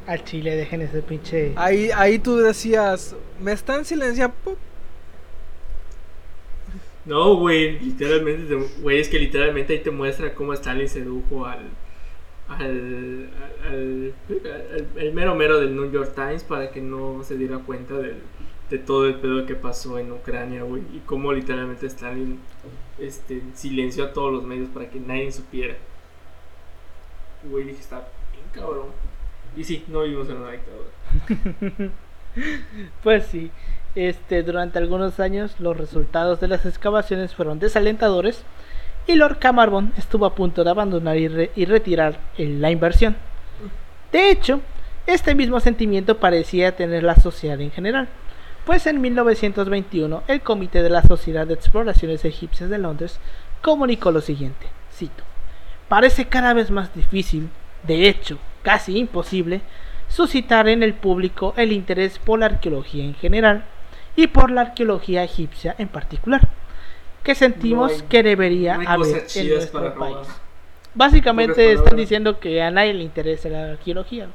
Al 0.07 0.25
Chile, 0.25 0.57
dejen 0.57 0.83
ese 0.83 1.03
pinche. 1.03 1.53
Ahí, 1.57 1.91
ahí 1.95 2.19
tú 2.19 2.37
decías, 2.37 3.15
me 3.41 3.53
están 3.53 3.85
silenciando. 3.85 4.35
No, 7.09 7.37
güey, 7.37 7.81
literalmente, 7.81 8.55
güey, 8.83 9.01
es 9.01 9.09
que 9.09 9.19
literalmente 9.19 9.73
ahí 9.73 9.79
te 9.81 9.91
muestra 9.91 10.35
cómo 10.35 10.53
Stalin 10.53 10.91
sedujo 10.91 11.47
al, 11.47 11.71
al, 12.49 13.31
al, 13.67 14.15
el 14.95 15.13
mero 15.15 15.35
mero 15.35 15.59
del 15.59 15.75
New 15.75 15.91
York 15.91 16.15
Times 16.15 16.45
para 16.45 16.71
que 16.71 16.83
no 16.83 17.25
se 17.25 17.39
diera 17.39 17.61
cuenta 17.61 17.95
de 17.97 18.79
todo 18.79 19.07
el 19.07 19.15
pedo 19.15 19.47
que 19.47 19.55
pasó 19.55 19.99
en 19.99 20.13
Ucrania, 20.13 20.65
güey, 20.65 20.83
y 20.93 20.99
cómo 21.07 21.33
literalmente 21.33 21.87
Stalin 21.87 22.39
este, 22.99 23.43
silenció 23.55 24.05
a 24.05 24.13
todos 24.13 24.31
los 24.31 24.45
medios 24.45 24.69
para 24.69 24.91
que 24.91 25.01
nadie 25.01 25.33
supiera. 25.33 25.77
Güey, 27.43 27.65
dije, 27.65 27.81
está 27.81 28.07
bien 28.33 28.45
cabrón. 28.53 28.89
Y 29.57 29.65
sí, 29.65 29.83
no 29.89 30.03
vivimos 30.03 30.29
en 30.29 30.37
una 30.37 30.51
dictadura. 30.53 31.91
pues 33.03 33.27
sí, 33.29 33.51
este, 33.95 34.43
durante 34.43 34.79
algunos 34.79 35.19
años 35.21 35.55
los 35.59 35.77
resultados 35.77 36.41
de 36.41 36.49
las 36.49 36.67
excavaciones 36.67 37.35
fueron 37.35 37.59
desalentadores 37.59 38.45
y 39.07 39.15
Lord 39.15 39.39
Cameron 39.39 39.93
estuvo 39.97 40.27
a 40.27 40.35
punto 40.35 40.65
de 40.65 40.71
abandonar 40.71 41.17
y, 41.17 41.65
retirar 41.65 42.19
la 42.37 42.71
inversión. 42.71 43.17
De 44.13 44.31
hecho, 44.31 44.61
este 45.07 45.35
mismo 45.35 45.61
sentimiento 45.61 46.19
parecía 46.19 46.77
tener 46.77 47.03
la 47.03 47.17
sociedad 47.17 47.61
en 47.61 47.71
general, 47.71 48.09
pues 48.67 48.87
en 48.87 49.01
1921 49.01 50.23
el 50.29 50.43
Comité 50.43 50.83
de 50.83 50.91
la 50.91 51.03
Sociedad 51.03 51.47
de 51.47 51.55
Exploraciones 51.55 52.25
Egipcias 52.27 52.69
de 52.69 52.79
Londres 52.79 53.19
comunicó 53.63 54.11
lo 54.11 54.21
siguiente, 54.21 54.67
cito, 54.93 55.25
parece 55.89 56.29
cada 56.29 56.53
vez 56.53 56.71
más 56.71 56.95
difícil, 56.95 57.49
de 57.85 58.09
hecho, 58.09 58.39
casi 58.63 58.99
imposible, 58.99 59.63
suscitar 60.09 60.69
en 60.69 60.83
el 60.83 60.93
público 60.93 61.55
el 61.57 61.73
interés 61.73 62.19
por 62.19 62.41
la 62.41 62.47
arqueología 62.47 63.05
en 63.05 63.15
general 63.15 63.65
y 64.19 64.27
por 64.27 64.51
la 64.51 64.63
arqueología 64.63 65.23
egipcia 65.23 65.77
en 65.79 65.87
particular, 65.87 66.49
que 67.23 67.37
sentimos 67.37 68.03
que 68.03 68.25
debería 68.25 68.75
haber 68.75 68.89
en 69.37 69.49
nuestro 69.49 69.95
país. 69.95 70.27
Básicamente 70.93 71.71
están 71.71 71.97
diciendo 71.97 72.41
que 72.41 72.61
a 72.61 72.73
nadie 72.73 72.95
le 72.95 73.05
interesa 73.05 73.49
la 73.49 73.71
arqueología. 73.75 74.29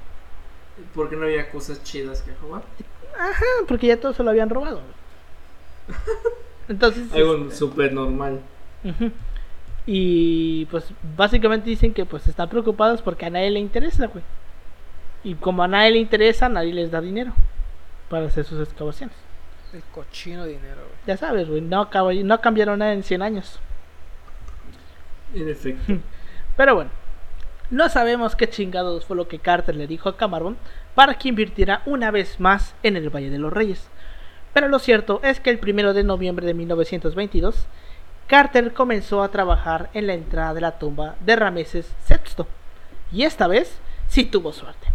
Porque 0.95 1.17
no 1.17 1.25
había 1.25 1.51
cosas 1.51 1.83
chidas 1.83 2.21
que 2.21 2.31
robar. 2.41 2.63
Ajá, 3.19 3.45
porque 3.67 3.87
ya 3.87 3.99
todos 3.99 4.15
se 4.15 4.23
lo 4.23 4.29
habían 4.29 4.49
robado. 4.49 4.79
Entonces. 6.69 7.11
Algo 7.11 7.35
este, 7.35 7.55
súper 7.57 7.91
normal. 7.91 8.39
Y 9.85 10.63
pues 10.67 10.85
básicamente 11.17 11.69
dicen 11.69 11.93
que 11.93 12.05
pues 12.05 12.25
están 12.29 12.47
preocupados 12.47 13.01
porque 13.01 13.25
a 13.25 13.29
nadie 13.29 13.51
le 13.51 13.59
interesa, 13.59 14.07
güey. 14.07 14.23
Y 15.25 15.35
como 15.35 15.61
a 15.61 15.67
nadie 15.67 15.91
le 15.91 15.97
interesa, 15.97 16.47
nadie 16.47 16.71
les 16.71 16.89
da 16.89 17.01
dinero 17.01 17.33
para 18.07 18.27
hacer 18.27 18.45
sus 18.45 18.65
excavaciones. 18.65 19.22
El 19.73 19.81
cochino 19.91 20.45
dinero, 20.45 20.81
güey. 20.83 20.97
Ya 21.07 21.17
sabes, 21.17 21.49
güey, 21.49 21.61
no, 21.61 21.89
no 22.23 22.41
cambiaron 22.41 22.79
nada 22.79 22.93
en 22.93 23.01
100 23.03 23.21
años. 23.23 23.59
En 25.33 25.49
efecto. 25.49 25.93
Pero 26.55 26.75
bueno, 26.75 26.91
No 27.71 27.89
sabemos 27.89 28.35
qué 28.35 28.47
chingados 28.47 29.05
fue 29.05 29.17
lo 29.17 29.27
que 29.27 29.39
Carter 29.39 29.75
le 29.75 29.87
dijo 29.87 30.07
a 30.07 30.15
Cameron 30.15 30.57
para 30.93 31.15
que 31.15 31.29
invirtiera 31.29 31.81
una 31.87 32.11
vez 32.11 32.39
más 32.39 32.75
en 32.83 32.97
el 32.97 33.09
Valle 33.09 33.31
de 33.31 33.39
los 33.39 33.51
Reyes. 33.51 33.89
Pero 34.53 34.67
lo 34.67 34.77
cierto 34.77 35.19
es 35.23 35.39
que 35.39 35.49
el 35.49 35.59
1 35.59 35.93
de 35.93 36.03
noviembre 36.03 36.45
de 36.45 36.53
1922, 36.53 37.65
Carter 38.27 38.73
comenzó 38.73 39.23
a 39.23 39.31
trabajar 39.31 39.89
en 39.95 40.05
la 40.05 40.13
entrada 40.13 40.53
de 40.53 40.61
la 40.61 40.77
tumba 40.77 41.15
de 41.21 41.35
Rameses 41.35 41.91
VI. 42.07 42.45
Y 43.11 43.23
esta 43.23 43.47
vez 43.47 43.79
sí 44.07 44.25
tuvo 44.25 44.53
suerte. 44.53 44.92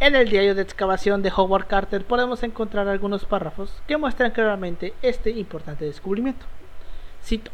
En 0.00 0.16
el 0.16 0.30
diario 0.30 0.54
de 0.54 0.62
excavación 0.62 1.20
de 1.20 1.30
Howard 1.30 1.66
Carter 1.66 2.06
podemos 2.06 2.42
encontrar 2.42 2.88
algunos 2.88 3.26
párrafos 3.26 3.82
que 3.86 3.98
muestran 3.98 4.30
claramente 4.30 4.94
este 5.02 5.28
importante 5.28 5.84
descubrimiento. 5.84 6.46
Cito, 7.22 7.50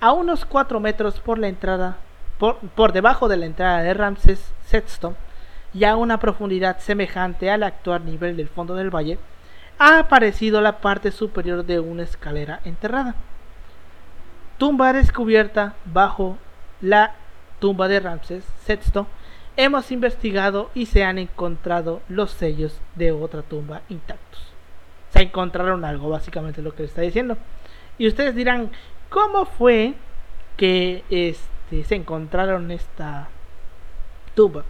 a 0.00 0.12
unos 0.12 0.44
4 0.44 0.78
metros 0.78 1.18
por 1.18 1.40
la 1.40 1.48
entrada, 1.48 1.96
por, 2.38 2.58
por 2.58 2.92
debajo 2.92 3.26
de 3.26 3.38
la 3.38 3.46
entrada 3.46 3.82
de 3.82 3.92
Ramses 3.92 4.52
VI, 4.70 5.16
y 5.74 5.82
a 5.82 5.96
una 5.96 6.20
profundidad 6.20 6.78
semejante 6.78 7.50
al 7.50 7.64
actual 7.64 8.04
nivel 8.04 8.36
del 8.36 8.48
fondo 8.48 8.76
del 8.76 8.94
valle, 8.94 9.18
ha 9.80 9.98
aparecido 9.98 10.60
la 10.60 10.78
parte 10.78 11.10
superior 11.10 11.64
de 11.64 11.80
una 11.80 12.04
escalera 12.04 12.60
enterrada. 12.64 13.16
Tumba 14.58 14.92
descubierta 14.92 15.74
bajo 15.86 16.38
la 16.80 17.14
tumba 17.58 17.88
de 17.88 17.98
Ramses 17.98 18.44
VI 18.68 19.06
hemos 19.64 19.92
investigado 19.92 20.70
y 20.74 20.86
se 20.86 21.04
han 21.04 21.18
encontrado 21.18 22.00
los 22.08 22.30
sellos 22.30 22.80
de 22.94 23.12
otra 23.12 23.42
tumba 23.42 23.82
intactos. 23.88 24.40
Se 25.10 25.22
encontraron 25.22 25.84
algo, 25.84 26.08
básicamente 26.08 26.62
lo 26.62 26.74
que 26.74 26.82
le 26.82 26.88
está 26.88 27.02
diciendo. 27.02 27.36
Y 27.98 28.06
ustedes 28.06 28.34
dirán, 28.34 28.70
¿cómo 29.10 29.44
fue 29.44 29.94
que 30.56 31.04
este, 31.10 31.84
se 31.84 31.94
encontraron 31.94 32.70
esta 32.70 33.28
tumba? 34.34 34.64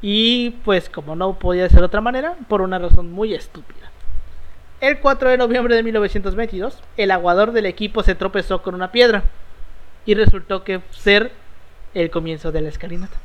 Y 0.00 0.50
pues 0.64 0.88
como 0.88 1.16
no 1.16 1.38
podía 1.38 1.68
ser 1.68 1.80
de 1.80 1.86
otra 1.86 2.00
manera, 2.00 2.36
por 2.48 2.60
una 2.60 2.78
razón 2.78 3.10
muy 3.10 3.34
estúpida. 3.34 3.90
El 4.80 5.00
4 5.00 5.30
de 5.30 5.38
noviembre 5.38 5.74
de 5.74 5.82
1922, 5.82 6.82
el 6.96 7.10
aguador 7.10 7.52
del 7.52 7.66
equipo 7.66 8.02
se 8.02 8.14
tropezó 8.14 8.62
con 8.62 8.74
una 8.74 8.92
piedra 8.92 9.24
y 10.06 10.14
resultó 10.14 10.62
que 10.62 10.82
ser 10.90 11.32
el 11.94 12.10
comienzo 12.10 12.52
de 12.52 12.60
la 12.60 12.68
escalinata. 12.68 13.23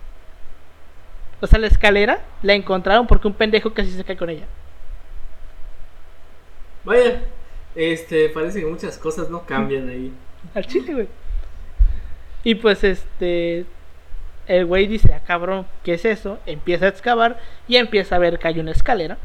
O 1.41 1.47
sea, 1.47 1.59
la 1.59 1.67
escalera 1.67 2.19
la 2.43 2.53
encontraron 2.53 3.07
porque 3.07 3.27
un 3.27 3.33
pendejo 3.33 3.73
casi 3.73 3.91
se 3.91 4.03
cae 4.03 4.17
con 4.17 4.29
ella. 4.29 4.45
Vaya, 6.83 7.21
este, 7.75 8.29
parece 8.29 8.59
que 8.59 8.65
muchas 8.65 8.97
cosas 8.97 9.29
no 9.29 9.45
cambian 9.45 9.87
ahí. 9.87 10.11
Al 10.53 10.65
chile, 10.65 10.93
güey. 10.93 11.07
Y 12.43 12.55
pues 12.55 12.83
este. 12.83 13.65
El 14.47 14.65
güey 14.65 14.87
dice, 14.87 15.13
ah, 15.13 15.21
cabrón, 15.25 15.67
¿qué 15.83 15.93
es 15.93 16.05
eso? 16.05 16.39
Empieza 16.47 16.85
a 16.85 16.89
excavar 16.89 17.39
y 17.67 17.75
empieza 17.75 18.15
a 18.15 18.19
ver 18.19 18.39
que 18.39 18.47
hay 18.47 18.59
una 18.59 18.71
escalera. 18.71 19.17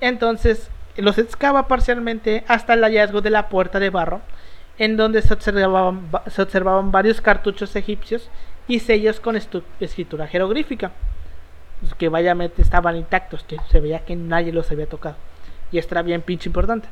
Entonces 0.00 0.68
los 0.96 1.16
excava 1.18 1.68
parcialmente 1.68 2.42
hasta 2.48 2.74
el 2.74 2.82
hallazgo 2.82 3.20
de 3.20 3.30
la 3.30 3.48
puerta 3.48 3.78
de 3.78 3.90
barro, 3.90 4.20
en 4.78 4.96
donde 4.96 5.22
se 5.22 5.32
observaban, 5.32 6.10
se 6.26 6.42
observaban 6.42 6.90
varios 6.90 7.20
cartuchos 7.20 7.76
egipcios 7.76 8.28
y 8.66 8.80
sellos 8.80 9.20
con 9.20 9.36
escritura 9.36 10.26
jeroglífica 10.26 10.90
que 11.98 12.08
vayamente 12.08 12.62
estaban 12.62 12.96
intactos, 12.96 13.44
que 13.44 13.58
se 13.70 13.80
veía 13.80 14.04
que 14.04 14.16
nadie 14.16 14.52
los 14.52 14.70
había 14.70 14.86
tocado. 14.86 15.16
Y 15.70 15.78
esto 15.78 15.94
era 15.94 16.02
bien 16.02 16.22
pinche 16.22 16.48
importante. 16.48 16.88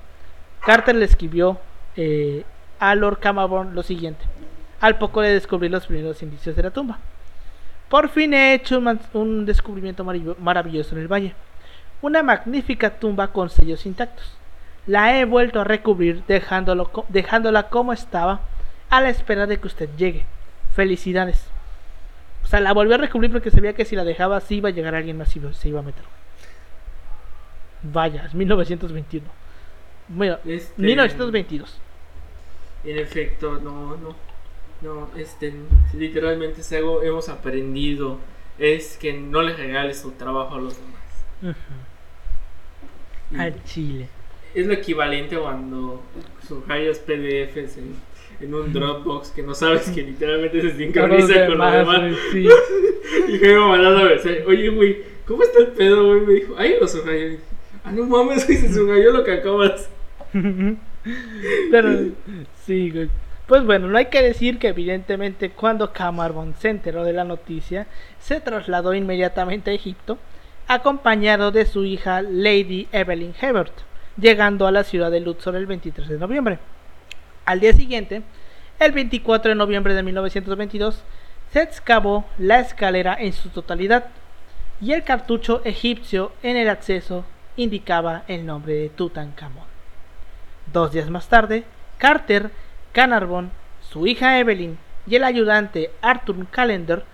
Carter 0.65 0.95
le 0.95 1.05
escribió 1.05 1.59
eh, 1.97 2.45
a 2.79 2.95
Lord 2.95 3.19
Cameron 3.21 3.75
lo 3.75 3.83
siguiente, 3.83 4.25
al 4.81 4.99
poco 4.99 5.21
de 5.21 5.33
descubrir 5.33 5.71
los 5.71 5.87
primeros 5.87 6.23
indicios 6.23 6.57
de 6.57 6.63
la 6.63 6.71
tumba. 6.71 6.99
Por 7.89 8.09
fin 8.09 8.35
he 8.35 8.55
hecho 8.55 8.79
un, 8.79 9.01
un 9.15 9.47
descubrimiento 9.47 10.05
maravilloso 10.05 10.95
en 10.95 11.03
el 11.03 11.09
valle. 11.09 11.35
Una 12.03 12.23
magnífica 12.23 12.99
tumba 12.99 13.29
con 13.29 13.51
sellos 13.51 13.85
intactos. 13.85 14.33
La 14.87 15.19
he 15.19 15.25
vuelto 15.25 15.61
a 15.61 15.65
recubrir 15.65 16.25
dejándolo, 16.27 16.91
dejándola 17.09 17.69
como 17.69 17.93
estaba 17.93 18.41
a 18.89 19.01
la 19.01 19.11
espera 19.11 19.47
de 19.47 19.59
que 19.59 19.67
usted 19.67 19.89
llegue. 19.97 20.25
Felicidades. 20.75 21.50
O 22.51 22.53
sea, 22.53 22.59
la 22.59 22.73
volvió 22.73 22.97
a 22.97 22.99
recubrir 22.99 23.31
porque 23.31 23.53
sabía 23.53 23.75
que 23.75 23.85
si 23.85 23.95
la 23.95 24.03
dejaba 24.03 24.39
así 24.39 24.57
iba 24.57 24.71
a 24.71 24.73
llegar 24.73 24.97
alguien 24.97 25.17
más 25.17 25.37
y 25.37 25.41
se 25.53 25.69
iba 25.69 25.79
a 25.79 25.85
meter. 25.85 26.03
Vaya, 27.85 28.25
es 28.27 28.35
1921. 28.35 29.25
Bueno, 30.09 30.37
Este- 30.45 30.83
1922. 30.83 31.79
En 32.83 32.99
efecto, 32.99 33.61
no, 33.63 33.97
no. 33.99 34.17
No, 34.83 35.09
este, 35.17 35.55
literalmente 35.95 36.65
si 36.65 36.75
algo 36.75 37.05
hemos 37.05 37.29
aprendido 37.29 38.19
es 38.59 38.97
que 38.97 39.13
no 39.13 39.43
le 39.43 39.55
regales 39.55 40.03
tu 40.03 40.11
trabajo 40.11 40.57
a 40.57 40.61
los 40.61 40.75
demás. 40.77 41.57
Y 43.31 43.39
Al 43.39 43.63
chile. 43.63 44.09
es 44.57 44.67
lo 44.67 44.73
equivalente 44.73 45.39
cuando 45.39 46.03
subrayas 46.49 46.99
PDFs 46.99 47.77
en, 47.77 47.95
en 48.41 48.55
un 48.55 48.73
Dropbox 48.73 49.31
que 49.31 49.43
no 49.43 49.55
sabes 49.55 49.91
que 49.91 50.03
literalmente 50.03 50.61
se 50.63 50.77
sincroniza 50.77 51.47
con 51.47 51.59
lo 51.59 51.71
demás. 51.71 52.17
sí. 52.33 52.49
Y 53.29 53.39
que 53.41 53.49
me 53.49 53.59
mandando 53.59 54.01
a 54.01 54.05
ver, 54.05 54.45
oye, 54.47 54.69
güey, 54.69 55.03
¿cómo 55.27 55.43
está 55.43 55.61
el 55.61 55.69
pedo, 55.69 56.07
güey? 56.07 56.21
Me 56.21 56.33
dijo, 56.35 56.55
ay, 56.57 56.77
lo 56.81 56.87
dije, 56.87 57.39
Ah, 57.85 57.93
no 57.93 58.05
mames, 58.05 58.47
güey, 58.47 58.59
se 58.59 58.73
subrayó 58.73 59.13
lo 59.13 59.25
que 59.25 59.33
acabas. 59.33 59.89
Pero, 61.71 62.13
sí, 62.65 62.91
güey. 62.91 63.11
Pues 63.47 63.65
bueno, 63.65 63.89
no 63.89 63.99
hay 63.99 64.07
que 64.07 64.23
decir 64.23 64.59
que 64.61 64.69
evidentemente 64.69 65.51
cuando 65.51 65.93
Cameron 65.93 66.55
se 66.59 66.69
enteró 66.69 67.03
de 67.03 67.13
la 67.13 67.25
noticia, 67.25 67.89
se 68.21 68.41
trasladó 68.41 68.95
inmediatamente 68.95 69.73
a 69.73 69.75
Egipto, 69.75 70.19
acompañado 70.69 71.51
de 71.51 71.67
su 71.67 71.85
hija 71.85 72.23
Lady 72.23 72.87
Evelyn 72.93 73.35
Hebert, 73.41 73.73
llegando 74.17 74.69
a 74.69 74.71
la 74.71 74.85
ciudad 74.85 75.11
de 75.11 75.19
Luxor 75.19 75.57
el 75.57 75.67
23 75.67 76.09
de 76.09 76.19
noviembre. 76.19 76.59
Al 77.45 77.61
día 77.61 77.73
siguiente, 77.73 78.23
el 78.79 78.93
24 78.93 79.51
de 79.51 79.55
noviembre 79.55 79.95
de 79.95 80.03
1922, 80.03 81.03
se 81.53 81.63
excavó 81.63 82.25
la 82.39 82.61
escalera 82.61 83.17
en 83.19 83.33
su 83.33 83.49
totalidad 83.49 84.07
y 84.81 84.93
el 84.93 85.05
cartucho 85.05 85.63
egipcio 85.65 86.33
en 86.43 86.57
el 86.57 86.69
acceso 86.69 87.25
indicaba 87.57 88.23
el 88.29 88.47
nombre 88.47 88.75
de 88.75 88.89
Tutankamón. 88.89 89.65
Dos 90.73 90.93
días 90.93 91.11
más 91.11 91.29
tarde, 91.29 91.65
Carter, 91.99 92.51
Carnarvon, 92.93 93.51
su 93.81 94.07
hija 94.07 94.39
Evelyn 94.39 94.79
y 95.07 95.17
el 95.17 95.25
ayudante 95.25 95.91
Arthur 96.01 96.47
Callender 96.49 97.05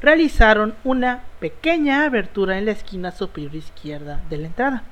realizaron 0.00 0.74
una 0.84 1.24
pequeña 1.40 2.04
abertura 2.04 2.58
en 2.58 2.66
la 2.66 2.72
esquina 2.72 3.10
superior 3.10 3.54
izquierda 3.54 4.20
de 4.28 4.38
la 4.38 4.46
entrada, 4.46 4.82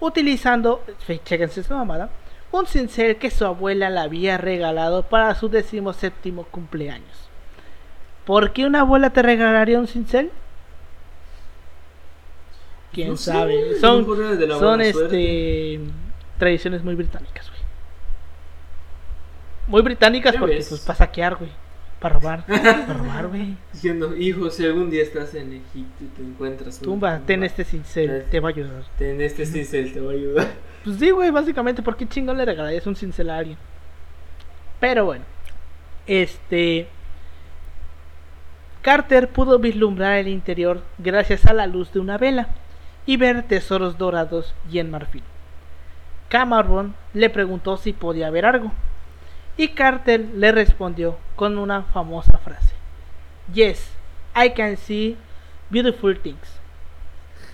utilizando, 0.00 0.84
chequense 1.24 1.62
mamada, 1.74 2.10
un 2.52 2.66
cincel 2.66 3.16
que 3.16 3.30
su 3.30 3.44
abuela 3.44 3.90
le 3.90 4.00
había 4.00 4.38
regalado 4.38 5.02
para 5.04 5.34
su 5.34 5.48
decimoséptimo 5.48 6.44
cumpleaños. 6.44 7.28
¿Por 8.24 8.52
qué 8.52 8.66
una 8.66 8.80
abuela 8.80 9.10
te 9.10 9.22
regalaría 9.22 9.78
un 9.78 9.88
cincel? 9.88 10.30
Quién 12.92 13.08
No 13.08 13.16
sabe. 13.16 13.80
Son, 13.80 14.06
son 14.58 14.80
este 14.82 15.80
tradiciones 16.38 16.84
muy 16.84 16.94
británicas, 16.94 17.48
güey. 17.48 17.60
Muy 19.68 19.82
británicas 19.82 20.36
porque 20.36 20.56
ves. 20.56 20.68
pues 20.68 20.80
para 20.82 20.98
saquear, 20.98 21.36
güey. 21.36 21.50
Para 22.00 22.18
robar. 22.18 22.44
Para 22.46 22.94
robar, 22.94 23.28
güey. 23.28 23.56
Diciendo, 23.72 24.16
hijo, 24.16 24.50
si 24.50 24.64
algún 24.64 24.90
día 24.90 25.04
estás 25.04 25.34
en 25.36 25.52
Egipto 25.52 26.02
y 26.02 26.06
te 26.08 26.22
encuentras 26.22 26.78
una 26.78 26.84
Tumba, 26.84 27.20
ten 27.24 27.44
este 27.44 27.64
cincel, 27.64 28.24
te 28.28 28.40
va 28.40 28.48
a 28.48 28.52
ayudar. 28.52 28.82
Ten 28.98 29.20
este 29.20 29.46
cincel, 29.46 29.92
te 29.92 30.00
va 30.00 30.10
a 30.10 30.14
ayudar. 30.14 30.48
Pues 30.84 30.98
sí, 30.98 31.10
güey, 31.10 31.30
básicamente, 31.30 31.82
¿por 31.82 31.96
qué 31.96 32.08
chingón 32.08 32.36
le 32.36 32.44
regalarías 32.44 32.86
un 32.86 32.96
cincel 32.96 33.30
a 33.30 33.38
alguien? 33.38 33.58
Pero 34.80 35.04
bueno, 35.04 35.24
este. 36.06 36.88
Carter 38.82 39.28
pudo 39.28 39.60
vislumbrar 39.60 40.16
el 40.16 40.26
interior 40.26 40.82
gracias 40.98 41.46
a 41.46 41.52
la 41.52 41.68
luz 41.68 41.92
de 41.92 42.00
una 42.00 42.18
vela 42.18 42.48
y 43.06 43.16
ver 43.16 43.44
tesoros 43.44 43.96
dorados 43.96 44.54
y 44.70 44.80
en 44.80 44.90
marfil. 44.90 45.22
Cameron 46.28 46.96
le 47.14 47.30
preguntó 47.30 47.76
si 47.76 47.92
podía 47.92 48.30
ver 48.30 48.44
algo 48.44 48.72
y 49.56 49.68
Carter 49.68 50.20
le 50.34 50.50
respondió 50.50 51.16
con 51.36 51.58
una 51.58 51.82
famosa 51.82 52.38
frase: 52.38 52.74
Yes, 53.54 53.88
I 54.34 54.50
can 54.50 54.76
see 54.76 55.16
beautiful 55.70 56.18
things. 56.18 56.58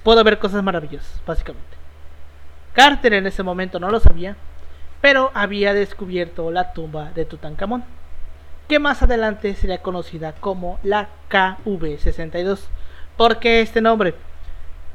Puedo 0.03 0.25
ver 0.25 0.39
cosas 0.39 0.63
maravillosas, 0.63 1.21
básicamente. 1.27 1.78
Carter 2.79 3.15
en 3.15 3.27
ese 3.27 3.43
momento 3.43 3.81
no 3.81 3.91
lo 3.91 3.99
sabía, 3.99 4.37
pero 5.01 5.33
había 5.35 5.75
descubierto 5.75 6.53
la 6.53 6.73
tumba 6.75 7.11
de 7.11 7.25
Tutankamón, 7.25 7.83
que 8.69 8.79
más 8.79 9.03
adelante 9.03 9.57
sería 9.57 9.83
conocida 9.83 10.37
como 10.39 10.79
la 10.85 11.09
KV62. 11.29 12.61
¿Por 13.17 13.41
qué 13.41 13.63
este 13.63 13.81
nombre? 13.81 14.15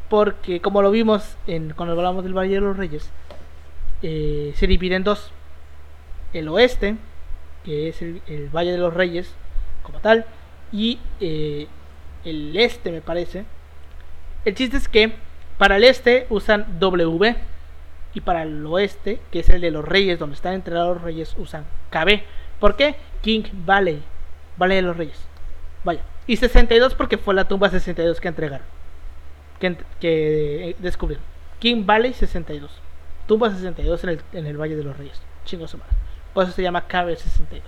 Porque 0.07 0.61
como 0.61 0.81
lo 0.81 0.91
vimos 0.91 1.35
en, 1.45 1.73
cuando 1.73 1.93
hablamos 1.93 2.23
del 2.23 2.33
Valle 2.33 2.53
de 2.53 2.61
los 2.61 2.77
Reyes, 2.77 3.11
eh, 4.01 4.53
se 4.55 4.65
divide 4.65 4.95
en 4.95 5.03
dos. 5.03 5.33
El 6.31 6.47
oeste, 6.47 6.95
que 7.65 7.89
es 7.89 8.01
el, 8.01 8.49
Valle 8.55 8.71
de 8.71 8.77
los 8.77 8.93
Reyes 8.93 9.35
como 9.81 9.99
tal, 9.99 10.23
y 10.71 10.99
eh, 11.19 11.67
el 12.23 12.55
este, 12.55 12.93
me 12.93 13.01
parece. 13.01 13.43
El 14.45 14.55
chiste 14.55 14.77
es 14.77 14.87
que 14.87 15.15
para 15.57 15.75
el 15.75 15.83
este 15.83 16.27
usan 16.29 16.79
W 16.79 17.35
y 18.13 18.21
para 18.21 18.43
el 18.43 18.65
oeste, 18.65 19.19
que 19.31 19.39
es 19.39 19.49
el 19.49 19.61
de 19.61 19.71
los 19.71 19.83
reyes, 19.85 20.19
donde 20.19 20.35
están 20.35 20.53
entrenados 20.53 20.95
los 20.95 21.03
reyes, 21.03 21.35
usan 21.37 21.65
KB. 21.89 22.21
¿Por 22.59 22.75
qué? 22.75 22.95
King 23.21 23.43
Valley. 23.65 24.01
Valley 24.57 24.75
de 24.77 24.81
los 24.83 24.95
Reyes. 24.97 25.19
Vaya. 25.83 26.01
Y 26.27 26.37
62 26.37 26.93
porque 26.95 27.17
fue 27.17 27.33
la 27.33 27.47
tumba 27.47 27.69
62 27.69 28.21
que 28.21 28.27
entregaron. 28.27 28.65
Que, 29.59 29.75
que 29.99 30.69
eh, 30.69 30.75
descubrieron. 30.79 31.25
King 31.59 31.85
Valley 31.85 32.13
62. 32.13 32.71
Tumba 33.27 33.49
62 33.51 34.03
en 34.03 34.09
el, 34.11 34.21
en 34.33 34.45
el 34.45 34.57
Valle 34.57 34.75
de 34.75 34.83
los 34.83 34.95
Reyes. 34.97 35.21
Chingo 35.45 35.67
su 35.67 35.77
madre. 35.77 35.93
Por 36.33 36.43
eso 36.43 36.53
se 36.53 36.61
llama 36.61 36.81
KB 36.87 37.15
62. 37.17 37.63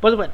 Pues 0.00 0.14
bueno. 0.14 0.32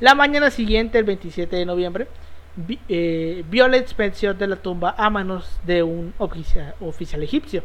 La 0.00 0.14
mañana 0.14 0.50
siguiente, 0.50 0.98
el 0.98 1.04
27 1.04 1.56
de 1.56 1.64
noviembre, 1.64 2.06
Vi- 2.54 2.80
eh, 2.88 3.44
Violet 3.48 3.96
venció 3.96 4.34
de 4.34 4.46
la 4.46 4.56
tumba 4.56 4.94
a 4.98 5.08
manos 5.08 5.58
de 5.64 5.82
un 5.82 6.12
oficia- 6.18 6.74
oficial 6.80 7.22
egipcio. 7.22 7.62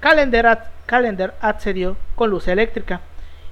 Calendar, 0.00 1.34
accedió 1.40 1.96
con 2.14 2.30
luz 2.30 2.48
eléctrica, 2.48 3.00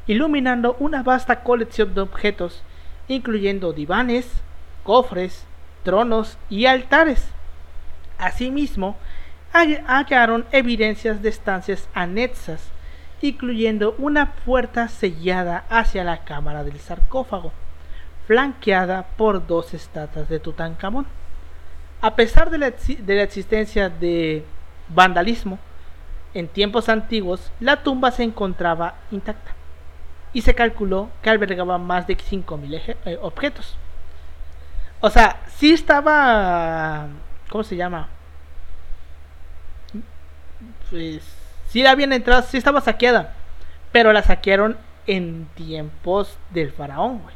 iluminando 0.07 0.76
una 0.78 1.03
vasta 1.03 1.42
colección 1.42 1.94
de 1.94 2.01
objetos, 2.03 2.62
incluyendo 3.09 3.72
divanes, 3.72 4.30
cofres, 4.84 5.44
tronos 5.82 6.38
y 6.49 6.66
altares. 6.66 7.28
Asimismo, 8.18 8.97
hall- 9.53 9.82
hallaron 9.86 10.47
evidencias 10.53 11.22
de 11.22 11.28
estancias 11.28 11.88
anexas, 11.94 12.70
incluyendo 13.22 13.94
una 13.99 14.32
puerta 14.32 14.88
sellada 14.88 15.64
hacia 15.68 16.05
la 16.05 16.24
cámara 16.24 16.64
del 16.64 16.78
sarcófago 16.78 17.53
flanqueada 18.26 19.07
por 19.16 19.47
dos 19.47 19.72
estatuas 19.72 20.28
de 20.28 20.40
Tutankamón. 20.40 21.07
A 22.01 22.16
pesar 22.16 22.51
de 22.51 22.59
la, 22.59 22.70
de 22.70 23.14
la 23.14 23.22
existencia 23.22 23.88
de 23.88 24.44
vandalismo, 24.88 25.59
en 26.39 26.49
tiempos 26.49 26.89
antiguos 26.89 27.51
la 27.61 27.82
tumba 27.82 28.11
se 28.11 28.22
encontraba 28.22 28.95
intacta 29.11 29.53
y 30.32 30.43
se 30.43 30.55
calculó 30.55 31.09
que 31.22 31.30
albergaba 31.30 31.78
más 31.78 32.07
de 32.07 32.16
5.000 32.16 32.74
eje- 32.74 32.97
eh, 33.07 33.18
objetos. 33.22 33.76
O 35.01 35.09
sea, 35.11 35.41
sí 35.57 35.72
estaba... 35.72 37.07
¿Cómo 37.51 37.64
se 37.64 37.76
llama? 37.76 38.09
Pues, 40.91 41.22
sí 41.68 41.82
la 41.82 41.91
habían 41.93 42.12
entrado, 42.12 42.43
sí 42.43 42.57
estaba 42.57 42.80
saqueada, 42.80 43.34
pero 43.93 44.12
la 44.12 44.22
saquearon 44.22 44.76
en 45.07 45.47
tiempos 45.55 46.37
del 46.51 46.72
faraón, 46.72 47.18
güey. 47.22 47.34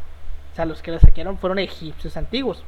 O 0.53 0.57
sea, 0.57 0.65
los 0.65 0.83
que 0.83 0.91
la 0.91 1.01
saquearon 1.01 1.39
fueron 1.39 1.59
egipcios 1.59 2.17
antiguos. 2.17 2.63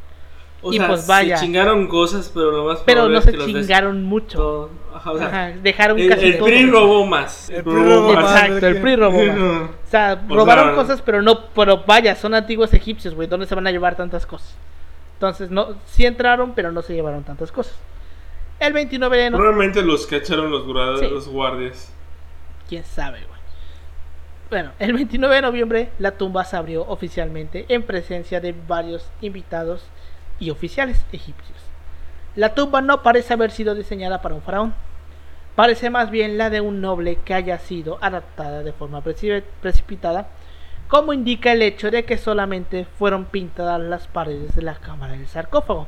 O 0.64 0.72
Y 0.72 0.78
sea, 0.78 0.86
pues 0.86 1.06
vaya. 1.08 1.36
se 1.36 1.44
chingaron 1.44 1.88
cosas, 1.88 2.30
pero 2.32 2.52
lo 2.52 2.64
más 2.66 2.80
Pero 2.86 3.08
no 3.08 3.18
es 3.18 3.24
se 3.24 3.32
que 3.32 3.36
los 3.36 3.46
des- 3.46 3.56
chingaron 3.66 4.04
mucho. 4.04 4.38
todo. 4.38 4.70
Ajá, 4.94 5.10
o 5.10 5.18
sea, 5.18 5.26
Ajá, 5.26 5.48
dejaron 5.62 5.98
el, 5.98 6.08
casi 6.08 6.26
el 6.26 6.38
todo. 6.38 6.46
PRI 6.46 6.66
robó 6.70 7.06
más. 7.06 7.50
El 7.50 7.64
PRI 7.64 7.72
robó 7.74 8.12
más. 8.12 8.34
Exacto, 8.44 8.66
el 8.68 8.80
PRI 8.80 8.96
robó 8.96 9.22
más. 9.24 9.36
O 9.38 9.90
sea, 9.90 10.22
O 10.28 10.34
robaron 10.34 10.66
sea- 10.66 10.74
cosas, 10.76 11.02
pero 11.02 11.20
no, 11.22 11.46
pero 11.54 11.82
vaya, 11.84 12.14
son 12.14 12.34
antiguos 12.34 12.72
egipcios, 12.74 13.14
güey. 13.14 13.26
¿Dónde 13.28 13.46
se 13.46 13.54
van 13.56 13.66
a 13.66 13.70
llevar 13.72 13.96
tantas 13.96 14.24
cosas? 14.24 14.54
Entonces, 15.14 15.50
no, 15.50 15.74
sí 15.86 16.06
entraron, 16.06 16.52
pero 16.54 16.70
no 16.70 16.82
se 16.82 16.94
llevaron 16.94 17.24
tantas 17.24 17.50
cosas. 17.50 17.74
El 18.60 18.72
29 18.72 19.16
de 19.16 19.30
noviembre. 19.30 19.38
Probablemente 19.50 19.82
los 19.82 20.06
cacharon 20.06 20.50
los, 20.50 20.62
Sí. 21.00 21.08
los 21.10 21.28
guardias. 21.28 21.92
quién 22.68 22.84
sabe, 22.84 23.18
güey. 23.26 23.40
Bueno, 24.50 24.70
el 24.78 24.92
29 24.92 25.34
de 25.36 25.42
noviembre 25.42 25.88
la 25.98 26.12
tumba 26.12 26.44
se 26.44 26.56
abrió 26.56 26.82
oficialmente 26.86 27.64
en 27.68 27.82
presencia 27.82 28.40
de 28.40 28.54
varios 28.68 29.10
invitados 29.20 29.82
y 30.42 30.50
oficiales 30.50 31.04
egipcios. 31.12 31.58
La 32.34 32.54
tumba 32.54 32.80
no 32.82 33.02
parece 33.02 33.32
haber 33.32 33.52
sido 33.52 33.76
diseñada 33.76 34.20
para 34.20 34.34
un 34.34 34.42
faraón. 34.42 34.74
Parece 35.54 35.88
más 35.88 36.10
bien 36.10 36.36
la 36.36 36.50
de 36.50 36.60
un 36.60 36.80
noble 36.80 37.18
que 37.24 37.34
haya 37.34 37.58
sido 37.58 37.98
adaptada 38.00 38.62
de 38.62 38.72
forma 38.72 39.04
preci- 39.04 39.44
precipitada, 39.60 40.28
como 40.88 41.12
indica 41.12 41.52
el 41.52 41.62
hecho 41.62 41.90
de 41.90 42.04
que 42.04 42.18
solamente 42.18 42.86
fueron 42.98 43.26
pintadas 43.26 43.80
las 43.80 44.08
paredes 44.08 44.56
de 44.56 44.62
la 44.62 44.74
cámara 44.74 45.12
del 45.12 45.28
sarcófago. 45.28 45.86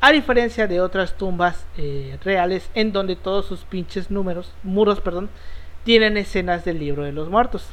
A 0.00 0.12
diferencia 0.12 0.66
de 0.66 0.80
otras 0.80 1.14
tumbas 1.14 1.66
eh, 1.76 2.18
reales 2.22 2.70
en 2.74 2.92
donde 2.92 3.16
todos 3.16 3.46
sus 3.46 3.64
pinches 3.64 4.10
números, 4.10 4.52
muros, 4.62 5.00
perdón, 5.00 5.30
tienen 5.84 6.16
escenas 6.16 6.64
del 6.64 6.78
libro 6.78 7.04
de 7.04 7.12
los 7.12 7.30
muertos, 7.30 7.68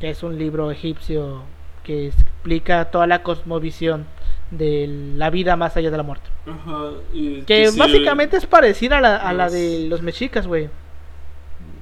que 0.00 0.10
es 0.10 0.22
un 0.22 0.36
libro 0.36 0.70
egipcio 0.70 1.42
que 1.84 2.08
explica 2.08 2.86
toda 2.86 3.06
la 3.06 3.22
cosmovisión 3.22 4.06
de 4.50 4.86
la 5.16 5.30
vida 5.30 5.56
más 5.56 5.76
allá 5.76 5.90
de 5.90 5.96
la 5.96 6.02
muerte. 6.02 6.28
Ajá. 6.46 6.90
y 7.12 7.42
Que 7.42 7.68
sí, 7.68 7.78
básicamente 7.78 8.36
es 8.36 8.46
parecida 8.46 8.98
a 8.98 9.00
la, 9.00 9.16
a 9.16 9.32
la 9.32 9.50
de 9.50 9.86
los 9.88 10.02
mexicas, 10.02 10.46
güey. 10.46 10.70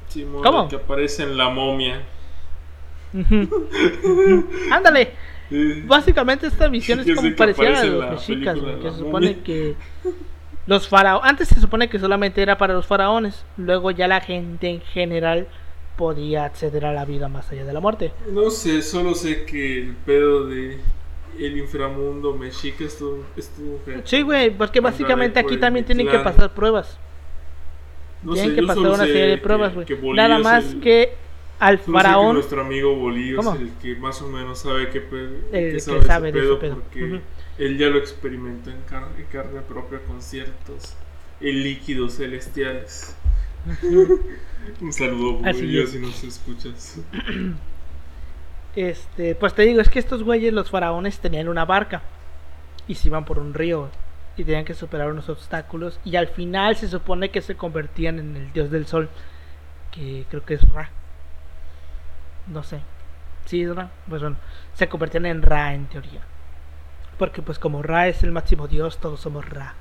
Simón, 0.08 0.42
¿Cómo? 0.42 0.68
Que 0.68 0.76
aparece 0.76 1.22
en 1.24 1.36
la 1.36 1.48
momia. 1.50 2.02
Ándale. 4.70 5.12
Sí. 5.48 5.82
Básicamente 5.86 6.46
esta 6.48 6.68
visión 6.68 7.00
es 7.06 7.14
como 7.14 7.34
parecida 7.36 7.80
a 7.80 7.84
los 7.84 8.04
la 8.04 8.10
mexicas, 8.10 8.58
güey, 8.58 8.80
que 8.80 8.90
se 8.90 8.98
supone 8.98 9.28
momia. 9.28 9.44
que 9.44 9.76
los 10.66 10.88
faraones, 10.88 11.30
antes 11.30 11.48
se 11.48 11.60
supone 11.60 11.88
que 11.88 11.98
solamente 12.00 12.42
era 12.42 12.58
para 12.58 12.74
los 12.74 12.86
faraones, 12.86 13.44
luego 13.56 13.92
ya 13.92 14.08
la 14.08 14.20
gente 14.20 14.68
en 14.68 14.80
general 14.80 15.46
podía 15.96 16.44
acceder 16.44 16.84
a 16.84 16.92
la 16.92 17.04
vida 17.04 17.28
más 17.28 17.50
allá 17.52 17.64
de 17.64 17.72
la 17.72 17.80
muerte. 17.80 18.12
No 18.32 18.50
sé, 18.50 18.82
solo 18.82 19.14
sé 19.14 19.44
que 19.44 19.78
el 19.78 19.94
pedo 19.94 20.46
de 20.46 20.80
el 21.38 21.58
inframundo 21.58 22.34
mexica 22.34 22.84
estuvo. 22.84 23.24
Sí, 24.04 24.22
güey, 24.22 24.50
porque 24.50 24.80
básicamente 24.80 25.38
aquí 25.38 25.56
también 25.56 25.84
tienen 25.84 26.08
que 26.08 26.18
pasar 26.20 26.52
pruebas. 26.54 26.98
No 28.22 28.32
tienen 28.32 28.54
sé, 28.54 28.60
que 28.60 28.66
pasar 28.66 28.82
una 28.82 28.96
serie 28.98 29.26
de 29.26 29.36
que- 29.36 29.42
pruebas, 29.42 29.74
güey. 29.74 29.86
que 29.86 29.96
Nada 30.14 30.38
más 30.38 30.72
el- 30.72 30.80
que 30.80 31.12
al 31.58 31.78
sé 31.78 31.84
que 31.86 31.92
faraón. 31.92 32.34
nuestro 32.34 32.60
amigo 32.62 32.94
Bolillo 32.96 33.36
¿Cómo? 33.36 33.54
es 33.54 33.60
el 33.60 33.70
que 33.80 33.94
más 33.96 34.20
o 34.22 34.28
menos 34.28 34.58
sabe 34.58 34.88
qué 34.90 35.00
pedo. 35.00 35.34
El 35.52 35.68
que 35.68 35.72
que 35.72 35.80
sabe, 35.80 35.98
ese 35.98 36.06
sabe 36.06 36.32
de 36.32 36.38
ese 36.40 36.54
pedo 36.56 36.74
porque 36.74 37.04
Ujú. 37.04 37.20
él 37.58 37.78
ya 37.78 37.88
lo 37.88 37.98
experimentó 37.98 38.70
en, 38.70 38.80
car- 38.88 39.08
en 39.18 39.24
carne 39.26 39.60
propia 39.60 40.00
con 40.00 40.20
ciertos 40.22 40.94
eh, 41.40 41.52
líquidos 41.52 42.16
celestiales. 42.16 43.14
Un 44.80 44.92
saludo, 44.92 45.34
Bolillo, 45.34 45.86
si 45.86 45.98
nos 45.98 46.24
escuchas. 46.24 47.00
Este, 48.76 49.34
pues 49.34 49.54
te 49.54 49.62
digo, 49.62 49.80
es 49.80 49.88
que 49.88 49.98
estos 49.98 50.22
güeyes, 50.22 50.52
los 50.52 50.68
faraones, 50.68 51.18
tenían 51.18 51.48
una 51.48 51.64
barca 51.64 52.02
y 52.86 52.94
se 52.94 53.08
iban 53.08 53.24
por 53.24 53.38
un 53.38 53.54
río 53.54 53.88
y 54.36 54.44
tenían 54.44 54.66
que 54.66 54.74
superar 54.74 55.10
unos 55.10 55.30
obstáculos 55.30 55.98
y 56.04 56.16
al 56.16 56.28
final 56.28 56.76
se 56.76 56.86
supone 56.86 57.30
que 57.30 57.40
se 57.40 57.56
convertían 57.56 58.18
en 58.18 58.36
el 58.36 58.52
dios 58.52 58.70
del 58.70 58.86
sol, 58.86 59.08
que 59.90 60.26
creo 60.28 60.44
que 60.44 60.54
es 60.54 60.68
Ra. 60.74 60.90
No 62.48 62.62
sé. 62.62 62.80
Sí, 63.46 63.62
es 63.62 63.74
Ra. 63.74 63.90
Pues 64.10 64.20
bueno, 64.20 64.36
se 64.74 64.88
convertían 64.90 65.24
en 65.24 65.40
Ra 65.40 65.72
en 65.72 65.86
teoría. 65.86 66.20
Porque 67.18 67.40
pues 67.40 67.58
como 67.58 67.82
Ra 67.82 68.08
es 68.08 68.22
el 68.22 68.30
máximo 68.30 68.68
dios, 68.68 68.98
todos 68.98 69.20
somos 69.20 69.48
Ra. 69.48 69.74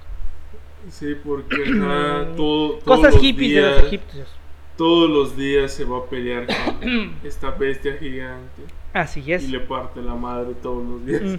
Sí, 0.90 1.18
porque 1.22 1.66
todo, 2.38 2.78
todos 2.78 2.84
Cosas 2.86 3.18
hippies 3.18 3.56
de 3.56 3.62
los 3.62 3.84
egipcios. 3.84 4.30
Todos 4.78 5.10
los 5.10 5.36
días 5.36 5.74
se 5.74 5.84
va 5.84 5.98
a 5.98 6.06
pelear 6.06 6.48
con 6.48 7.16
esta 7.26 7.52
bestia 7.52 7.98
gigante 7.98 8.64
Así 8.96 9.34
es. 9.34 9.44
y 9.44 9.48
le 9.48 9.60
parte 9.60 10.02
la 10.02 10.16
madre 10.16 10.54
todos 10.64 10.82
los 10.84 11.06
días. 11.06 11.38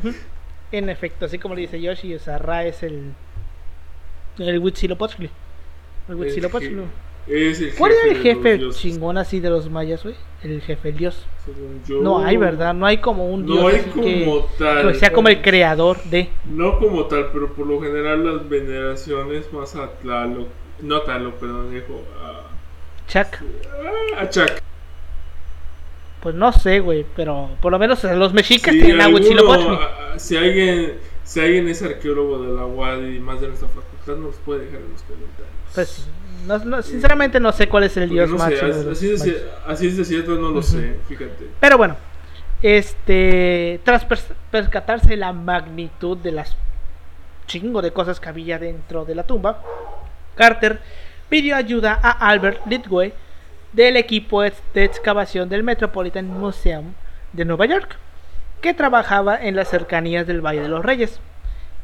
En 0.72 0.90
efecto, 0.90 1.24
así 1.24 1.38
como 1.38 1.54
le 1.54 1.62
dice 1.62 1.80
Yoshi, 1.80 2.14
o 2.14 2.18
sea, 2.18 2.36
Ra 2.38 2.66
es 2.66 2.82
el. 2.82 3.12
El 4.38 4.58
Huitzilopochtli. 4.58 5.30
El 6.08 6.14
Huitzilopochtli. 6.16 6.82
Es 7.26 7.60
el 7.60 7.74
¿Cuál 7.74 7.92
era 7.92 8.12
el 8.12 8.22
jefe 8.22 8.60
chingón 8.70 9.16
así 9.16 9.40
de 9.40 9.48
los 9.48 9.70
mayas, 9.70 10.02
güey? 10.02 10.14
El 10.42 10.60
jefe, 10.60 10.90
el 10.90 10.96
dios. 10.98 11.26
yo. 11.88 12.02
No 12.02 12.18
hay, 12.18 12.36
¿verdad? 12.36 12.74
No 12.74 12.84
hay 12.84 12.98
como 12.98 13.26
un 13.26 13.46
dios 13.46 13.58
No 13.58 13.68
hay 13.68 13.76
así 13.76 13.90
como 13.90 14.04
que, 14.04 14.44
tal. 14.58 14.88
que 14.92 14.94
sea 14.98 15.12
como 15.12 15.28
el 15.28 15.40
creador 15.40 16.02
de. 16.04 16.28
No 16.44 16.78
como 16.78 17.06
tal, 17.06 17.30
pero 17.32 17.54
por 17.54 17.66
lo 17.66 17.80
general 17.80 18.22
las 18.22 18.46
veneraciones 18.46 19.50
más 19.50 19.74
a 19.76 19.92
Tlaloc. 19.92 20.48
No 20.82 20.96
a 20.96 21.04
Tlaloc, 21.04 21.34
perdón, 21.36 21.70
dijo. 21.72 22.02
A, 22.22 22.50
Chuck. 23.08 23.38
a 24.18 24.28
Chac. 24.28 24.65
Pues 26.26 26.34
no 26.34 26.50
sé, 26.52 26.80
güey, 26.80 27.06
pero 27.14 27.50
por 27.62 27.70
lo 27.70 27.78
menos 27.78 28.02
los 28.02 28.32
mexicas 28.32 28.74
Sí, 28.74 28.80
tienen 28.80 29.00
a 29.00 29.04
alguno, 29.04 29.22
Huitzilopochtli. 29.22 29.76
a- 29.76 30.14
a- 30.14 30.18
si 30.18 30.36
alguien 30.36 30.94
si 31.22 31.38
alguien 31.38 31.68
es 31.68 31.80
arqueólogo 31.84 32.42
de 32.42 32.52
la 32.52 32.66
UAD 32.66 33.02
y 33.14 33.20
más 33.20 33.40
de 33.40 33.46
nuestra 33.46 33.68
facultad, 33.68 34.16
nos 34.16 34.34
puede 34.44 34.64
dejar 34.64 34.80
en 34.80 34.90
los 34.90 35.02
comentarios. 35.02 35.46
Pues, 35.72 36.08
no- 36.48 36.58
no- 36.64 36.82
sinceramente 36.82 37.38
no 37.38 37.52
sé 37.52 37.68
cuál 37.68 37.84
es 37.84 37.96
el 37.96 38.08
dios 38.08 38.28
no 38.28 38.38
sé, 38.40 38.44
así, 38.56 38.82
los 38.82 38.88
así 39.68 39.86
es 39.86 39.96
de 39.98 40.04
cierto, 40.04 40.34
no 40.34 40.50
lo 40.50 40.62
sé, 40.62 40.96
fíjate. 41.08 41.46
Pero 41.60 41.78
bueno, 41.78 41.96
este, 42.60 43.78
tras 43.84 44.04
percatarse 44.50 45.10
de 45.10 45.16
la 45.18 45.32
magnitud 45.32 46.16
de 46.18 46.32
las 46.32 46.56
chingo 47.46 47.82
de 47.82 47.92
cosas 47.92 48.18
que 48.18 48.28
había 48.28 48.58
dentro 48.58 49.04
de 49.04 49.14
la 49.14 49.22
tumba, 49.22 49.62
Carter 50.34 50.80
pidió 51.28 51.54
ayuda 51.54 52.00
a 52.02 52.10
Albert 52.28 52.66
Lidway 52.66 53.12
del 53.72 53.96
equipo 53.96 54.42
de 54.42 54.52
excavación 54.74 55.48
del 55.48 55.62
Metropolitan 55.62 56.26
Museum 56.26 56.94
de 57.32 57.44
Nueva 57.44 57.66
York, 57.66 57.96
que 58.60 58.74
trabajaba 58.74 59.36
en 59.36 59.56
las 59.56 59.68
cercanías 59.68 60.26
del 60.26 60.40
Valle 60.40 60.62
de 60.62 60.68
los 60.68 60.84
Reyes. 60.84 61.20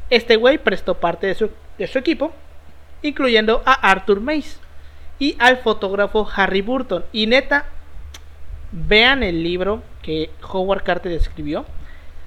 Este 0.09 0.35
güey 0.35 0.57
prestó 0.57 0.95
parte 0.95 1.27
de 1.27 1.35
su, 1.35 1.49
equipo, 1.97 2.31
incluyendo 3.01 3.61
a 3.65 3.73
Arthur 3.73 4.19
Mace 4.19 4.57
y 5.19 5.35
al 5.39 5.57
fotógrafo 5.57 6.27
Harry 6.35 6.61
Burton. 6.61 7.05
Y 7.11 7.27
neta, 7.27 7.65
vean 8.71 9.23
el 9.23 9.43
libro 9.43 9.81
que 10.01 10.29
Howard 10.51 10.83
Carter 10.83 11.11
escribió. 11.11 11.65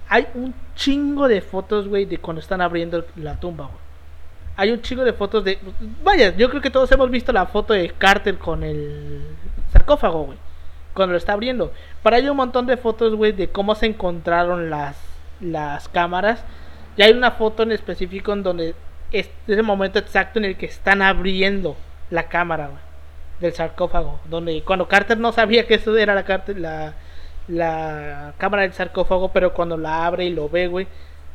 Hay 0.09 0.27
un 0.35 0.55
chingo 0.75 1.29
de 1.29 1.41
fotos, 1.41 1.89
güey, 1.89 2.05
de 2.05 2.19
cuando 2.19 2.41
están 2.41 2.61
abriendo 2.61 3.05
la 3.17 3.39
tumba. 3.39 3.71
Hay 4.57 4.71
un 4.71 4.81
chingo 4.81 5.05
de 5.05 5.13
fotos 5.13 5.45
de... 5.45 5.59
Vaya, 6.03 6.35
yo 6.37 6.49
creo 6.49 6.63
que 6.63 6.71
todos 6.71 6.91
hemos 6.93 7.11
visto 7.11 7.33
la 7.33 7.47
foto 7.47 7.75
de 7.75 7.91
Carter 7.91 8.39
con 8.39 8.63
el 8.63 9.23
sarcófago, 9.77 10.25
güey. 10.25 10.39
Cuando 10.95 11.13
lo 11.13 11.19
está 11.19 11.33
abriendo. 11.35 11.73
Pero 12.03 12.17
hay 12.17 12.29
un 12.29 12.37
montón 12.37 12.67
de 12.67 12.77
fotos, 12.77 13.15
güey, 13.15 13.33
de 13.33 13.49
cómo 13.49 13.75
se 13.75 13.87
encontraron 13.87 14.71
las, 14.71 14.97
las 15.41 15.89
cámaras. 15.89 16.43
Y 16.97 17.03
hay 17.03 17.13
una 17.13 17.33
foto 17.33 17.63
en 17.63 17.73
específico 17.73 18.33
en 18.33 18.43
donde 18.43 18.75
es 19.13 19.29
el 19.47 19.63
momento 19.63 19.99
exacto 19.99 20.39
en 20.39 20.47
el 20.47 20.57
que 20.57 20.67
están 20.67 21.03
abriendo 21.03 21.77
la 22.11 22.29
cámara, 22.29 22.71
del 23.41 23.53
sarcófago. 23.53 24.21
Donde 24.25 24.63
cuando 24.63 24.89
Carter 24.89 25.19
no 25.19 25.33
sabía 25.33 25.67
que 25.67 25.75
eso 25.75 25.97
era 25.97 26.15
la, 26.15 26.25
la, 26.57 26.95
la 27.49 28.33
cámara 28.39 28.63
del 28.63 28.73
sarcófago, 28.73 29.31
pero 29.33 29.53
cuando 29.53 29.77
la 29.77 30.07
abre 30.07 30.25
y 30.25 30.31
lo 30.31 30.49
ve, 30.49 30.69
güey, 30.69 30.87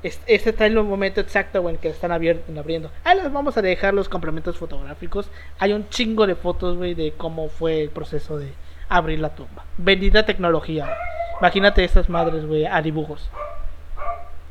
este 0.03 0.49
está 0.49 0.65
en 0.65 0.77
el 0.77 0.83
momento 0.83 1.21
exacto 1.21 1.67
en 1.69 1.77
que 1.77 1.89
están 1.89 2.11
abriendo. 2.11 2.89
Ahí 3.03 3.17
les 3.17 3.31
vamos 3.31 3.57
a 3.57 3.61
dejar 3.61 3.93
los 3.93 4.09
complementos 4.09 4.57
fotográficos. 4.57 5.29
Hay 5.59 5.73
un 5.73 5.89
chingo 5.89 6.25
de 6.25 6.35
fotos, 6.35 6.77
güey, 6.77 6.95
de 6.95 7.13
cómo 7.13 7.49
fue 7.49 7.83
el 7.83 7.89
proceso 7.89 8.37
de 8.37 8.51
abrir 8.89 9.19
la 9.19 9.35
tumba. 9.35 9.63
Bendita 9.77 10.25
tecnología. 10.25 10.89
Imagínate 11.39 11.83
estas 11.83 12.09
madres, 12.09 12.45
güey, 12.45 12.65
a 12.65 12.81
dibujos. 12.81 13.29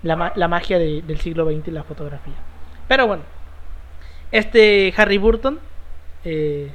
La, 0.03 0.32
la 0.36 0.48
magia 0.48 0.78
del 0.78 1.18
siglo 1.20 1.44
XX 1.44 1.68
y 1.68 1.70
la 1.72 1.82
fotografía. 1.82 2.34
Pero 2.86 3.07
bueno, 3.07 3.24
este 4.30 4.94
Harry 4.96 5.18
Burton 5.18 5.59
eh, 6.24 6.70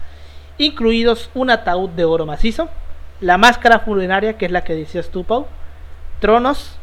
incluidos 0.56 1.28
un 1.34 1.50
ataúd 1.50 1.90
de 1.90 2.06
oro 2.06 2.24
macizo, 2.24 2.70
la 3.20 3.36
máscara 3.36 3.80
funeraria, 3.80 4.38
que 4.38 4.46
es 4.46 4.52
la 4.52 4.64
que 4.64 4.74
decías 4.74 5.10
tú, 5.10 5.24
Pau, 5.24 5.46
tronos, 6.20 6.78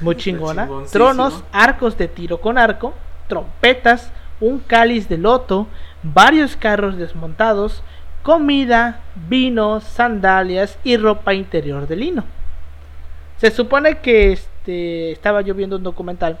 muy 0.00 0.16
chingona, 0.22 0.68
tronos, 0.90 1.44
arcos 1.52 1.96
de 1.96 2.08
tiro 2.08 2.40
con 2.40 2.58
arco, 2.58 2.94
trompetas, 3.28 4.10
un 4.40 4.58
cáliz 4.58 5.08
de 5.08 5.18
loto, 5.18 5.68
varios 6.02 6.56
carros 6.56 6.96
desmontados, 6.96 7.84
comida, 8.24 8.98
vino, 9.28 9.78
sandalias 9.80 10.78
y 10.82 10.96
ropa 10.96 11.34
interior 11.34 11.86
de 11.86 11.96
lino. 11.96 12.24
Se 13.38 13.50
supone 13.50 13.98
que 13.98 14.38
este, 14.62 15.10
estaba 15.10 15.40
yo 15.40 15.56
viendo 15.56 15.74
un 15.74 15.82
documental 15.82 16.38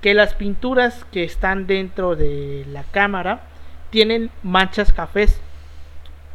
que 0.00 0.14
las 0.14 0.34
pinturas 0.34 1.04
que 1.10 1.24
están 1.24 1.66
dentro 1.66 2.14
de 2.14 2.64
la 2.68 2.84
cámara 2.84 3.40
tienen 3.90 4.30
manchas 4.44 4.92
cafés 4.92 5.40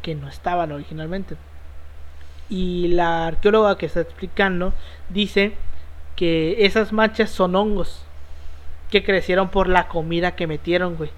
que 0.01 0.15
no 0.15 0.27
estaban 0.27 0.73
originalmente. 0.73 1.37
Y 2.49 2.89
la 2.89 3.27
arqueóloga 3.27 3.77
que 3.77 3.85
está 3.85 4.01
explicando 4.01 4.73
dice 5.07 5.53
que 6.17 6.65
esas 6.65 6.91
manchas 6.91 7.29
son 7.29 7.55
hongos 7.55 8.03
que 8.91 9.05
crecieron 9.05 9.47
por 9.47 9.69
la 9.69 9.87
comida 9.87 10.35
que 10.35 10.45
metieron, 10.45 10.97
güey. 10.97 11.11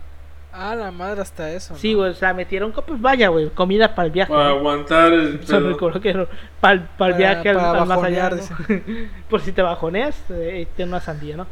Ah, 0.53 0.75
la 0.75 0.91
madre, 0.91 1.21
hasta 1.21 1.49
eso. 1.51 1.75
Sí, 1.75 1.93
güey, 1.93 2.11
o 2.11 2.13
sea, 2.13 2.33
metieron, 2.33 2.73
pues 2.73 2.99
vaya, 2.99 3.29
güey, 3.29 3.49
comida 3.49 3.95
para 3.95 4.07
el 4.07 4.11
viaje. 4.11 4.31
Para 4.31 4.49
aguantar 4.49 5.13
el. 5.13 5.39
para, 6.59 6.73
el 6.73 7.13
viaje 7.17 7.49
al, 7.49 7.87
más 7.87 8.03
allá. 8.03 8.31
Por 9.29 9.41
si 9.41 9.53
te 9.53 9.61
bajoneas, 9.61 10.21
eh, 10.29 10.67
tiene 10.75 10.91
una 10.91 10.99
sandía, 10.99 11.37
¿no? 11.37 11.47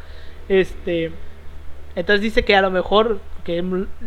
Este. 0.49 1.11
Entonces 1.95 2.21
dice 2.21 2.43
que 2.43 2.55
a 2.55 2.61
lo 2.61 2.71
mejor 2.71 3.19
que 3.43 3.63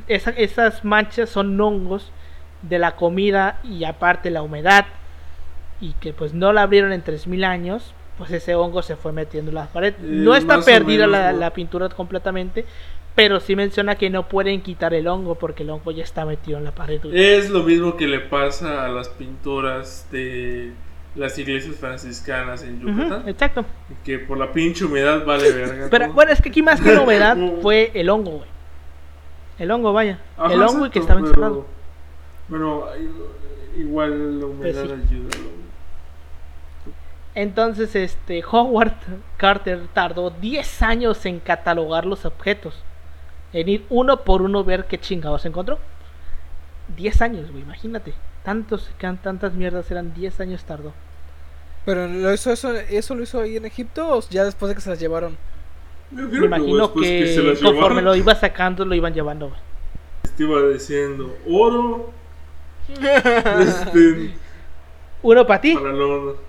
esas 0.09 0.85
manchas 0.85 1.31
son 1.31 1.61
hongos 1.61 2.13
de 2.63 2.79
la 2.79 2.97
comida 2.97 3.59
y 3.65 3.85
aparte 3.85 4.31
la 4.31 4.43
humedad 4.43 4.87
y 5.81 5.93
que 5.95 6.13
pues 6.13 6.33
no 6.33 6.53
la 6.53 6.63
abrieron 6.63 6.93
en 6.93 7.03
3000 7.03 7.45
años, 7.45 7.93
pues 8.17 8.31
ese 8.31 8.55
hongo 8.55 8.83
se 8.83 8.95
fue 8.97 9.13
metiendo 9.13 9.51
en 9.51 9.57
la 9.57 9.67
pared. 9.67 9.95
no 9.99 10.35
está 10.37 10.61
perdida 10.61 11.07
la, 11.07 11.33
la, 11.33 11.51
pintura 11.51 11.89
completamente, 11.89 12.65
pero 13.15 13.41
sí 13.41 13.57
menciona 13.57 13.97
que 13.97 14.09
no 14.11 14.29
pueden 14.29 14.63
quitar 14.63 14.95
el 14.95 15.07
hongo 15.07 15.35
porque 15.35 15.63
el 15.63 15.71
hongo 15.71 15.91
ya 15.91 16.03
está 16.03 16.25
metido 16.25 16.59
en 16.59 16.65
la 16.65 16.75
pared. 16.75 17.01
Es 17.13 17.51
lo 17.51 17.63
mismo 17.63 17.97
que 17.97 18.07
le 18.07 18.21
pasa 18.21 18.85
a 18.85 18.89
las 18.89 19.09
pinturas 19.09 20.07
de 20.11 20.73
las 21.15 21.39
iglesias 21.39 21.77
franciscanas 21.77 22.63
en 22.63 22.81
Yucatán. 22.81 23.29
exacto. 23.29 23.67
Que 24.03 24.19
por 24.19 24.39
la 24.39 24.51
pinche 24.51 24.85
humedad 24.85 25.25
vale 25.27 25.53
verga. 25.53 25.89
Pero 25.91 26.13
bueno, 26.13 26.33
es 26.33 26.41
que 26.41 26.49
aquí 26.49 26.63
más 26.63 26.81
que 26.81 26.93
la 26.93 27.03
humedad 27.03 27.37
fue 27.63 27.91
el 27.95 28.09
hongo, 28.09 28.31
güey. 28.31 28.53
El 29.59 29.71
hongo, 29.71 29.93
vaya. 29.93 30.19
el 30.51 30.63
hongo 30.63 30.87
y 30.87 30.91
que 30.91 30.99
estaba 30.99 31.21
encerrado. 31.21 31.67
Bueno, 32.49 32.87
igual 33.77 34.41
la 34.41 34.47
humedad 34.47 34.87
pues 34.87 35.01
ayuda. 35.09 35.29
Entonces, 37.35 37.95
este 37.95 38.43
Howard 38.51 38.95
Carter 39.37 39.81
tardó 39.93 40.31
10 40.31 40.83
años 40.83 41.25
en 41.27 41.41
catalogar 41.41 42.05
los 42.07 42.25
objetos 42.25 42.83
en 43.53 43.69
ir 43.69 43.87
uno 43.91 44.23
por 44.25 44.43
uno 44.43 44.65
ver 44.65 44.87
qué 44.87 44.99
chingados 44.99 45.45
encontró. 45.47 45.79
10 46.97 47.23
años, 47.23 47.51
güey, 47.51 47.63
imagínate. 47.63 48.15
Tantos, 48.45 48.91
tantas 49.23 49.55
mierdas 49.55 49.91
eran 49.91 50.15
10 50.15 50.41
años 50.41 50.65
tardó. 50.65 50.93
Pero 51.85 52.07
lo 52.07 52.33
hizo, 52.33 52.53
eso, 52.53 52.73
eso 52.75 53.15
lo 53.15 53.23
hizo 53.23 53.41
ahí 53.41 53.57
en 53.57 53.65
Egipto 53.65 54.19
o 54.19 54.21
ya 54.31 54.45
después 54.45 54.69
de 54.69 54.75
que 54.75 54.81
se 54.81 54.91
las 54.91 55.01
llevaron. 55.01 55.37
Me 56.11 56.47
imagino 56.47 56.93
que, 56.93 57.57
conforme 57.63 58.03
lo 58.03 58.15
iba 58.15 58.35
sacando 58.35 58.85
lo 58.85 58.95
iban 58.95 59.15
llevando. 59.15 59.49
Güey. 59.49 59.61
Te 60.37 60.43
iba 60.45 60.63
diciendo 60.69 61.37
oro. 61.49 62.13
este, 62.89 64.35
uno 65.23 65.47
para 65.47 65.61
ti. 65.61 65.77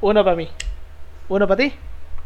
uno 0.01 0.23
para 0.23 0.35
mí. 0.35 0.49
Uno 1.29 1.47
para 1.47 1.57
ti. 1.57 1.73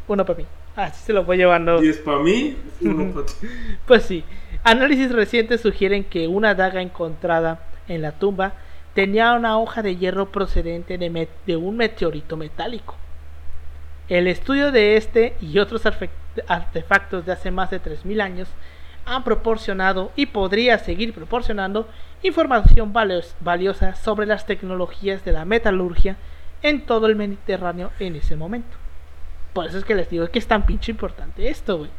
Uno 0.07 0.25
para 0.25 0.39
mí. 0.39 0.45
Así 0.75 1.05
se 1.05 1.13
lo 1.13 1.25
fue 1.25 1.37
llevando. 1.37 1.79
10 1.79 1.97
para 1.99 2.19
mí. 2.19 2.57
Uno 2.81 3.13
para 3.13 3.25
ti. 3.39 3.47
Pues 3.85 4.03
sí. 4.03 4.23
Análisis 4.69 5.13
recientes 5.13 5.61
sugieren 5.61 6.03
que 6.03 6.27
una 6.27 6.53
daga 6.53 6.81
encontrada 6.81 7.61
en 7.87 8.01
la 8.01 8.11
tumba 8.11 8.51
tenía 8.93 9.31
una 9.31 9.57
hoja 9.57 9.81
de 9.81 9.95
hierro 9.95 10.29
procedente 10.29 10.97
de, 10.97 11.55
un 11.55 11.77
meteorito 11.77 12.35
metálico. 12.35 12.97
El 14.09 14.27
estudio 14.27 14.73
de 14.73 14.97
este 14.97 15.37
y 15.39 15.59
otros 15.59 15.83
artefactos 16.49 17.25
de 17.25 17.31
hace 17.31 17.49
más 17.49 17.69
de 17.69 17.81
3.000 17.81 18.21
años 18.21 18.49
han 19.05 19.23
proporcionado 19.23 20.11
y 20.17 20.25
podría 20.25 20.77
seguir 20.79 21.13
proporcionando 21.13 21.87
información 22.21 22.91
valiosa 22.91 23.95
sobre 23.95 24.25
las 24.25 24.45
tecnologías 24.45 25.23
de 25.23 25.31
la 25.31 25.45
metalurgia 25.45 26.17
en 26.61 26.85
todo 26.85 27.07
el 27.07 27.15
Mediterráneo 27.15 27.91
en 27.99 28.17
ese 28.17 28.35
momento. 28.35 28.75
Por 29.53 29.67
eso 29.67 29.77
es 29.77 29.85
que 29.85 29.95
les 29.95 30.09
digo 30.09 30.27
que 30.27 30.39
es 30.39 30.47
tan 30.47 30.65
pinche 30.65 30.91
importante 30.91 31.47
esto, 31.47 31.77
güey. 31.77 31.89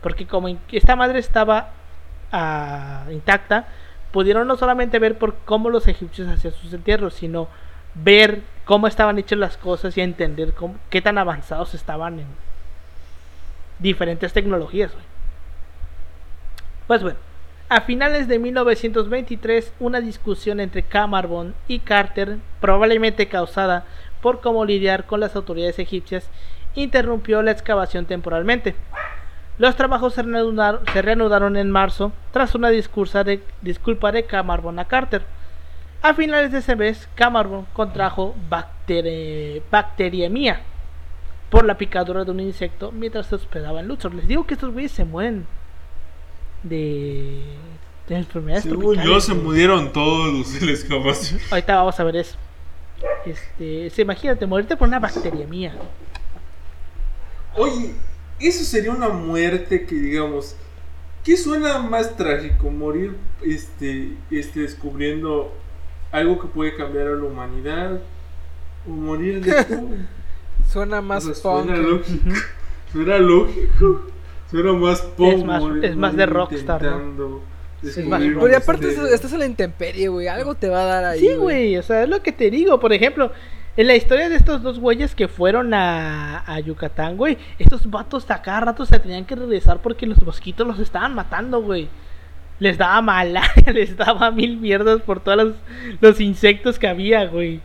Porque 0.00 0.28
como 0.28 0.46
esta 0.70 0.94
madre 0.94 1.18
estaba 1.18 1.72
intacta, 3.10 3.68
pudieron 4.12 4.46
no 4.46 4.56
solamente 4.56 4.98
ver 4.98 5.18
por 5.18 5.34
cómo 5.44 5.70
los 5.70 5.88
egipcios 5.88 6.28
hacían 6.28 6.54
sus 6.54 6.72
entierros, 6.72 7.14
sino 7.14 7.48
ver 7.94 8.42
cómo 8.64 8.86
estaban 8.86 9.18
hechas 9.18 9.38
las 9.38 9.56
cosas 9.56 9.96
y 9.96 10.00
entender 10.00 10.54
qué 10.90 11.02
tan 11.02 11.18
avanzados 11.18 11.74
estaban 11.74 12.20
en 12.20 12.26
diferentes 13.78 14.32
tecnologías. 14.32 14.92
Pues 16.86 17.02
bueno, 17.02 17.18
a 17.68 17.80
finales 17.80 18.28
de 18.28 18.38
1923, 18.38 19.72
una 19.80 20.00
discusión 20.00 20.60
entre 20.60 20.82
Cameron 20.82 21.54
y 21.66 21.78
Carter, 21.78 22.38
probablemente 22.60 23.26
causada 23.28 23.84
por 24.20 24.40
cómo 24.40 24.64
lidiar 24.64 25.06
con 25.06 25.20
las 25.20 25.34
autoridades 25.34 25.78
egipcias, 25.78 26.28
interrumpió 26.74 27.42
la 27.42 27.52
excavación 27.52 28.06
temporalmente. 28.06 28.74
Los 29.58 29.76
trabajos 29.76 30.14
se 30.14 30.22
reanudaron, 30.22 30.80
se 30.92 31.00
reanudaron 31.02 31.56
en 31.56 31.70
marzo 31.70 32.12
tras 32.32 32.54
una 32.54 32.70
discursa 32.70 33.22
de, 33.24 33.42
disculpa 33.62 34.10
de 34.12 34.24
Cameron 34.24 34.78
a 34.78 34.84
Carter. 34.86 35.22
A 36.02 36.12
finales 36.14 36.50
de 36.52 36.58
ese 36.58 36.74
mes, 36.76 37.08
Cameron 37.14 37.66
contrajo 37.72 38.34
bacteri- 38.50 39.62
bacteriemia 39.70 40.60
por 41.50 41.64
la 41.64 41.78
picadura 41.78 42.24
de 42.24 42.30
un 42.32 42.40
insecto 42.40 42.90
mientras 42.92 43.26
se 43.26 43.36
hospedaba 43.36 43.80
en 43.80 43.88
Luxor. 43.88 44.12
Les 44.14 44.26
digo 44.26 44.44
que 44.46 44.54
estos 44.54 44.72
güeyes 44.72 44.90
se 44.92 45.04
mueren 45.04 45.46
de, 46.64 47.42
de 48.08 48.16
enfermedades 48.16 48.64
Según 48.64 49.00
yo, 49.02 49.20
se 49.20 49.34
murieron 49.34 49.92
todos 49.92 50.60
la 50.62 50.70
excavación. 50.72 51.40
Ahorita 51.50 51.76
vamos 51.76 51.98
a 52.00 52.04
ver 52.04 52.16
eso. 52.16 52.36
Este, 53.24 53.88
se- 53.90 54.02
imagínate 54.02 54.46
morirte 54.46 54.76
por 54.76 54.88
una 54.88 54.98
bacteriemia. 54.98 55.74
Oye, 57.56 57.94
eso 58.48 58.64
sería 58.64 58.90
una 58.92 59.08
muerte 59.08 59.84
que 59.86 59.94
digamos. 59.94 60.56
¿Qué 61.24 61.36
suena 61.36 61.78
más 61.78 62.16
trágico? 62.16 62.70
Morir 62.70 63.16
este, 63.42 64.10
este, 64.30 64.60
descubriendo 64.60 65.52
algo 66.12 66.38
que 66.40 66.48
puede 66.48 66.74
cambiar 66.74 67.06
a 67.08 67.10
la 67.12 67.24
humanidad. 67.24 68.00
O 68.86 68.90
morir 68.90 69.42
de 69.42 69.52
joven. 69.64 70.08
Suena 70.70 71.00
más 71.00 71.24
O 71.26 71.34
sea, 71.34 71.42
punk. 71.42 71.66
Suena 71.66 71.78
lógico. 71.78 72.30
Suena 72.92 73.18
lógico. 73.18 74.06
Suena 74.50 74.72
más 74.74 75.00
punk. 75.02 75.32
Es 75.38 75.44
más- 75.44 75.62
morir- 75.62 75.84
es 75.84 75.96
más 75.96 76.16
de 76.16 76.26
rockstar, 76.26 76.82
¿no? 76.82 77.40
Sí, 77.82 78.02
Pero 78.08 78.48
y 78.48 78.54
aparte 78.54 78.88
estás 79.14 79.30
en 79.34 79.40
la 79.40 79.46
intemperie, 79.46 80.08
güey. 80.08 80.26
Algo 80.26 80.54
te 80.54 80.68
va 80.70 80.82
a 80.82 80.84
dar 80.86 81.04
ahí. 81.04 81.20
Sí, 81.20 81.34
güey, 81.34 81.76
o 81.76 81.82
sea, 81.82 82.02
es 82.04 82.08
lo 82.08 82.22
que 82.22 82.32
te 82.32 82.50
digo. 82.50 82.80
Por 82.80 82.94
ejemplo, 82.94 83.30
en 83.76 83.86
la 83.86 83.96
historia 83.96 84.28
de 84.28 84.36
estos 84.36 84.62
dos 84.62 84.78
güeyes 84.78 85.14
que 85.14 85.26
fueron 85.26 85.74
a, 85.74 86.44
a 86.46 86.60
Yucatán, 86.60 87.16
güey, 87.16 87.38
estos 87.58 87.90
vatos 87.90 88.30
a 88.30 88.40
cada 88.40 88.60
rato 88.60 88.86
se 88.86 88.98
tenían 89.00 89.24
que 89.24 89.34
regresar 89.34 89.78
porque 89.78 90.06
los 90.06 90.22
mosquitos 90.22 90.66
los 90.66 90.78
estaban 90.78 91.14
matando, 91.14 91.60
güey. 91.60 91.88
Les 92.60 92.78
daba 92.78 93.02
malaria, 93.02 93.52
les 93.72 93.96
daba 93.96 94.30
mil 94.30 94.58
mierdas 94.58 95.02
por 95.02 95.20
todos 95.20 95.38
los, 95.38 95.54
los 96.00 96.20
insectos 96.20 96.78
que 96.78 96.86
había, 96.86 97.26
güey. 97.26 97.60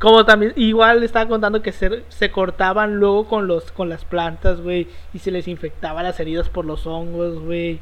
Como 0.00 0.24
también, 0.24 0.52
igual 0.56 0.98
le 0.98 1.06
estaba 1.06 1.28
contando 1.28 1.62
que 1.62 1.70
se, 1.70 2.02
se 2.08 2.32
cortaban 2.32 2.96
luego 2.96 3.28
con 3.28 3.46
los 3.46 3.70
con 3.70 3.88
las 3.88 4.04
plantas, 4.04 4.60
güey, 4.60 4.88
y 5.14 5.20
se 5.20 5.30
les 5.30 5.46
infectaba 5.46 6.02
las 6.02 6.18
heridas 6.18 6.48
por 6.48 6.64
los 6.64 6.84
hongos, 6.88 7.38
güey. 7.38 7.76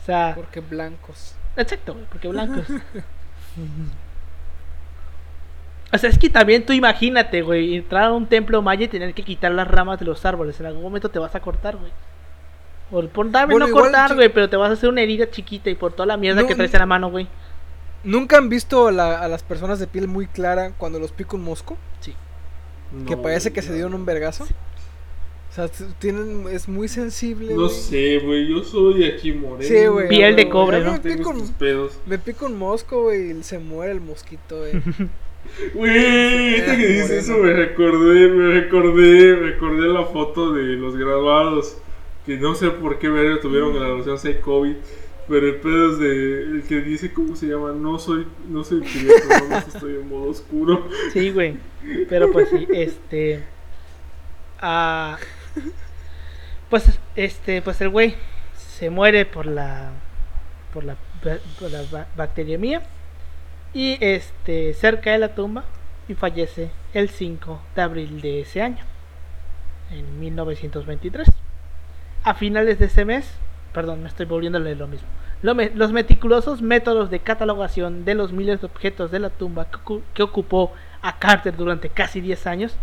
O 0.00 0.06
sea, 0.06 0.34
Porque 0.36 0.60
blancos. 0.60 1.34
Exacto, 1.56 1.94
güey, 1.94 2.06
porque 2.06 2.28
blancos. 2.28 2.66
o 5.94 5.98
sea, 5.98 6.10
es 6.10 6.18
que 6.18 6.28
también 6.28 6.66
tú 6.66 6.72
imagínate, 6.72 7.42
güey, 7.42 7.76
entrar 7.76 8.04
a 8.04 8.12
un 8.12 8.26
templo 8.26 8.60
maya 8.62 8.84
y 8.84 8.88
tener 8.88 9.14
que 9.14 9.22
quitar 9.22 9.52
las 9.52 9.68
ramas 9.68 9.98
de 10.00 10.04
los 10.04 10.24
árboles. 10.26 10.58
En 10.58 10.66
algún 10.66 10.82
momento 10.82 11.08
te 11.08 11.18
vas 11.20 11.34
a 11.34 11.40
cortar, 11.40 11.76
güey. 11.76 11.92
Por 12.90 13.30
vez 13.30 13.46
Bueno, 13.48 13.66
no 13.68 13.72
cortar, 13.72 14.14
güey, 14.14 14.28
pero 14.28 14.48
te 14.48 14.56
vas 14.56 14.70
a 14.70 14.72
hacer 14.74 14.88
una 14.88 15.02
herida 15.02 15.30
chiquita 15.30 15.70
y 15.70 15.74
por 15.74 15.92
toda 15.92 16.06
la 16.06 16.16
mierda 16.16 16.42
No, 16.42 16.48
que 16.48 16.54
traes 16.54 16.74
en 16.74 16.80
la 16.80 16.86
mano, 16.86 17.10
güey. 17.10 17.28
¿Nunca 18.02 18.36
han 18.36 18.48
visto 18.48 18.90
la- 18.90 19.20
a 19.20 19.28
las 19.28 19.42
personas 19.42 19.78
de 19.78 19.86
piel 19.86 20.08
muy 20.08 20.26
clara 20.26 20.72
cuando 20.76 20.98
los 20.98 21.12
pica 21.12 21.36
un 21.36 21.44
mosco? 21.44 21.78
Sí. 22.00 22.14
Que 23.06 23.16
No, 23.16 23.22
parece 23.22 23.52
que 23.52 23.62
se 23.62 23.72
dieron 23.72 23.94
un 23.94 24.04
vergazo. 24.04 24.46
Sí. 24.46 24.54
O 25.50 25.54
sea, 25.54 25.68
tienen, 26.00 26.46
es 26.50 26.68
muy 26.68 26.88
sensible. 26.88 27.54
No 27.54 27.68
sé, 27.68 28.18
güey. 28.18 28.48
Yo 28.48 28.64
soy 28.64 29.04
aquí 29.04 29.32
moreno. 29.32 29.62
Sí, 29.62 29.86
güey. 29.86 30.08
Piel 30.08 30.34
de 30.34 30.48
cobre, 30.48 30.80
¿no? 30.80 30.98
Me 31.02 31.10
estos 31.12 31.26
un, 31.26 31.52
pedos. 31.54 31.92
me 32.06 32.18
pica 32.18 32.46
un 32.46 32.58
mosco, 32.58 33.04
güey, 33.04 33.30
y 33.30 33.42
se 33.44 33.60
muere 33.60 33.92
el 33.92 34.00
mosquito, 34.00 34.58
güey. 34.58 34.72
Güey, 35.74 36.50
ahorita 36.60 36.76
que 36.76 36.86
dices 36.86 37.10
eso 37.10 37.38
me 37.38 37.52
recordé, 37.52 38.28
me 38.28 38.60
recordé, 38.60 39.36
me 39.36 39.50
recordé 39.50 39.88
la 39.88 40.04
foto 40.04 40.52
de 40.52 40.62
los 40.76 40.96
graduados 40.96 41.76
que 42.26 42.36
no 42.38 42.54
sé 42.54 42.70
por 42.70 42.98
qué 42.98 43.08
verga 43.08 43.40
tuvieron 43.40 43.74
graduación, 43.74 44.18
sé 44.18 44.40
COVID, 44.40 44.74
pero 45.28 45.46
el 45.46 45.56
pedo 45.56 45.92
es 45.92 45.98
de 45.98 46.42
el 46.42 46.62
que 46.68 46.80
dice 46.80 47.12
cómo 47.12 47.36
se 47.36 47.46
llama, 47.46 47.72
no 47.72 47.98
soy, 47.98 48.26
no 48.48 48.64
soy 48.64 48.80
no 49.40 49.48
más 49.48 49.68
estoy 49.68 49.94
en 49.96 50.08
modo 50.08 50.30
oscuro. 50.30 50.88
Sí, 51.12 51.30
güey. 51.30 51.56
Pero 52.08 52.32
pues 52.32 52.48
sí, 52.48 52.66
este. 52.72 53.42
ah, 54.60 55.18
pues 56.70 56.98
este, 57.16 57.62
pues 57.62 57.80
el 57.80 57.90
güey 57.90 58.14
se 58.56 58.90
muere 58.90 59.24
por 59.26 59.46
la. 59.46 59.92
por 60.72 60.84
la, 60.84 60.96
por 61.60 61.70
la 61.70 61.82
ba- 61.92 62.08
bacteriemia. 62.16 62.82
Y 63.74 63.98
este, 64.00 64.72
cerca 64.74 65.10
de 65.12 65.18
la 65.18 65.34
tumba. 65.34 65.64
Y 66.08 66.14
fallece 66.14 66.70
el 66.92 67.08
5 67.08 67.60
de 67.74 67.82
abril 67.82 68.20
de 68.20 68.40
ese 68.42 68.62
año. 68.62 68.84
En 69.90 70.20
1923. 70.20 71.28
A 72.22 72.34
finales 72.34 72.78
de 72.78 72.86
ese 72.86 73.04
mes. 73.04 73.30
Perdón, 73.72 74.02
me 74.02 74.08
estoy 74.08 74.26
volviendo 74.26 74.58
a 74.58 74.60
leer 74.60 74.76
lo 74.78 74.86
mismo. 74.86 75.08
Los 75.42 75.92
meticulosos 75.92 76.62
métodos 76.62 77.10
de 77.10 77.18
catalogación 77.18 78.04
de 78.06 78.14
los 78.14 78.32
miles 78.32 78.60
de 78.60 78.66
objetos 78.66 79.10
de 79.10 79.18
la 79.18 79.28
tumba 79.30 79.66
que, 79.66 79.76
ocu- 79.76 80.02
que 80.14 80.22
ocupó 80.22 80.72
a 81.02 81.18
Carter 81.18 81.54
durante 81.54 81.90
casi 81.90 82.22
10 82.22 82.46
años 82.46 82.74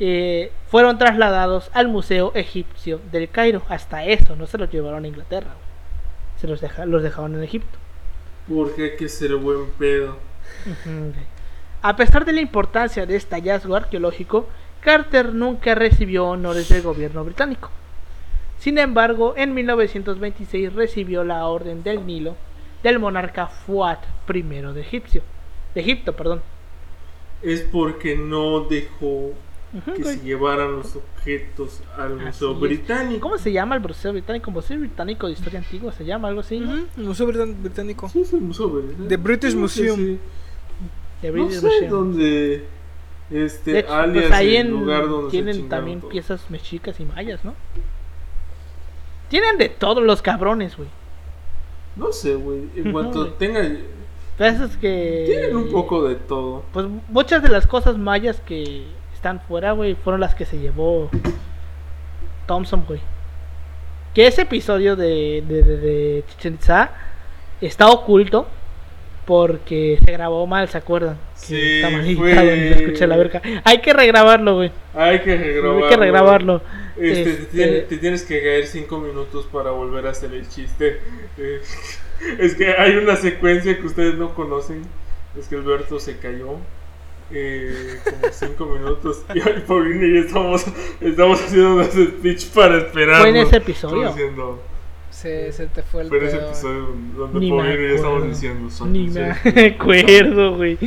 eh, 0.00 0.50
fueron 0.66 0.98
trasladados 0.98 1.70
al 1.72 1.86
Museo 1.86 2.32
Egipcio 2.34 3.00
del 3.12 3.28
Cairo. 3.28 3.62
Hasta 3.68 4.04
eso, 4.04 4.34
no 4.34 4.46
se 4.48 4.58
los 4.58 4.70
llevaron 4.72 5.04
a 5.04 5.08
Inglaterra. 5.08 5.52
Se 6.40 6.48
los 6.48 6.60
dejaron 7.02 7.34
en 7.36 7.44
Egipto. 7.44 7.78
Porque 8.48 8.82
hay 8.82 8.96
que 8.96 9.08
ser 9.08 9.34
buen 9.36 9.66
pedo. 9.78 10.16
A 11.82 11.96
pesar 11.96 12.24
de 12.24 12.32
la 12.32 12.40
importancia 12.40 13.06
de 13.06 13.16
este 13.16 13.34
hallazgo 13.34 13.76
arqueológico, 13.76 14.48
Carter 14.80 15.34
nunca 15.34 15.74
recibió 15.74 16.26
honores 16.26 16.68
del 16.68 16.82
gobierno 16.82 17.24
británico. 17.24 17.70
Sin 18.58 18.78
embargo, 18.78 19.34
en 19.36 19.54
1926 19.54 20.72
recibió 20.72 21.24
la 21.24 21.46
Orden 21.46 21.82
del 21.82 22.06
Nilo 22.06 22.36
del 22.82 22.98
monarca 22.98 23.46
Fuad 23.46 23.98
I 24.28 24.42
de 24.42 24.80
Egipcio, 24.80 25.22
de 25.74 25.80
Egipto, 25.80 26.14
perdón. 26.14 26.42
Es 27.42 27.62
porque 27.62 28.16
no 28.16 28.60
dejó 28.60 29.32
Que 29.84 30.02
güey. 30.02 30.16
se 30.18 30.24
llevaran 30.24 30.72
los 30.76 30.94
objetos 30.96 31.80
al 31.98 32.14
Así 32.16 32.24
Museo 32.26 32.52
es. 32.52 32.60
Británico. 32.60 33.20
¿Cómo 33.20 33.38
se 33.38 33.52
llama 33.52 33.74
el 33.76 33.80
Museo 33.82 34.12
Británico? 34.12 34.50
Museo 34.50 34.78
Británico 34.78 35.26
de 35.26 35.32
Historia 35.32 35.58
Antigua, 35.58 35.92
se 35.92 36.04
llama 36.04 36.28
algo 36.28 36.40
así, 36.40 36.60
¿no? 36.60 36.72
Ujú, 36.74 36.86
el 36.96 37.04
Museo 37.04 37.26
Británico. 37.26 38.08
Sí, 38.08 38.20
es 38.20 38.32
el 38.32 38.40
Museo 38.40 38.68
Británico. 38.68 39.08
The 39.08 39.16
British 39.16 39.54
Museum. 39.54 39.96
sí. 39.96 40.18
De 41.22 41.28
No 41.28 41.32
British 41.44 41.60
sé 41.60 41.66
Museum. 41.66 41.90
dónde. 41.90 42.64
Este, 43.30 43.72
De 43.72 43.78
hecho, 43.80 43.94
alias 43.94 44.24
pues 44.26 44.38
ahí 44.38 44.56
el 44.56 44.66
en- 44.66 44.72
lugar 44.72 45.08
donde 45.08 45.26
se 45.26 45.30
tienen 45.30 45.54
chingaron 45.54 45.68
también 45.70 46.00
todo. 46.00 46.10
piezas 46.10 46.50
mexicas 46.50 47.00
y 47.00 47.04
mayas, 47.04 47.44
¿no? 47.44 47.54
Tienen 49.28 49.56
de 49.58 49.68
todos 49.70 50.02
los 50.04 50.22
cabrones, 50.22 50.76
güey. 50.76 50.88
No 51.96 52.12
sé, 52.12 52.34
güey. 52.34 52.68
En 52.76 52.92
cuanto 52.92 53.20
güey. 53.20 53.32
tenga. 53.38 53.60
Pero 54.36 54.64
es 54.64 54.76
que... 54.76 55.24
Tienen 55.26 55.56
un 55.56 55.70
poco 55.70 56.06
de 56.08 56.16
todo. 56.16 56.64
Pues 56.72 56.86
muchas 57.08 57.42
de 57.42 57.48
las 57.48 57.66
cosas 57.66 57.96
mayas 57.96 58.40
que 58.40 58.84
están 59.24 59.40
fuera, 59.40 59.72
güey, 59.72 59.94
fueron 59.94 60.20
las 60.20 60.34
que 60.34 60.44
se 60.44 60.58
llevó 60.58 61.08
Thompson, 62.46 62.84
güey. 62.86 63.00
Que 64.12 64.26
ese 64.26 64.42
episodio 64.42 64.96
de, 64.96 65.42
de, 65.48 65.62
de, 65.62 65.76
de 65.78 66.24
Chichen 66.28 66.54
Itza 66.54 66.90
está 67.62 67.88
oculto 67.88 68.46
porque 69.24 69.98
se 70.04 70.12
grabó 70.12 70.46
mal, 70.46 70.68
¿se 70.68 70.76
acuerdan? 70.76 71.16
Que 71.40 71.46
Sí, 71.46 71.80
está 71.80 71.88
editado 71.88 72.54
y 72.54 72.58
se 72.68 72.84
escucha 72.84 73.06
la 73.06 73.16
verga. 73.16 73.40
Hay 73.64 73.78
que 73.78 73.94
regrabarlo, 73.94 74.56
güey. 74.56 74.72
Hay 74.92 75.20
que 75.20 75.38
regrabarlo. 75.38 75.84
Hay 75.84 75.90
que 75.90 75.96
regrabarlo. 75.96 76.62
Este, 76.98 77.20
Este- 77.22 77.32
Te, 77.32 77.46
tienes, 77.46 77.88
te 77.88 77.96
tienes 77.96 78.22
que 78.24 78.42
caer 78.42 78.66
5 78.66 78.98
minutos 78.98 79.46
para 79.50 79.70
volver 79.70 80.06
a 80.06 80.10
hacer 80.10 80.34
el 80.34 80.46
chiste. 80.50 81.00
Eh, 81.38 81.62
es 82.40 82.54
que 82.56 82.74
hay 82.76 82.96
una 82.96 83.16
secuencia 83.16 83.74
que 83.74 83.86
ustedes 83.86 84.16
no 84.16 84.34
conocen. 84.34 84.82
Es 85.34 85.48
que 85.48 85.56
Alberto 85.56 85.98
se 85.98 86.18
cayó. 86.18 86.58
Eh, 87.34 87.98
como 88.04 88.32
5 88.32 88.66
minutos. 88.66 89.22
Y 89.34 89.40
hoy 89.40 89.62
Paulina 89.66 90.06
y 90.06 90.14
yo 90.14 90.20
estamos, 90.20 90.64
estamos 91.00 91.40
haciendo 91.42 91.74
un 91.76 91.84
speech 91.84 92.46
para 92.50 92.78
esperar. 92.78 93.20
Fue 93.22 93.30
en 93.30 93.36
ese 93.36 93.56
episodio. 93.56 94.08
Diciendo, 94.08 94.62
Se, 95.10 95.52
se 95.52 95.66
te 95.66 95.82
fue 95.82 96.02
el 96.02 96.08
fue 96.08 96.18
en 96.18 96.24
ese 96.26 96.36
episodio 96.36 96.88
donde 97.16 97.40
Ni 97.40 97.50
Paulina 97.50 97.74
y 97.74 97.88
yo 97.88 97.94
estamos 97.96 98.28
diciendo. 98.28 98.70
son 98.70 98.92
Ni 98.92 99.08
me 99.08 99.30
acuerdo, 99.76 100.56
güey. 100.56 100.78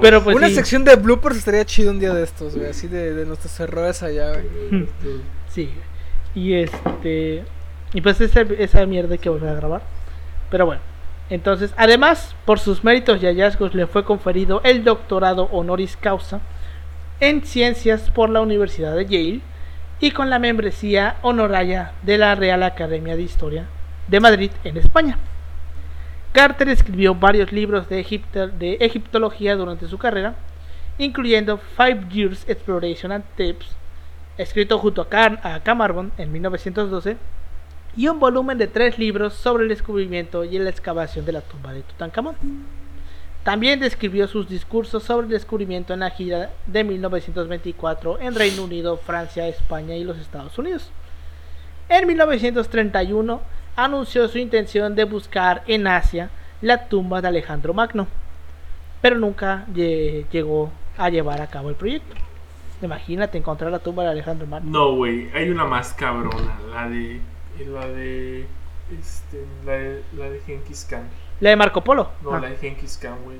Pero 0.00 0.22
pues 0.24 0.36
Una 0.36 0.48
sí. 0.48 0.54
sección 0.54 0.84
de 0.84 0.96
bloopers 0.96 1.36
estaría 1.36 1.64
chido 1.64 1.90
un 1.90 1.98
día 2.00 2.14
de 2.14 2.24
estos, 2.24 2.56
güey. 2.56 2.70
Así 2.70 2.88
de, 2.88 3.12
de 3.14 3.26
nuestros 3.26 3.58
errores 3.60 4.02
allá, 4.02 4.32
güey. 4.32 4.88
Sí. 5.48 5.70
Y 6.34 6.54
este. 6.54 7.44
Y 7.92 8.00
pues 8.00 8.18
esa, 8.22 8.40
esa 8.40 8.86
mierda 8.86 9.18
que 9.18 9.28
volver 9.28 9.50
a 9.50 9.54
grabar. 9.54 9.82
Pero 10.50 10.64
bueno. 10.64 10.80
Entonces, 11.32 11.72
además, 11.78 12.36
por 12.44 12.58
sus 12.58 12.84
méritos 12.84 13.22
y 13.22 13.26
hallazgos 13.26 13.74
le 13.74 13.86
fue 13.86 14.04
conferido 14.04 14.60
el 14.64 14.84
doctorado 14.84 15.44
honoris 15.44 15.96
causa 15.96 16.42
en 17.20 17.42
ciencias 17.46 18.10
por 18.10 18.28
la 18.28 18.42
Universidad 18.42 18.94
de 18.94 19.06
Yale 19.06 19.40
y 19.98 20.10
con 20.10 20.28
la 20.28 20.38
membresía 20.38 21.16
honoraria 21.22 21.92
de 22.02 22.18
la 22.18 22.34
Real 22.34 22.62
Academia 22.62 23.16
de 23.16 23.22
Historia 23.22 23.64
de 24.08 24.20
Madrid 24.20 24.50
en 24.62 24.76
España. 24.76 25.16
Carter 26.32 26.68
escribió 26.68 27.14
varios 27.14 27.50
libros 27.50 27.88
de, 27.88 28.00
Egipto- 28.00 28.48
de 28.48 28.74
egiptología 28.80 29.56
durante 29.56 29.88
su 29.88 29.96
carrera, 29.96 30.34
incluyendo 30.98 31.56
Five 31.78 32.08
Years 32.10 32.46
Exploration 32.46 33.10
and 33.10 33.24
Tips, 33.36 33.74
escrito 34.36 34.78
junto 34.78 35.00
a, 35.00 35.08
Car 35.08 35.40
en 36.18 36.30
1912, 36.30 37.16
y 37.96 38.08
un 38.08 38.18
volumen 38.20 38.58
de 38.58 38.66
tres 38.68 38.98
libros 38.98 39.34
sobre 39.34 39.64
el 39.64 39.68
descubrimiento 39.68 40.44
y 40.44 40.58
la 40.58 40.70
excavación 40.70 41.24
de 41.24 41.32
la 41.32 41.40
tumba 41.42 41.72
de 41.72 41.82
Tutankamón. 41.82 42.36
También 43.44 43.80
describió 43.80 44.28
sus 44.28 44.48
discursos 44.48 45.02
sobre 45.02 45.26
el 45.26 45.32
descubrimiento 45.32 45.92
en 45.92 46.00
la 46.00 46.10
gira 46.10 46.50
de 46.66 46.84
1924 46.84 48.20
en 48.20 48.34
Reino 48.34 48.64
Unido, 48.64 48.96
Francia, 48.98 49.48
España 49.48 49.96
y 49.96 50.04
los 50.04 50.16
Estados 50.18 50.56
Unidos. 50.58 50.90
En 51.88 52.06
1931 52.06 53.40
anunció 53.76 54.28
su 54.28 54.38
intención 54.38 54.94
de 54.94 55.04
buscar 55.04 55.62
en 55.66 55.86
Asia 55.86 56.30
la 56.60 56.86
tumba 56.88 57.20
de 57.20 57.28
Alejandro 57.28 57.74
Magno, 57.74 58.06
pero 59.00 59.18
nunca 59.18 59.66
lle- 59.74 60.24
llegó 60.30 60.70
a 60.96 61.08
llevar 61.10 61.40
a 61.42 61.48
cabo 61.48 61.68
el 61.68 61.74
proyecto. 61.74 62.14
Imagínate 62.80 63.38
encontrar 63.38 63.70
la 63.72 63.78
tumba 63.80 64.04
de 64.04 64.10
Alejandro 64.10 64.46
Magno. 64.46 64.70
No, 64.70 64.94
güey, 64.94 65.28
hay 65.34 65.50
una 65.50 65.64
más 65.64 65.92
cabrona, 65.94 66.58
la 66.72 66.88
de. 66.88 67.20
La 67.66 67.86
de. 67.86 68.46
Este, 68.98 69.44
la 69.64 69.72
de, 69.72 70.02
la 70.16 70.28
de 70.30 70.40
Genghis 70.40 70.86
Khan. 70.88 71.08
La 71.40 71.50
de 71.50 71.56
Marco 71.56 71.82
Polo. 71.82 72.10
No, 72.22 72.34
Ah, 72.34 72.40
la 72.40 72.50
de 72.50 72.56
Genghis 72.56 72.98
Khan, 73.00 73.16
güey. 73.24 73.38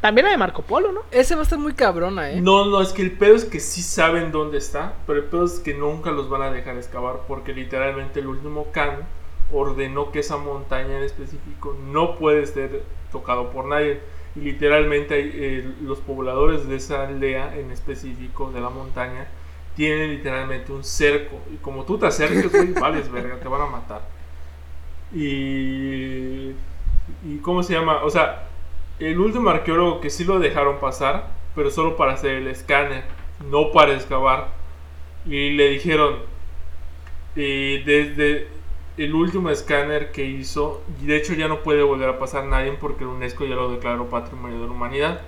También 0.00 0.26
la 0.26 0.32
de 0.32 0.38
Marco 0.38 0.62
Polo, 0.62 0.92
¿no? 0.92 1.00
Ese 1.10 1.34
va 1.34 1.40
a 1.40 1.44
estar 1.44 1.58
muy 1.58 1.72
cabrona, 1.72 2.30
¿eh? 2.30 2.40
No, 2.40 2.66
no, 2.66 2.82
es 2.82 2.92
que 2.92 3.02
el 3.02 3.12
pedo 3.12 3.34
es 3.34 3.44
que 3.46 3.58
sí 3.60 3.80
saben 3.82 4.32
dónde 4.32 4.58
está, 4.58 4.94
pero 5.06 5.18
el 5.20 5.24
pedo 5.26 5.46
es 5.46 5.60
que 5.60 5.72
nunca 5.72 6.10
los 6.10 6.28
van 6.28 6.42
a 6.42 6.50
dejar 6.50 6.76
excavar 6.76 7.20
porque 7.26 7.54
literalmente 7.54 8.20
el 8.20 8.26
último 8.26 8.66
Khan 8.72 8.98
ordenó 9.52 10.12
que 10.12 10.18
esa 10.18 10.36
montaña 10.36 10.98
en 10.98 11.04
específico 11.04 11.76
no 11.90 12.16
puede 12.16 12.46
ser 12.46 12.82
tocado 13.12 13.50
por 13.50 13.64
nadie. 13.66 14.00
Y 14.36 14.40
literalmente 14.40 15.14
hay, 15.14 15.30
eh, 15.32 15.74
los 15.82 16.00
pobladores 16.00 16.68
de 16.68 16.76
esa 16.76 17.06
aldea 17.06 17.56
en 17.56 17.70
específico 17.70 18.50
de 18.50 18.60
la 18.60 18.68
montaña 18.68 19.28
tienen 19.76 20.10
literalmente 20.10 20.72
un 20.72 20.84
cerco. 20.84 21.40
Y 21.52 21.56
como 21.56 21.84
tú 21.84 21.98
te 21.98 22.06
acerques, 22.06 22.50
güey, 22.50 22.72
vales 22.80 23.10
verga, 23.10 23.38
te 23.38 23.48
van 23.48 23.62
a 23.62 23.66
matar. 23.66 24.02
Y... 25.12 26.52
¿Y 27.26 27.38
cómo 27.42 27.62
se 27.62 27.74
llama? 27.74 28.02
O 28.04 28.10
sea, 28.10 28.48
el 28.98 29.18
último 29.18 29.50
arqueólogo 29.50 30.00
que 30.00 30.10
sí 30.10 30.24
lo 30.24 30.38
dejaron 30.38 30.78
pasar, 30.78 31.30
pero 31.54 31.70
solo 31.70 31.96
para 31.96 32.12
hacer 32.12 32.32
el 32.32 32.48
escáner, 32.48 33.04
no 33.50 33.72
para 33.72 33.94
excavar. 33.94 34.48
Y 35.26 35.50
le 35.50 35.70
dijeron, 35.70 36.16
eh, 37.36 37.82
desde 37.84 38.48
el 38.96 39.14
último 39.14 39.50
escáner 39.50 40.12
que 40.12 40.24
hizo, 40.24 40.82
y 41.02 41.06
de 41.06 41.16
hecho 41.16 41.34
ya 41.34 41.48
no 41.48 41.62
puede 41.62 41.82
volver 41.82 42.08
a 42.08 42.18
pasar 42.18 42.44
nadie 42.44 42.72
porque 42.72 43.04
la 43.04 43.10
UNESCO 43.10 43.44
ya 43.44 43.54
lo 43.54 43.72
declaró 43.72 44.08
Patrimonio 44.08 44.60
de 44.60 44.66
la 44.66 44.72
Humanidad. 44.72 45.20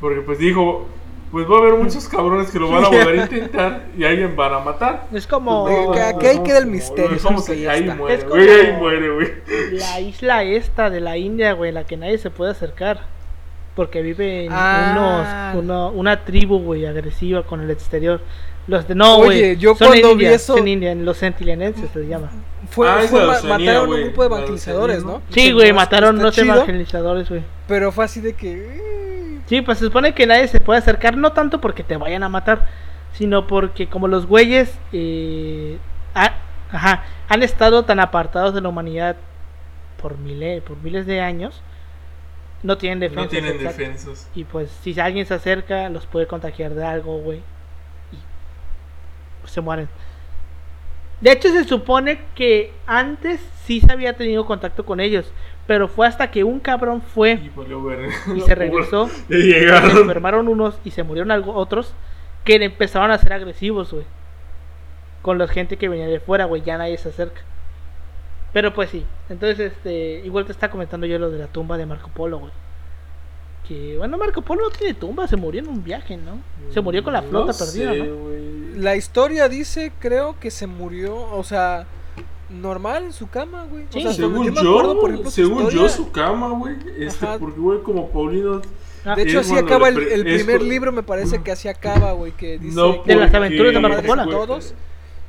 Porque 0.00 0.20
pues 0.20 0.38
dijo, 0.38 0.86
pues 1.30 1.46
va 1.50 1.56
a 1.56 1.58
haber 1.60 1.74
muchos 1.74 2.08
cabrones 2.08 2.50
que 2.50 2.58
lo 2.58 2.70
van 2.70 2.84
a 2.84 2.88
volver 2.88 3.18
a 3.20 3.22
intentar 3.22 3.84
y 3.96 4.04
alguien 4.04 4.34
van 4.36 4.54
a 4.54 4.58
matar. 4.60 5.06
Es 5.12 5.26
como 5.26 5.90
que 5.92 6.00
aquí 6.00 6.38
queda 6.44 6.58
el 6.58 6.66
misterio, 6.66 7.18
sí, 7.18 7.66
ahí, 7.66 7.88
ahí 7.88 7.90
muere, 7.96 8.14
Es 8.16 8.28
güey, 8.28 8.46
como- 8.46 8.60
ahí 8.60 8.72
muere, 8.78 9.10
güey. 9.14 9.28
la 9.72 10.00
isla 10.00 10.42
esta 10.44 10.90
de 10.90 11.00
la 11.00 11.16
India, 11.16 11.52
güey, 11.52 11.68
en 11.70 11.74
la 11.74 11.84
que 11.84 11.96
nadie 11.96 12.18
se 12.18 12.30
puede 12.30 12.50
acercar. 12.52 13.00
Porque 13.74 14.02
viven 14.02 14.48
Ah. 14.50 15.52
unos, 15.54 15.64
uno- 15.64 15.90
una 15.92 16.24
tribu, 16.24 16.58
güey, 16.58 16.84
agresiva 16.84 17.44
con 17.44 17.60
el 17.60 17.70
exterior. 17.70 18.20
Los 18.66 18.88
de 18.88 18.96
no, 18.96 19.18
güey. 19.18 19.38
Oye, 19.38 19.56
yo 19.56 19.76
son 19.76 19.88
cuando 19.88 20.10
en 20.10 20.18
vi 20.18 20.24
India, 20.24 20.34
eso- 20.36 20.54
son 20.56 20.62
en 20.62 20.68
India, 20.68 20.94
los 20.96 21.16
sentilenenses 21.16 21.88
se 21.92 22.00
les 22.00 22.08
llama. 22.08 22.28
Fue, 22.70 22.88
Ah, 22.88 22.98
esa 22.98 23.08
fue 23.08 23.20
de 23.20 23.26
ma- 23.28 23.32
Oceanía, 23.34 23.58
mataron 23.58 23.82
un 23.84 23.88
güey, 23.90 24.02
grupo 24.04 24.22
de 24.22 24.26
evangelizadores, 24.26 25.04
¿no? 25.04 25.22
Sí, 25.30 25.52
güey, 25.52 25.68
"No, 25.70 25.76
mataron 25.76 26.16
está 26.16 26.22
no 26.26 26.32
sé 26.32 26.42
chido", 26.42 26.54
evangelizadores, 26.56 27.28
güey. 27.28 27.42
Pero 27.68 27.92
fue 27.92 28.04
así 28.04 28.20
de 28.20 28.32
que. 28.34 28.80
Sí, 29.48 29.62
pues 29.62 29.78
se 29.78 29.86
supone 29.86 30.14
que 30.14 30.26
nadie 30.26 30.46
se 30.48 30.60
puede 30.60 30.78
acercar, 30.78 31.16
no 31.16 31.32
tanto 31.32 31.60
porque 31.60 31.82
te 31.82 31.96
vayan 31.96 32.22
a 32.22 32.28
matar, 32.28 32.66
sino 33.12 33.46
porque 33.46 33.88
como 33.88 34.06
los 34.06 34.26
güeyes 34.26 34.78
eh, 34.92 35.78
ha- 36.14 36.34
ajá, 36.70 37.04
han 37.28 37.42
estado 37.42 37.84
tan 37.84 37.98
apartados 37.98 38.54
de 38.54 38.60
la 38.60 38.68
humanidad 38.68 39.16
por 40.00 40.18
miles, 40.18 40.62
por 40.62 40.76
miles 40.78 41.06
de 41.06 41.20
años, 41.20 41.62
no 42.62 42.76
tienen 42.76 43.00
defensa. 43.00 43.22
No 43.22 43.28
tienen 43.28 43.58
defensas. 43.58 44.30
Y 44.34 44.44
pues 44.44 44.70
si 44.82 44.98
alguien 45.00 45.24
se 45.26 45.34
acerca, 45.34 45.88
los 45.88 46.06
puede 46.06 46.26
contagiar 46.26 46.74
de 46.74 46.84
algo, 46.84 47.18
güey. 47.18 47.38
Y 48.12 49.48
se 49.48 49.60
mueren. 49.60 49.88
De 51.20 51.32
hecho, 51.32 51.48
se 51.48 51.64
supone 51.64 52.20
que 52.34 52.72
antes 52.86 53.40
sí 53.64 53.80
se 53.80 53.90
había 53.92 54.12
tenido 54.16 54.44
contacto 54.46 54.84
con 54.84 55.00
ellos, 55.00 55.32
pero 55.68 55.86
fue 55.86 56.06
hasta 56.06 56.30
que 56.30 56.42
un 56.44 56.60
cabrón 56.60 57.02
fue 57.02 57.34
Y 57.34 58.36
y 58.36 58.40
se 58.40 58.54
regresó. 58.56 59.08
Ya 59.28 59.82
Se 59.90 60.00
enfermaron 60.00 60.48
unos 60.48 60.80
y 60.82 60.90
se 60.90 61.02
murieron 61.04 61.30
algo, 61.30 61.54
otros 61.54 61.92
que 62.44 62.56
empezaron 62.56 63.10
a 63.10 63.18
ser 63.18 63.34
agresivos, 63.34 63.92
güey. 63.92 64.06
Con 65.20 65.36
la 65.36 65.46
gente 65.46 65.76
que 65.76 65.90
venía 65.90 66.06
de 66.06 66.20
fuera, 66.20 66.46
güey, 66.46 66.62
ya 66.62 66.78
nadie 66.78 66.96
se 66.96 67.10
acerca. 67.10 67.42
Pero 68.54 68.72
pues 68.72 68.88
sí, 68.88 69.04
entonces 69.28 69.60
este, 69.60 70.22
igual 70.24 70.46
te 70.46 70.52
está 70.52 70.70
comentando 70.70 71.06
yo 71.06 71.18
lo 71.18 71.30
de 71.30 71.38
la 71.38 71.48
tumba 71.48 71.76
de 71.76 71.84
Marco 71.84 72.08
Polo, 72.14 72.38
güey. 72.38 72.52
Que 73.68 73.98
bueno, 73.98 74.16
Marco 74.16 74.40
Polo 74.40 74.62
no 74.62 74.70
tiene 74.70 74.94
tumba, 74.94 75.28
se 75.28 75.36
murió 75.36 75.60
en 75.60 75.68
un 75.68 75.84
viaje, 75.84 76.16
¿no? 76.16 76.40
Se 76.72 76.80
murió 76.80 77.04
con 77.04 77.12
la 77.12 77.20
flota 77.20 77.52
No 77.52 77.58
perdida, 77.58 77.92
sé, 77.92 77.98
¿no? 77.98 78.14
güey. 78.14 78.74
La 78.76 78.96
historia 78.96 79.50
dice, 79.50 79.92
creo 79.98 80.40
que 80.40 80.50
se 80.50 80.66
murió, 80.66 81.14
o 81.14 81.44
sea, 81.44 81.86
normal 82.50 83.04
en 83.04 83.12
su 83.12 83.28
cama, 83.28 83.66
güey. 83.70 83.84
Sí. 83.90 83.98
o 83.98 84.02
sea, 84.02 84.12
Según 84.12 84.52
yo, 84.54 84.60
acuerdo, 84.60 85.00
por 85.00 85.10
ejemplo, 85.10 85.30
su 85.30 85.36
según 85.42 85.70
yo, 85.70 85.88
su 85.88 86.10
cama, 86.10 86.50
güey. 86.50 86.76
Este, 86.98 87.26
Ajá. 87.26 87.38
porque, 87.38 87.60
güey, 87.60 87.82
como 87.82 88.08
Paulino. 88.10 88.62
Ah, 89.04 89.14
De 89.14 89.22
hecho, 89.22 89.40
así 89.40 89.54
acaba 89.56 89.88
el, 89.88 90.24
primer 90.24 90.62
libro, 90.62 90.92
me 90.92 91.02
parece 91.02 91.42
que 91.42 91.52
así 91.52 91.68
acaba, 91.68 92.12
güey, 92.12 92.32
que 92.32 92.58
dice 92.58 92.74
No, 92.76 93.02
que 93.02 93.10
De 93.14 93.16
las 93.20 93.32
aventuras 93.32 93.72
de 93.72 93.80
Marco 93.80 94.02
Polo. 94.02 94.22
a 94.22 94.26
todos, 94.28 94.74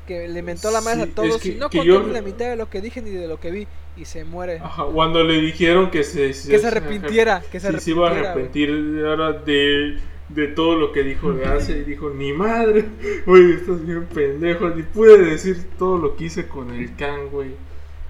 que 0.08 0.28
le 0.28 0.42
mentó 0.42 0.72
la 0.72 0.82
madre 0.82 1.04
Sí, 1.04 1.10
a 1.12 1.16
todos 1.16 1.36
es 1.36 1.42
que- 1.42 1.50
y 1.50 1.56
no 1.56 1.70
contó 1.70 1.84
yo- 1.84 2.04
ni 2.04 2.12
la 2.14 2.22
mitad 2.22 2.46
de 2.50 2.56
lo 2.56 2.70
que 2.70 2.82
dije 2.82 3.02
ni 3.02 3.12
de 3.12 3.28
lo 3.28 3.40
que 3.40 3.52
vi 3.52 3.68
y 3.96 4.06
se 4.06 4.24
muere. 4.26 4.58
Ajá, 4.58 4.86
cuando 4.86 5.24
le 5.24 5.40
dijeron 5.40 5.92
que 5.92 6.04
se. 6.04 6.28
que 6.30 6.34
se 6.60 6.68
arrepintiera, 6.68 7.42
que 7.52 7.60
se 7.60 7.72
sí, 7.74 7.80
se 7.80 7.92
iba 7.92 8.08
a 8.08 8.12
arrepintiera. 8.12 8.74
arrepentir 8.74 9.06
ahora 9.06 9.34
de, 9.34 10.00
de 10.30 10.48
todo 10.48 10.76
lo 10.76 10.92
que 10.92 11.04
dijo 11.04 11.34
de 11.34 11.46
Asia. 11.46 11.76
Y 11.76 11.84
dijo: 11.84 12.10
Ni 12.12 12.34
madre, 12.34 12.86
güey, 13.26 13.54
estás 13.54 13.86
bien 13.86 14.06
pendejo. 14.06 14.70
Ni 14.70 14.84
pude 14.84 15.18
decir 15.18 15.58
todo 15.78 15.98
lo 15.98 16.16
que 16.16 16.26
hice 16.26 16.48
con 16.48 16.72
el 16.72 16.96
Khan, 16.96 17.30
güey. 17.32 17.52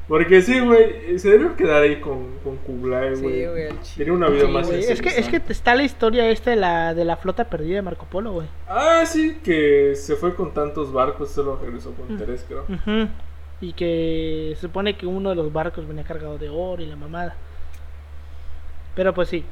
Porque 0.07 0.41
sí, 0.41 0.59
güey, 0.59 1.19
se 1.19 1.29
debe 1.29 1.53
quedar 1.55 1.83
ahí 1.83 2.01
con, 2.01 2.39
con 2.43 2.57
Kublai, 2.57 3.15
Sí, 3.15 3.21
güey. 3.21 3.45
güey, 3.47 3.67
al 3.67 3.81
chile. 3.83 4.05
Tenía 4.05 4.13
una 4.13 4.27
vida 4.29 4.47
Sí, 4.47 4.51
más 4.51 4.67
güey, 4.67 4.79
es 4.83 5.01
que 5.03 5.09
es 5.09 5.29
que 5.29 5.39
está 5.49 5.75
la 5.75 5.83
historia 5.83 6.27
esta 6.31 6.49
de 6.49 6.55
la 6.55 6.95
de 6.95 7.05
la 7.05 7.15
flota 7.17 7.43
perdida 7.47 7.75
de 7.75 7.81
Marco 7.83 8.07
Polo, 8.09 8.31
güey. 8.31 8.47
Ah, 8.67 9.03
sí, 9.05 9.37
que 9.43 9.93
se 9.95 10.15
fue 10.15 10.33
con 10.33 10.51
tantos 10.53 10.91
barcos, 10.91 11.29
solo 11.29 11.59
regresó 11.63 11.91
con 11.93 12.15
Mm. 12.15 12.17
tres, 12.17 12.43
creo. 12.47 12.65
Y 13.61 13.73
que 13.73 14.53
se 14.55 14.61
supone 14.61 14.97
que 14.97 15.05
uno 15.05 15.29
de 15.29 15.35
los 15.35 15.53
barcos 15.53 15.87
venía 15.87 16.03
cargado 16.03 16.39
de 16.39 16.49
oro 16.49 16.81
y 16.81 16.87
la 16.87 16.95
mamada. 16.95 17.35
Pero 18.95 19.13
pues 19.13 19.29
sí. 19.29 19.43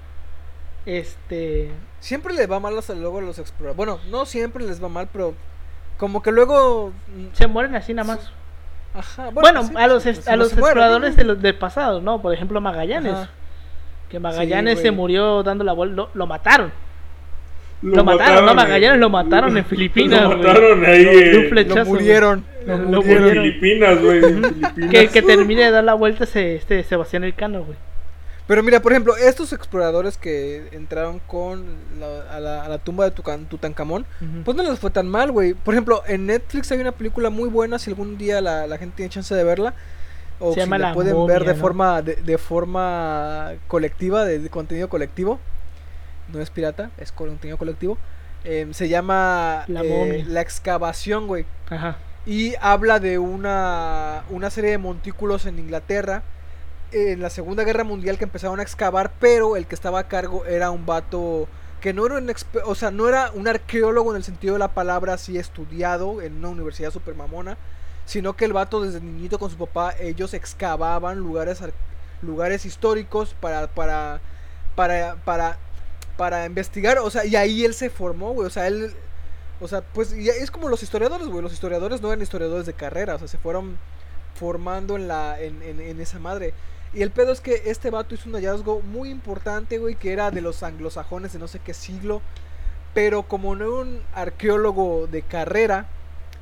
Este. 0.88 1.70
Siempre 2.00 2.34
les 2.34 2.50
va 2.50 2.60
mal 2.62 2.72
a 2.74 2.76
los, 2.78 2.90
luego 2.90 3.20
a 3.20 3.22
los 3.22 3.38
exploradores. 3.40 3.76
Bueno, 3.78 4.00
no 4.10 4.26
siempre 4.26 4.64
les 4.66 4.82
va 4.82 4.88
mal, 4.88 5.10
pero 5.12 5.34
como 5.98 6.22
que 6.24 6.32
luego... 6.32 6.94
mm, 7.16 7.34
Se 7.34 7.46
mueren 7.48 7.76
así 7.76 7.94
nada 7.94 8.16
más. 8.16 8.32
Ajá, 8.94 9.30
Bueno, 9.32 9.64
sí, 9.64 9.74
a 9.76 9.88
los, 9.88 10.04
pues, 10.04 10.28
a 10.28 10.36
los 10.38 10.50
se 10.50 10.56
mueren, 10.56 10.78
exploradores 10.78 11.12
¿no? 11.12 11.18
de 11.18 11.24
los- 11.26 11.42
del 11.42 11.56
pasado, 11.56 12.00
¿no? 12.02 12.22
Por 12.22 12.34
ejemplo, 12.34 12.62
Magallanes. 12.62 13.14
Ajá. 13.14 13.30
Que 14.10 14.20
Magallanes 14.20 14.80
se 14.80 14.90
güey. 14.90 14.96
murió 14.96 15.44
dando 15.44 15.64
la 15.66 15.74
vuelta. 15.74 15.96
Lo, 15.96 16.10
lo 16.14 16.26
mataron. 16.26 16.72
Lo 17.82 18.04
mataron, 18.04 18.46
no, 18.46 18.56
Magallanes 18.56 19.00
lo 19.00 19.10
mataron 19.10 19.56
en 19.58 19.66
Filipinas, 19.66 20.22
Lo 20.24 20.28
güey. 20.30 20.40
mataron 20.40 20.86
ahí. 20.86 21.04
De 21.06 21.38
un 21.38 21.46
eh, 21.46 21.50
flechazo, 21.50 21.80
Lo 21.80 21.86
murieron. 21.86 22.46
Lo- 22.66 22.78
murieron. 23.02 23.30
Filipinas, 23.32 24.02
güey. 24.02 24.22
Que, 24.90 25.10
que 25.10 25.22
termine 25.22 25.66
de 25.66 25.72
dar 25.72 25.84
la 25.84 25.94
vuelta 25.94 26.24
ese, 26.24 26.56
este 26.56 26.84
Sebastián 26.84 27.24
Elcano, 27.26 27.64
güey. 27.66 27.78
Pero 28.48 28.64
mira, 28.64 28.82
por 28.82 28.94
ejemplo, 28.94 29.18
estos 29.18 29.52
exploradores 29.52 30.18
que 30.18 30.70
entraron 30.72 31.20
con 31.20 31.66
la- 32.00 32.34
a, 32.36 32.40
la, 32.40 32.64
a 32.64 32.70
la 32.70 32.78
tumba 32.78 33.04
de 33.04 33.12
Tutankamón, 33.12 34.06
Ujú. 34.22 34.44
pues 34.46 34.56
no 34.58 34.64
les 34.64 34.80
fue 34.80 34.90
tan 34.90 35.08
mal, 35.10 35.32
güey. 35.34 35.54
Por 35.54 35.74
ejemplo, 35.74 36.02
en 36.08 36.26
Netflix 36.28 36.72
hay 36.72 36.80
una 36.80 36.94
película 36.94 37.30
muy 37.30 37.50
buena, 37.50 37.78
si 37.78 37.90
algún 37.90 38.18
día 38.18 38.40
la, 38.40 38.66
la 38.68 38.78
gente 38.78 38.96
tiene 38.98 39.10
chance 39.10 39.36
de 39.36 39.44
verla. 39.44 39.74
O 40.40 40.54
Se 40.54 40.64
si 40.64 40.70
la 40.70 40.94
pueden 40.94 41.14
Momia, 41.16 41.34
ver 41.40 41.48
de 41.48 41.54
¿no? 41.56 41.60
forma 41.60 42.02
de, 42.04 42.16
de 42.16 42.38
forma 42.38 43.54
colectiva, 43.68 44.24
de, 44.24 44.40
de 44.40 44.50
contenido 44.50 44.88
colectivo. 44.88 45.40
No 46.32 46.40
es 46.40 46.50
pirata, 46.50 46.92
es 46.98 47.12
contenido 47.12 47.58
colectivo. 47.58 47.98
Em, 48.44 48.72
se 48.74 48.88
llama 48.88 49.66
La 49.68 49.82
eh. 49.84 50.24
La 50.28 50.42
excavación, 50.42 51.28
güey. 51.28 51.46
Ajá. 51.70 51.98
Y 52.26 52.54
habla 52.62 53.00
de 53.00 53.18
una, 53.18 54.24
una 54.30 54.50
serie 54.52 54.72
de 54.72 54.78
montículos 54.78 55.46
en 55.48 55.58
Inglaterra 55.60 56.22
en 56.92 57.22
la 57.22 57.30
Segunda 57.30 57.64
Guerra 57.64 57.84
Mundial 57.84 58.18
que 58.18 58.24
empezaron 58.26 58.60
a 58.60 58.64
excavar, 58.64 59.12
pero 59.20 59.56
el 59.58 59.66
que 59.68 59.76
estaba 59.76 60.00
a 60.00 60.08
cargo 60.08 60.46
era 60.46 60.72
un 60.72 60.86
vato 60.86 61.48
que 61.82 61.94
no 61.94 62.06
era 62.06 62.16
un 62.16 62.34
o 62.66 62.76
sea, 62.76 62.92
no 62.92 63.08
era 63.08 63.32
un 63.34 63.48
arqueólogo 63.48 64.12
en 64.12 64.18
el 64.18 64.24
sentido 64.24 64.54
de 64.54 64.60
la 64.60 64.74
palabra 64.74 65.14
así 65.14 65.38
estudiado 65.38 66.22
en 66.22 66.38
una 66.38 66.50
universidad 66.50 66.92
super 66.92 67.14
mamona, 67.16 67.58
sino 68.06 68.34
que 68.36 68.46
el 68.46 68.54
vato 68.54 68.82
desde 68.82 69.00
niñito 69.02 69.38
con 69.38 69.50
su 69.52 69.58
papá 69.58 69.94
ellos 70.00 70.34
excavaban 70.34 71.20
lugares 71.20 71.62
ar- 71.62 71.74
lugares 72.22 72.66
históricos 72.66 73.36
para 73.40 73.68
para 73.68 74.22
para 74.76 75.16
para 75.24 75.58
para 76.18 76.46
investigar, 76.46 76.98
o 77.00 77.10
sea, 77.12 77.26
y 77.26 77.36
ahí 77.36 77.64
él 77.64 77.74
se 77.76 77.90
formó, 77.92 78.32
güey, 78.34 78.48
o 78.48 78.50
sea, 78.50 78.66
él 78.68 78.94
o 79.60 79.68
sea, 79.68 79.82
pues 79.82 80.14
y 80.14 80.30
es 80.30 80.50
como 80.52 80.70
los 80.70 80.82
historiadores, 80.84 81.28
güey, 81.28 81.42
los 81.44 81.54
historiadores 81.54 82.02
no 82.02 82.08
eran 82.10 82.22
historiadores 82.24 82.66
de 82.66 82.74
carrera, 82.74 83.16
o 83.16 83.20
sea, 83.20 83.28
se 83.28 83.38
fueron 83.38 83.78
formando 84.36 84.96
en 84.96 85.08
la 85.08 85.40
en- 85.42 85.62
en 85.62 86.00
esa 86.00 86.20
madre. 86.20 86.54
Y 86.94 87.02
el 87.02 87.12
pedo 87.12 87.32
es 87.32 87.42
que 87.42 87.64
este 87.66 87.90
vato 87.92 88.16
hizo 88.16 88.30
un 88.30 88.36
hallazgo 88.36 88.82
muy 88.82 89.10
importante, 89.10 89.78
güey, 89.78 89.96
que 89.96 90.14
era 90.14 90.32
de 90.32 90.42
los 90.42 90.64
anglosajones 90.64 91.34
de 91.34 91.40
no 91.40 91.48
sé 91.48 91.60
qué 91.60 91.74
siglo. 91.74 92.22
Pero 92.94 93.24
como 93.24 93.56
no 93.56 93.66
era 93.66 93.74
un 93.76 94.02
arqueólogo 94.16 95.08
de 95.08 95.22
carrera, 95.22 95.88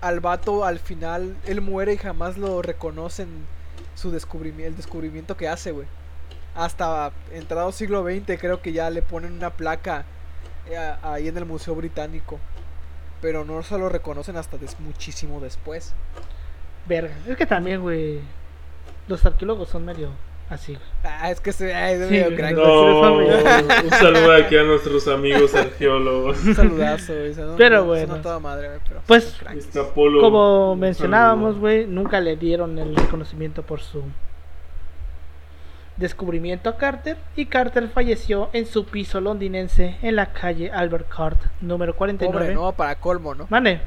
al 0.01 0.19
vato 0.19 0.63
al 0.65 0.79
final 0.79 1.35
él 1.45 1.61
muere 1.61 1.93
y 1.93 1.97
jamás 1.97 2.37
lo 2.37 2.61
reconocen 2.61 3.27
su 3.95 4.11
descubrimiento, 4.11 4.67
el 4.69 4.75
descubrimiento 4.77 5.35
que 5.35 5.47
hace, 5.49 5.71
güey. 5.71 5.87
Hasta 6.53 7.11
entrado 7.33 7.71
siglo 7.73 8.03
XX 8.03 8.39
creo 8.39 8.61
que 8.61 8.71
ya 8.71 8.89
le 8.89 9.01
ponen 9.01 9.33
una 9.33 9.49
placa 9.49 10.05
eh, 10.67 10.93
ahí 11.01 11.27
en 11.27 11.37
el 11.37 11.45
Museo 11.45 11.75
Británico. 11.75 12.39
Pero 13.21 13.43
no 13.43 13.61
se 13.63 13.77
lo 13.77 13.89
reconocen 13.89 14.37
hasta 14.37 14.57
des- 14.57 14.79
muchísimo 14.79 15.39
después. 15.41 15.93
Verga. 16.87 17.13
Es 17.27 17.35
que 17.35 17.45
también, 17.45 17.81
güey. 17.81 18.21
Los 19.07 19.25
arqueólogos 19.25 19.69
son 19.69 19.83
medio 19.85 20.11
así, 20.49 20.73
güey. 20.73 20.85
Ah, 21.03 21.31
es 21.31 21.39
que 21.39 21.51
se... 21.51 21.73
ay, 21.73 21.95
es 22.01 22.07
Sí, 22.07 22.13
medio 22.13 22.35
crack. 22.35 22.55
No, 22.55 23.13
un 23.13 23.89
saludo 23.91 24.33
aquí 24.33 24.57
a 24.57 24.63
nuestros 24.63 25.07
amigos 25.07 25.53
arqueólogos. 25.55 26.43
Un 26.43 26.55
saludazo, 26.55 27.13
güey. 27.13 27.33
Pero 27.57 27.77
no- 27.79 27.85
bueno. 27.85 28.15
toda 28.21 28.39
madre, 28.39 28.69
pero 28.87 29.01
Pues, 29.05 29.37
Polo. 29.93 30.21
Como 30.21 30.75
mencionábamos, 30.75 31.57
güey, 31.57 31.85
nunca 31.87 32.19
le 32.19 32.35
dieron 32.35 32.77
el 32.79 32.95
reconocimiento 32.95 33.63
por 33.63 33.81
su 33.81 34.03
descubrimiento 35.97 36.69
a 36.69 36.75
Carter 36.77 37.17
y 37.37 37.45
Carter 37.45 37.87
falleció 37.87 38.49
en 38.51 38.65
su 38.65 38.85
piso 38.85 39.21
londinense 39.21 39.95
en 40.01 40.17
la 40.17 40.33
calle 40.33 40.69
Albert 40.71 41.09
Court, 41.13 41.39
número 41.61 41.95
49. 41.95 42.37
Pobre, 42.39 42.53
no, 42.53 42.71
para 42.73 42.95
colmo, 42.95 43.33
¿no? 43.33 43.47
Mande. 43.49 43.79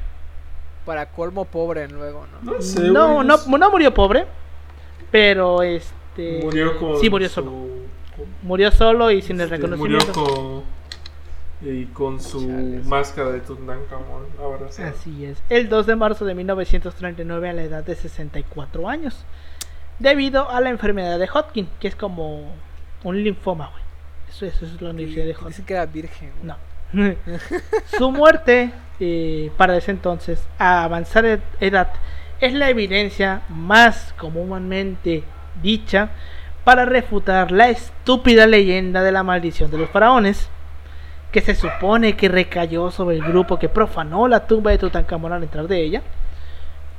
Para 0.85 1.05
colmo 1.07 1.45
pobre 1.45 1.87
luego, 1.87 2.25
¿no? 2.43 2.53
No 2.53 2.61
sé, 2.61 2.81
No, 2.89 3.23
no, 3.23 3.37
no 3.45 3.69
murió 3.71 3.93
pobre, 3.93 4.25
pero 5.11 5.61
este 5.61 5.93
Murió 6.43 6.77
con. 6.77 6.99
sí 6.99 7.09
murió 7.09 7.27
su- 7.29 7.35
solo. 7.35 7.51
Murió 8.43 8.71
solo 8.71 9.11
y 9.11 9.21
sin 9.21 9.37
el 9.37 9.43
este, 9.43 9.55
reconocimiento. 9.57 10.07
Murió 10.13 10.35
con. 10.35 10.79
Y 11.61 11.85
con 11.87 12.21
su 12.21 12.47
Chales. 12.47 12.85
máscara 12.85 13.31
de 13.31 13.41
Tutankamón 13.41 14.27
abrazado. 14.41 14.89
Así 14.89 15.25
es. 15.25 15.41
El 15.49 15.67
2 15.67 15.87
de 15.87 15.95
marzo 15.97 16.23
de 16.23 16.33
1939 16.33 17.49
a 17.49 17.53
la 17.53 17.63
edad 17.63 17.83
de 17.83 17.95
64 17.95 18.87
años. 18.87 19.25
Debido 19.99 20.49
a 20.49 20.61
la 20.61 20.69
enfermedad 20.69 21.19
de 21.19 21.27
Hodgkin, 21.27 21.67
que 21.81 21.89
es 21.89 21.95
como 21.95 22.53
un 23.03 23.23
linfoma, 23.23 23.67
güey. 23.71 23.83
Eso, 24.29 24.45
eso 24.45 24.65
es 24.65 24.81
la 24.81 24.91
universidad 24.91 25.25
de 25.25 25.33
Hodgkin. 25.33 25.47
Dicen 25.49 25.65
que 25.65 25.73
era 25.73 25.85
virgen. 25.85 26.31
No. 26.43 26.55
Su 27.97 28.09
muerte, 28.11 28.71
eh, 29.01 29.51
para 29.57 29.75
ese 29.75 29.91
entonces, 29.91 30.41
a 30.57 30.85
avanzar 30.85 31.25
ed- 31.25 31.41
edad, 31.59 31.89
es 32.39 32.53
la 32.53 32.69
evidencia 32.69 33.41
más 33.49 34.13
comúnmente 34.17 35.23
dicha 35.61 36.09
para 36.63 36.85
refutar 36.85 37.51
la 37.51 37.69
estúpida 37.69 38.45
leyenda 38.45 39.01
de 39.01 39.11
la 39.11 39.23
maldición 39.23 39.71
de 39.71 39.77
los 39.77 39.89
faraones, 39.89 40.49
que 41.31 41.41
se 41.41 41.55
supone 41.55 42.15
que 42.15 42.27
recayó 42.27 42.91
sobre 42.91 43.17
el 43.17 43.23
grupo 43.23 43.59
que 43.59 43.69
profanó 43.69 44.27
la 44.27 44.47
tumba 44.47 44.71
de 44.71 44.77
Tutankamón 44.77 45.33
al 45.33 45.43
entrar 45.43 45.67
de 45.67 45.81
ella, 45.81 46.01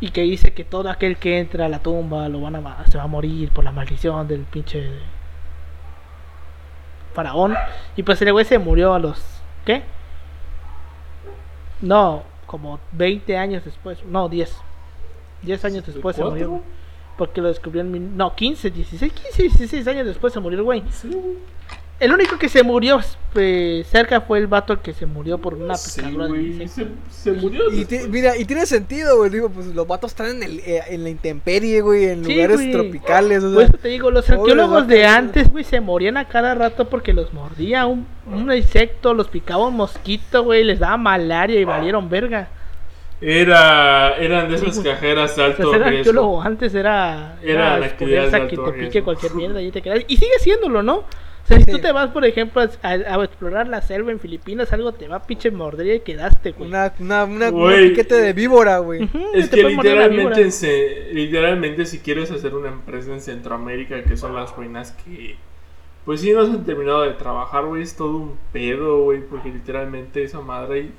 y 0.01 0.11
que 0.11 0.23
dice 0.23 0.53
que 0.53 0.65
todo 0.65 0.89
aquel 0.89 1.19
que 1.19 1.39
entra 1.39 1.67
a 1.67 1.69
la 1.69 1.81
tumba 1.81 2.29
lo 2.29 2.41
van 2.41 2.57
a 2.57 2.87
se 2.87 2.97
va 2.97 3.05
a 3.05 3.09
morir 3.09 3.51
por 3.51 3.65
la 3.65 3.73
maldición 3.73 4.27
del 4.27 4.41
pinche 4.41 4.89
faraón. 7.13 7.55
Y 7.97 8.03
pues 8.03 8.21
el 8.23 8.33
güey 8.33 8.45
se 8.45 8.59
murió 8.59 8.95
a 8.95 8.99
los. 8.99 9.23
¿Qué? 9.65 9.83
No, 11.83 12.23
como 12.47 12.81
20 12.93 13.37
años 13.37 13.65
después. 13.65 14.05
No, 14.05 14.29
10. 14.29 14.57
10 15.43 15.65
años 15.65 15.87
después 15.87 16.17
se 16.17 16.25
murió. 16.25 16.63
Porque 17.21 17.43
lo 17.43 17.49
descubrió 17.49 17.83
en. 17.83 17.93
mil- 17.93 18.17
No, 18.17 18.35
15, 18.35 18.71
16, 18.71 19.13
15, 19.13 19.43
16 19.43 19.87
años 19.89 20.07
después 20.07 20.33
se 20.33 20.41
murió 20.41 20.59
el 20.59 20.65
güey. 20.65 20.83
Sí. 20.91 21.11
El 21.99 22.15
único 22.15 22.39
que 22.39 22.49
se 22.49 22.63
murió 22.63 22.99
pues, 23.35 23.87
cerca 23.89 24.23
fue 24.23 24.39
el 24.39 24.47
vato 24.47 24.81
que 24.81 24.95
se 24.95 25.05
murió 25.05 25.37
por 25.37 25.53
una 25.53 25.75
Sí, 25.75 26.01
picadura 26.01 26.29
de. 26.29 26.67
Se, 26.67 26.87
se 27.11 27.33
murió. 27.33 27.71
Y 27.71 27.87
mira, 28.09 28.39
y 28.39 28.47
tiene 28.47 28.65
sentido, 28.65 29.19
güey. 29.19 29.29
Digo, 29.29 29.51
pues 29.51 29.67
los 29.67 29.87
vatos 29.87 30.13
están 30.13 30.29
en, 30.37 30.43
el, 30.45 30.61
eh, 30.61 30.81
en 30.89 31.03
la 31.05 31.11
intemperie, 31.11 31.83
güey, 31.83 32.07
en 32.07 32.25
Sí, 32.25 32.33
lugares 32.33 32.57
güey. 32.57 32.73
tropicales. 32.73 33.45
O 33.45 33.49
Por 33.53 33.57
sea, 33.59 33.69
eso 33.69 33.77
te 33.77 33.89
digo, 33.89 34.11
los 34.11 34.31
arqueólogos 34.31 34.89
de 34.89 35.05
antes, 35.05 35.51
güey, 35.51 35.63
se 35.63 35.79
morían 35.83 36.17
a 36.17 36.27
cada 36.27 36.55
rato 36.55 36.89
porque 36.89 37.13
los 37.13 37.35
mordía 37.35 37.85
un, 37.85 38.07
un 38.27 38.51
insecto, 38.51 39.13
los 39.13 39.29
picaba 39.29 39.67
un 39.69 39.77
mosquito, 39.77 40.43
güey, 40.43 40.65
les 40.65 40.79
daba 40.79 40.97
malaria 40.97 41.61
y 41.61 41.65
valieron 41.65 42.09
verga. 42.09 42.49
Era, 43.21 44.17
eran 44.17 44.49
de 44.49 44.55
esas 44.57 44.77
Sí, 44.77 44.83
cajeras 44.83 45.37
de 45.37 45.43
O 45.43 45.47
sea, 45.47 45.47
alto 45.47 45.73
riesgo. 45.91 46.43
antes 46.43 46.75
era, 46.75 47.39
Era 47.43 47.79
la 47.79 47.87
actividad 47.87 48.25
exponerse 48.25 48.37
de 48.37 48.43
a 48.43 48.49
que 48.49 48.57
te 48.57 48.63
pique 48.73 48.81
riesgo. 48.91 49.05
cualquier 49.05 49.35
mierda 49.35 49.63
y 49.63 49.71
te 49.71 49.83
quedas. 49.83 50.05
Y 50.09 50.17
sigue 50.17 50.39
siéndolo, 50.39 50.83
¿no? 50.83 50.97
O 50.99 51.47
sea, 51.53 51.59
si 51.59 51.65
tú 51.67 51.79
te 51.81 51.91
vas, 51.93 52.11
por 52.11 52.25
ejemplo, 52.25 52.63
a, 52.63 52.89
a 52.89 53.25
explorar 53.25 53.67
la 53.67 53.83
selva 53.83 54.11
en 54.13 54.21
Filipinas, 54.21 54.73
algo 54.73 54.93
te 54.93 55.09
va 55.09 55.17
a 55.17 55.23
pinche 55.27 55.51
morder 55.51 55.97
y 55.97 56.01
quedaste, 56.01 56.53
güey. 56.53 56.69
una, 56.69 56.93
una, 57.01 57.25
una, 57.25 57.49
un 57.49 57.61
Güey. 57.61 57.89
piquete 57.91 58.15
de 58.15 58.33
víbora, 58.33 58.79
güey. 58.79 59.09
Es 59.35 59.49
que 59.49 59.65
literalmente, 59.65 60.51
se- 60.53 61.09
literalmente 61.13 61.87
si 61.87 61.99
quieres 61.99 62.31
hacer 62.31 62.55
una 62.55 62.69
empresa 62.69 63.13
en 63.13 63.21
Centroamérica, 63.21 64.03
que 64.05 64.17
son 64.17 64.35
las 64.35 64.55
ruinas 64.55 64.93
que, 65.05 65.37
pues 66.05 66.21
sí, 66.21 66.33
no 66.33 66.45
se 66.47 66.53
han 66.53 66.65
terminado 66.65 67.03
de 67.03 67.13
trabajar, 67.15 67.65
güey, 67.65 67.83
es 67.83 67.97
todo 67.97 68.17
un 68.17 68.37
pedo, 68.53 69.03
güey, 69.03 69.21
porque 69.21 69.49
literalmente 69.51 70.23
esa 70.23 70.41
madre 70.41 70.91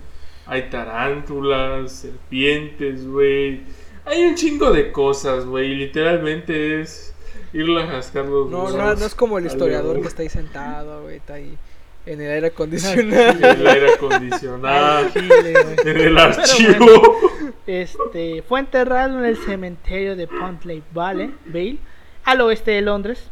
hay 0.51 0.63
tarántulas, 0.63 1.93
serpientes, 1.93 3.07
güey, 3.07 3.61
hay 4.03 4.25
un 4.25 4.35
chingo 4.35 4.69
de 4.69 4.91
cosas, 4.91 5.45
güey, 5.45 5.73
literalmente 5.75 6.81
es 6.81 7.15
irle 7.53 7.83
a 7.83 7.87
jascar 7.87 8.25
los 8.25 8.49
No, 8.49 8.69
no, 8.69 8.95
no 8.95 9.05
es 9.05 9.15
como 9.15 9.37
el 9.37 9.45
historiador 9.45 10.01
que 10.01 10.09
está 10.09 10.23
ahí 10.23 10.29
sentado, 10.29 11.03
güey, 11.03 11.15
está 11.15 11.35
ahí 11.35 11.57
en 12.05 12.19
el 12.19 12.31
aire 12.33 12.47
acondicionado. 12.47 13.31
En 13.31 13.45
el 13.45 13.65
aire 13.65 13.93
acondicionado, 13.93 15.07
en 15.85 15.97
el 15.97 16.17
archivo. 16.17 17.17
Este, 17.65 18.41
fue 18.41 18.59
enterrado 18.59 19.19
en 19.19 19.25
el 19.25 19.37
cementerio 19.37 20.17
de 20.17 20.27
Pontley 20.27 20.83
Vale, 20.91 21.31
Vale, 21.45 21.77
al 22.25 22.41
oeste 22.41 22.71
de 22.71 22.81
Londres. 22.81 23.23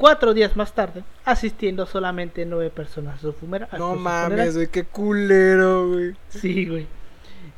Cuatro 0.00 0.32
días 0.32 0.56
más 0.56 0.74
tarde, 0.74 1.04
asistiendo 1.26 1.84
solamente 1.84 2.46
nueve 2.46 2.70
personas 2.70 3.18
a 3.18 3.20
su 3.20 3.34
funeral. 3.34 3.68
a 3.70 3.76
No 3.76 3.92
su 3.92 4.00
mames, 4.00 4.54
güey, 4.54 4.68
qué 4.68 4.84
culero, 4.84 5.90
güey. 5.90 6.16
Sí, 6.30 6.64
güey. 6.64 6.86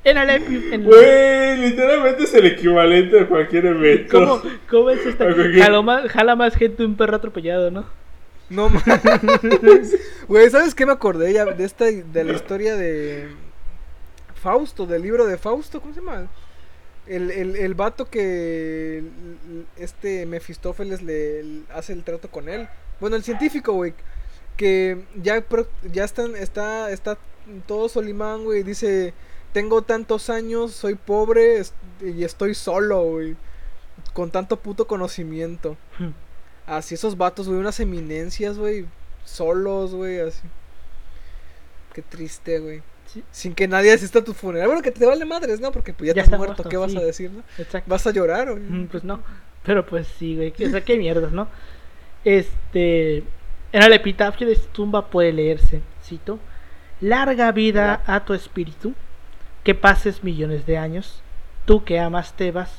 En 0.03 0.19
el, 0.19 0.83
Güey, 0.83 1.57
literalmente 1.59 2.25
es 2.25 2.35
el 2.35 2.47
equivalente 2.47 3.21
a 3.21 3.29
cualquier 3.29 3.67
evento. 3.67 4.19
¿Cómo, 4.19 4.43
cómo 4.69 4.91
es 4.91 5.07
esta? 5.07 5.25
Ok. 5.25 5.37
Jala 5.57 5.83
más, 5.83 6.11
jala 6.11 6.35
más 6.35 6.57
gente 6.57 6.85
un 6.85 6.97
perro 6.97 7.15
atropellado, 7.15 7.71
¿no? 7.71 7.85
No 8.51 8.69
mames. 8.71 9.97
Güey, 10.27 10.51
¿sabes 10.51 10.75
qué 10.75 10.85
me 10.85 10.93
acordé 10.93 11.33
ya 11.33 11.45
de 11.45 11.63
esta 11.63 11.85
de 11.85 12.25
la 12.25 12.33
historia 12.33 12.75
de 12.75 13.29
Fausto, 14.35 14.85
del 14.85 15.03
libro 15.03 15.29
de 15.29 15.39
Fausto, 15.39 15.81
¿cómo 15.81 15.95
se 15.95 16.01
llama? 16.01 16.27
El, 17.07 17.31
el, 17.33 17.57
el 17.57 17.75
vato 17.75 18.09
que 18.09 19.03
este 19.77 20.25
Mefistófeles 20.27 21.03
le 21.03 21.63
hace 21.75 21.93
el 21.93 22.05
trato 22.05 22.31
con 22.31 22.49
él. 22.49 22.69
Bueno, 23.01 23.17
el 23.17 23.25
científico, 23.25 23.73
güey, 23.73 23.93
que 24.57 25.03
ya 25.21 25.45
ya 25.93 26.05
están 26.05 26.37
está 26.37 26.91
está 26.93 27.19
todo 27.67 27.89
Solimán, 27.89 28.45
güey, 28.45 28.63
dice, 28.63 29.15
"Tengo 29.53 29.83
tantos 29.83 30.31
años, 30.31 30.73
soy 30.73 30.95
pobre 30.95 31.59
es- 31.59 31.75
y 32.01 32.23
estoy 32.23 32.55
solo, 32.55 33.03
güey, 33.03 33.37
con 34.13 34.31
tanto 34.31 34.61
puto 34.61 34.87
conocimiento." 34.87 35.77
Así 36.67 36.95
esos 36.95 37.17
vatos, 37.19 37.49
güey, 37.49 37.59
unas 37.59 37.81
eminencias, 37.81 38.57
güey, 38.59 38.87
solos, 39.25 39.93
güey, 39.93 40.21
así. 40.21 40.43
Qué 41.93 42.03
triste, 42.03 42.61
güey. 42.61 42.83
Sí. 43.13 43.23
Sin 43.31 43.55
que 43.55 43.69
nadie 43.69 43.93
asista 43.93 44.21
a 44.21 44.25
tu 44.25 44.33
funeral. 44.33 44.69
Bueno, 44.69 44.83
que 44.83 44.91
te 44.91 45.05
vale 45.05 45.25
madres, 45.25 45.61
¿no? 45.61 45.71
Porque 45.73 45.93
pues 45.93 46.09
ya, 46.09 46.15
Ya 46.15 46.23
estás 46.23 46.27
está 46.33 46.39
muerto, 46.39 46.55
muerto, 46.63 46.69
¿qué 46.71 46.77
vas 46.79 46.97
a 46.97 47.01
decir, 47.05 47.31
no? 47.31 47.43
Exacto. 47.59 47.91
¿Vas 47.91 48.07
a 48.07 48.11
llorar, 48.11 48.51
güey? 48.51 48.63
Mm, 48.63 48.87
Pues 48.89 49.05
no. 49.05 49.21
Pero 49.65 49.85
pues 49.87 50.07
sí, 50.19 50.35
güey. 50.37 50.53
O 50.67 50.71
sea, 50.71 50.81
qué 50.83 50.97
mierdas, 50.97 51.31
¿no? 51.33 51.47
Este. 52.25 53.19
En 53.73 53.83
el 53.83 53.93
epitafio 53.95 54.47
de 54.47 54.55
su 54.57 54.67
tumba 54.69 55.07
puede 55.07 55.33
leerse, 55.33 55.81
cito, 56.05 56.39
Larga 57.01 57.51
vida 57.53 58.03
a 58.07 58.25
tu 58.25 58.35
espíritu, 58.35 58.95
que 59.65 59.75
pases 59.75 60.23
millones 60.23 60.67
de 60.67 60.77
años, 60.79 61.23
tú 61.65 61.83
que 61.85 61.99
amas 61.99 62.35
Tebas, 62.35 62.71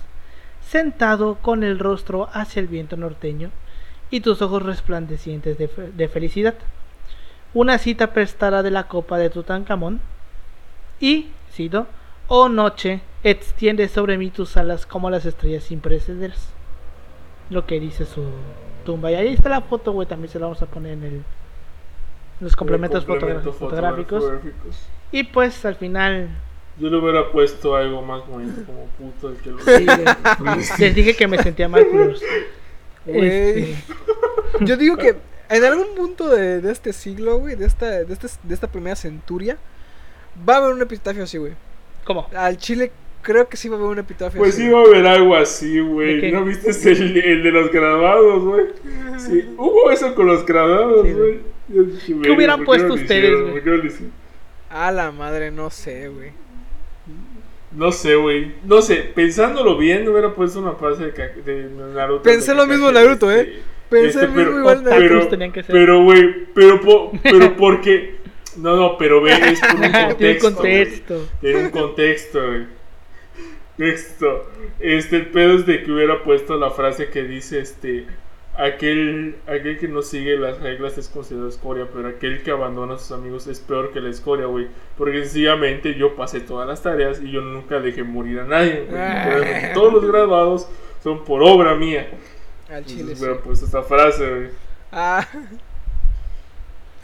sentado 0.62 1.36
con 1.42 1.64
el 1.64 1.80
rostro 1.80 2.30
hacia 2.32 2.60
el 2.60 2.68
viento 2.68 2.96
norteño, 2.96 3.50
y 4.12 4.22
tus 4.22 4.42
ojos 4.44 4.62
resplandecientes 4.64 5.58
de, 5.58 5.68
fe- 5.68 5.92
de 5.92 6.08
felicidad. 6.08 6.54
Una 7.56 7.80
cita 7.80 8.14
prestada 8.14 8.62
de 8.64 8.72
la 8.72 8.88
copa 8.88 9.18
de 9.18 9.30
Tutankamón 9.32 10.00
y, 11.00 11.30
cito, 11.52 11.88
oh 12.28 12.50
noche, 12.50 13.02
extiende 13.24 13.88
sobre 13.88 14.18
mí 14.18 14.30
tus 14.30 14.58
alas 14.58 14.86
como 14.86 15.10
las 15.10 15.26
estrellas 15.26 15.72
imprecederas. 15.72 16.50
Lo 17.50 17.66
que 17.66 17.80
dice 17.80 18.06
su 18.06 18.24
tumba. 18.86 19.12
Y 19.12 19.16
ahí 19.16 19.34
está 19.34 19.50
la 19.50 19.62
foto, 19.62 19.92
güey, 19.92 20.08
también 20.08 20.32
se 20.32 20.40
la 20.40 20.46
vamos 20.46 20.62
a 20.62 20.66
poner 20.66 20.94
en 20.94 21.04
el... 21.04 21.14
en 21.14 21.24
los 22.40 22.56
complementos 22.56 23.06
Complemento 23.06 23.54
fotográficos. 23.54 24.24
fotográficos. 24.24 24.88
Y 25.12 25.24
pues 25.24 25.64
al 25.66 25.76
final 25.76 26.30
Yo 26.80 26.90
le 26.90 26.98
hubiera 26.98 27.32
puesto 27.32 27.76
algo 27.76 28.02
más 28.02 28.26
bonito 28.28 28.64
como 28.66 28.86
puto 28.98 29.30
el 29.30 29.38
que 29.38 29.52
lo 29.52 29.60
sí, 29.60 29.86
güey, 29.86 30.58
les 30.80 30.96
dije 30.96 31.16
que 31.16 31.28
me 31.28 31.38
sentía 31.38 31.70
mal. 31.70 31.86
Este, 33.06 33.76
Yo 34.62 34.78
digo 34.78 34.98
que 34.98 35.16
en 35.50 35.64
algún 35.66 35.94
punto 35.96 36.30
de, 36.30 36.62
de 36.62 36.72
este 36.72 36.94
siglo, 36.94 37.38
güey, 37.38 37.56
de 37.56 37.66
esta, 37.66 38.04
de, 38.04 38.14
este, 38.14 38.28
de 38.42 38.54
esta 38.54 38.68
primera 38.68 38.96
centuria, 38.96 39.58
va 40.48 40.56
a 40.56 40.58
haber 40.58 40.74
un 40.76 40.82
epitafio 40.82 41.24
así, 41.24 41.38
güey. 41.38 41.54
¿Cómo? 42.06 42.28
Al 42.36 42.58
Chile 42.58 42.92
creo 43.22 43.48
que 43.48 43.56
sí 43.56 43.70
va 43.70 43.76
a 43.76 43.80
haber 43.80 43.92
un 43.92 44.00
epitafio 44.00 44.38
Pues 44.40 44.54
así. 44.56 44.64
sí 44.64 44.70
va 44.70 44.80
a 44.80 44.84
haber 44.84 45.08
algo 45.08 45.36
así, 45.36 45.76
¿De 45.76 45.82
güey. 45.82 46.22
qué? 46.22 46.32
¿No 46.32 46.44
viste 46.44 46.70
el, 46.92 47.18
el 47.18 47.44
de 47.44 47.52
los 47.52 47.72
graduados, 47.72 48.44
güey? 48.44 48.66
Sí, 49.18 49.46
hubo 49.58 49.90
eso 49.92 50.14
con 50.16 50.28
los 50.28 50.46
graduados, 50.46 51.08
Sí, 51.08 51.14
güey. 51.14 51.40
"Verga, 52.20 52.36
hubieran 52.36 52.58
¿por 52.58 52.76
qué 52.76 52.84
puesto 52.84 52.88
no 52.90 52.94
ustedes, 52.96 53.32
güey? 53.40 53.52
¿Por 53.54 53.64
qué 53.64 53.70
no 53.70 53.78
lo 53.78 53.86
hicieron?". 53.86 54.12
A 54.70 54.92
la 54.92 55.12
madre, 55.12 55.52
no 55.52 55.70
sé, 55.70 56.10
güey. 56.10 56.32
No 57.72 57.92
sé, 57.92 58.16
güey. 58.16 58.52
No 58.66 58.82
sé, 58.82 58.98
pensándolo 59.16 59.78
bien, 59.78 60.08
hubiera 60.08 60.34
puesto 60.36 60.60
una 60.60 60.74
frase 60.74 61.06
de, 61.46 61.70
Naruto. 61.94 62.22
Pensé 62.24 62.52
de 62.52 62.58
lo 62.58 62.68
mismo 62.68 62.88
Kakashi, 62.88 63.06
Naruto, 63.06 63.32
¿eh? 63.32 63.54
Pensé 63.90 64.08
este, 64.08 64.22
lo 64.24 64.28
mismo 64.34 64.44
pero- 64.46 64.60
igual 64.60 64.84
Naruto. 64.84 65.00
pero, 65.00 65.28
tenían 65.28 65.52
que 65.52 65.64
ser. 65.64 65.74
pero, 65.74 66.04
güey, 66.04 66.46
pero, 66.54 66.80
pero 67.24 67.56
porque... 67.58 68.18
No, 68.58 68.76
no, 68.76 68.98
pero 68.98 69.22
ve, 69.22 69.32
es 69.34 69.62
por 69.62 69.80
un 69.80 69.82
Tiene 70.18 70.38
contexto, 70.38 70.62
güey. 70.62 70.86
contexto. 70.86 71.30
Tiene 71.42 71.60
un 71.66 71.70
contexto, 71.72 72.48
güey. 72.48 72.68
Texto. 73.78 74.50
Este, 74.80 75.16
el 75.18 75.28
pedo 75.28 75.54
es 75.56 75.66
de 75.66 75.84
que 75.84 75.92
hubiera 75.92 76.24
puesto 76.24 76.58
la 76.58 76.72
frase 76.72 77.10
que 77.10 77.24
dice, 77.24 77.60
este... 77.60 78.06
Aquel, 78.56 79.38
aquel 79.48 79.80
que 79.80 79.88
no 79.88 80.04
sigue 80.04 80.38
las 80.38 80.60
reglas 80.62 80.96
es 81.00 81.10
considerado 81.10 81.50
escoria, 81.50 81.88
pero 81.92 82.08
aquel 82.08 82.44
que 82.44 82.52
abandona 82.52 82.94
a 82.94 83.00
sus 83.00 83.12
amigos 83.12 83.48
es 83.48 83.60
peor 83.60 83.92
que 83.92 84.00
la 84.00 84.12
escoria, 84.12 84.46
güey. 84.46 84.68
Porque 84.96 85.24
sencillamente 85.24 85.96
yo 85.96 86.16
pasé 86.16 86.40
todas 86.40 86.68
las 86.68 86.84
tareas 86.84 87.20
y 87.20 87.32
yo 87.32 87.42
nunca 87.42 87.80
dejé 87.80 88.04
morir 88.04 88.42
a 88.42 88.44
nadie, 88.44 88.86
güey. 88.88 89.02
Ah. 89.02 89.72
Todos 89.74 89.94
los 89.94 90.06
graduados 90.06 90.68
son 91.02 91.24
por 91.26 91.42
obra 91.42 91.74
mía. 91.74 92.08
Al 92.70 92.86
Chile, 92.86 93.00
Entonces 93.02 93.18
sí. 93.18 93.26
hubiera 93.26 93.42
puesto 93.42 93.66
esta 93.66 93.82
frase, 93.82 94.30
güey. 94.30 94.50
Ah, 94.92 95.28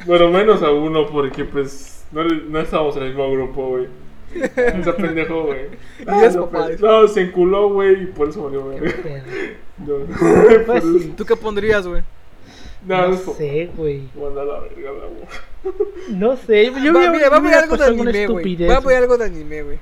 Bueno, 0.05 0.29
menos 0.29 0.61
a 0.63 0.71
uno 0.71 1.07
porque 1.07 1.43
pues 1.45 2.05
no, 2.11 2.23
le- 2.23 2.43
no 2.45 2.59
estábamos 2.59 2.95
en 2.97 3.03
el 3.03 3.09
mismo 3.09 3.31
grupo, 3.31 3.67
güey. 3.67 3.87
Ese 4.33 4.93
pendejo, 4.93 5.43
güey. 5.45 5.61
Y 5.99 6.23
es 6.25 6.35
no, 6.35 6.45
papá. 6.49 6.65
pues, 6.67 6.79
no, 6.81 7.07
se 7.07 7.21
enculó, 7.21 7.69
güey, 7.69 8.03
y 8.03 8.05
por 8.07 8.29
eso 8.29 8.43
valió, 8.43 8.61
güey. 8.63 8.77
No, 9.79 9.95
Pues 10.65 10.83
eso-. 10.83 11.13
¿tú 11.17 11.25
qué 11.25 11.35
pondrías, 11.35 11.87
güey? 11.87 12.03
No, 12.85 13.07
No 13.09 13.17
sé, 13.17 13.69
güey. 13.75 14.03
Manda 14.15 14.41
a 14.41 14.45
la 14.45 14.59
verga, 14.59 14.91
la 14.91 15.05
güey. 15.07 16.17
No 16.17 16.35
sé. 16.37 16.65
Yo 16.65 16.93
Va, 16.93 16.99
hubiera- 16.99 17.11
mira, 17.11 17.29
va 17.29 17.35
a 17.37 17.39
haber 17.39 17.53
algo 17.55 17.75
de 17.77 17.85
anime, 17.85 18.03
güey. 18.11 18.21
estupidez, 18.21 18.69
Va 18.71 18.75
a 18.75 18.79
güey. 18.81 18.95
algo 18.95 19.17
de 19.17 19.25
anime, 19.25 19.63
güey. 19.63 19.79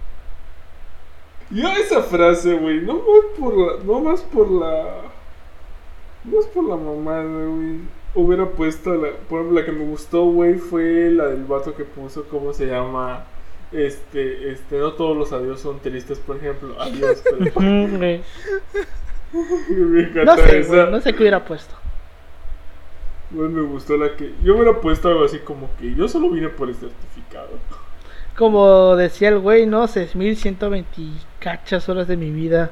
Yo 1.49 1.69
esa 1.73 2.01
frase, 2.03 2.53
güey, 2.55 2.81
no 2.81 2.95
más 2.95 3.25
por 3.39 3.57
la, 3.57 3.83
no 3.83 3.99
más 4.01 4.21
por 4.21 4.51
la, 4.51 4.83
no 6.25 6.35
más 6.37 6.45
por 6.47 6.63
la 6.65 6.75
mamada, 6.75 7.23
güey. 7.23 7.77
Hubiera 8.19 8.47
puesto 8.49 8.95
la, 8.95 9.09
por 9.29 9.41
ejemplo, 9.41 9.59
la 9.59 9.65
que 9.65 9.71
me 9.71 9.85
gustó, 9.85 10.23
güey, 10.25 10.55
fue 10.55 11.11
la 11.11 11.27
del 11.27 11.45
vato 11.45 11.75
que 11.75 11.83
puso, 11.83 12.23
¿cómo 12.23 12.51
se 12.51 12.65
llama? 12.65 13.25
Este, 13.71 14.51
este, 14.51 14.79
no 14.79 14.93
todos 14.93 15.15
los 15.15 15.31
adiós 15.33 15.59
son 15.59 15.79
tristes, 15.79 16.17
por 16.19 16.37
ejemplo, 16.37 16.75
adiós, 16.81 17.21
pero 17.23 17.51
güey. 17.53 18.21
me 19.69 20.23
No 20.25 20.35
sé, 20.35 20.59
esa. 20.59 20.85
No 20.87 20.99
sé 20.99 21.13
qué 21.13 21.19
hubiera 21.23 21.45
puesto. 21.45 21.75
Güey, 23.29 23.49
me 23.49 23.61
gustó 23.61 23.97
la 23.97 24.15
que, 24.15 24.33
yo 24.43 24.55
hubiera 24.55 24.79
puesto 24.81 25.09
algo 25.09 25.25
así 25.25 25.37
como 25.39 25.69
que 25.79 25.93
yo 25.93 26.07
solo 26.07 26.31
vine 26.31 26.49
por 26.49 26.69
el 26.69 26.75
certificado. 26.75 27.49
Como 28.35 28.95
decía 28.95 29.29
el 29.29 29.39
güey, 29.39 29.65
no, 29.67 29.87
6120 29.87 31.19
cachas 31.39 31.87
horas 31.89 32.07
de 32.07 32.17
mi 32.17 32.31
vida 32.31 32.71